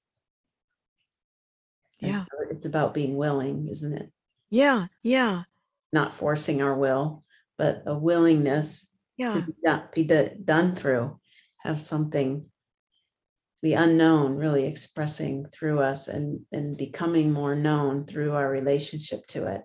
And 2.01 2.13
Yeah. 2.13 2.19
so 2.21 2.27
it's 2.51 2.65
about 2.65 2.95
being 2.95 3.17
willing, 3.17 3.69
isn't 3.69 3.97
it? 3.97 4.13
Yeah. 4.51 4.87
Yeah. 5.03 5.45
not 5.95 6.15
forcing 6.15 6.63
our 6.63 6.75
will, 6.75 7.23
but 7.59 7.83
a 7.85 7.95
willingness 7.95 8.91
Yeah. 9.19 9.35
to 9.35 9.43
be 9.45 9.53
done, 9.63 9.89
be 9.95 10.05
do- 10.05 10.35
done 10.43 10.75
through, 10.75 11.21
have 11.63 11.81
something, 11.81 12.47
the 13.63 13.75
unknown 13.75 14.35
really 14.35 14.67
expressing 14.67 15.47
through 15.53 15.81
us 15.81 16.09
and, 16.09 16.41
and 16.53 16.77
becoming 16.77 17.33
more 17.33 17.55
known 17.55 18.05
through 18.07 18.33
our 18.33 18.51
relationship 18.51 19.27
to 19.29 19.47
it. 19.47 19.63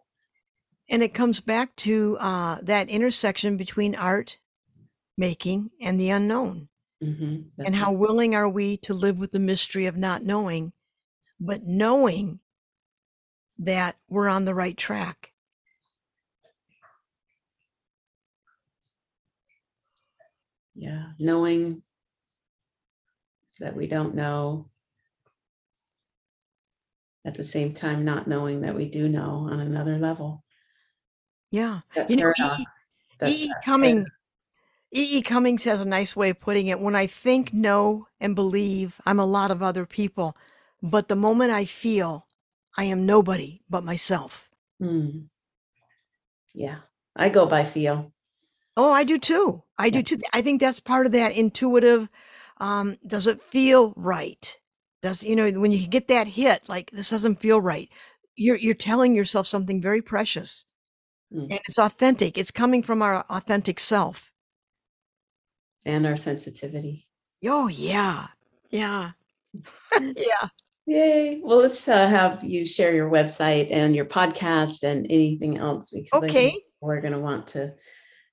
And 0.89 1.03
it 1.03 1.13
comes 1.13 1.39
back 1.39 1.75
to 1.77 2.17
uh, 2.19 2.57
that 2.63 2.89
intersection 2.89 3.57
between 3.57 3.95
art 3.95 4.39
making 5.17 5.71
and 5.81 5.99
the 5.99 6.11
unknown. 6.11 6.69
Mhm, 7.03 7.51
and 7.59 7.75
how 7.75 7.91
right. 7.91 7.99
willing 7.99 8.35
are 8.35 8.49
we 8.49 8.77
to 8.77 8.93
live 8.93 9.19
with 9.19 9.31
the 9.31 9.39
mystery 9.39 9.85
of 9.85 9.97
not 9.97 10.23
knowing, 10.23 10.73
but 11.39 11.63
knowing 11.63 12.39
that 13.59 13.97
we're 14.07 14.27
on 14.27 14.45
the 14.45 14.55
right 14.55 14.77
track. 14.77 15.33
Yeah, 20.75 21.13
knowing 21.19 21.81
that 23.59 23.75
we 23.75 23.87
don't 23.87 24.15
know. 24.15 24.69
At 27.25 27.35
the 27.35 27.43
same 27.43 27.73
time, 27.73 28.05
not 28.05 28.27
knowing 28.27 28.61
that 28.61 28.75
we 28.75 28.85
do 28.85 29.09
know 29.09 29.47
on 29.51 29.59
another 29.59 29.97
level. 29.97 30.43
Yeah. 31.51 31.81
That 31.95 32.09
You 32.09 32.17
know, 32.17 32.33
E. 32.39 32.65
E. 33.25 33.45
E. 33.45 33.53
Cumming, 33.65 34.05
E. 34.95 35.17
E. 35.17 35.21
Cummings 35.21 35.63
has 35.65 35.81
a 35.81 35.85
nice 35.85 36.15
way 36.15 36.29
of 36.29 36.39
putting 36.39 36.67
it. 36.67 36.79
When 36.79 36.95
I 36.95 37.07
think, 37.07 37.53
know, 37.53 38.07
and 38.21 38.35
believe, 38.35 39.01
I'm 39.05 39.19
a 39.19 39.25
lot 39.25 39.51
of 39.51 39.61
other 39.61 39.85
people. 39.85 40.37
But 40.81 41.07
the 41.07 41.15
moment 41.15 41.51
I 41.51 41.65
feel, 41.65 42.27
I 42.77 42.85
am 42.85 43.05
nobody 43.05 43.61
but 43.69 43.83
myself. 43.83 44.49
Hmm. 44.79 45.21
Yeah, 46.53 46.77
I 47.15 47.29
go 47.29 47.45
by 47.45 47.63
feel. 47.63 48.13
Oh, 48.77 48.91
I 48.91 49.03
do 49.03 49.17
too. 49.17 49.63
I 49.77 49.89
do 49.89 50.03
too. 50.03 50.19
I 50.33 50.41
think 50.41 50.61
that's 50.61 50.79
part 50.79 51.07
of 51.07 51.11
that 51.13 51.35
intuitive. 51.35 52.09
Um, 52.59 52.97
does 53.07 53.27
it 53.27 53.41
feel 53.43 53.93
right? 53.95 54.57
Does 55.01 55.23
you 55.23 55.35
know 55.35 55.49
when 55.51 55.71
you 55.71 55.87
get 55.87 56.07
that 56.09 56.27
hit, 56.27 56.67
like 56.67 56.89
this 56.91 57.09
doesn't 57.09 57.39
feel 57.39 57.61
right. 57.61 57.89
You're 58.35 58.57
you're 58.57 58.73
telling 58.75 59.15
yourself 59.15 59.47
something 59.47 59.81
very 59.81 60.01
precious, 60.01 60.65
Mm. 61.33 61.43
and 61.51 61.59
it's 61.67 61.77
authentic. 61.79 62.37
It's 62.37 62.51
coming 62.51 62.81
from 62.83 63.01
our 63.01 63.25
authentic 63.29 63.79
self. 63.79 64.31
and 65.85 66.05
our 66.05 66.15
sensitivity. 66.15 67.07
Oh 67.45 67.67
yeah, 67.67 68.27
yeah, 68.71 69.11
yeah. 70.01 70.47
Yay. 70.85 71.41
Well, 71.43 71.57
let's 71.59 71.87
uh, 71.87 72.07
have 72.07 72.43
you 72.43 72.65
share 72.65 72.93
your 72.95 73.09
website 73.09 73.67
and 73.71 73.95
your 73.95 74.05
podcast 74.05 74.83
and 74.83 75.05
anything 75.09 75.57
else 75.57 75.91
because 75.91 76.23
Okay. 76.23 76.55
we're 76.79 77.01
going 77.01 77.13
to 77.13 77.19
want 77.19 77.47
to 77.49 77.73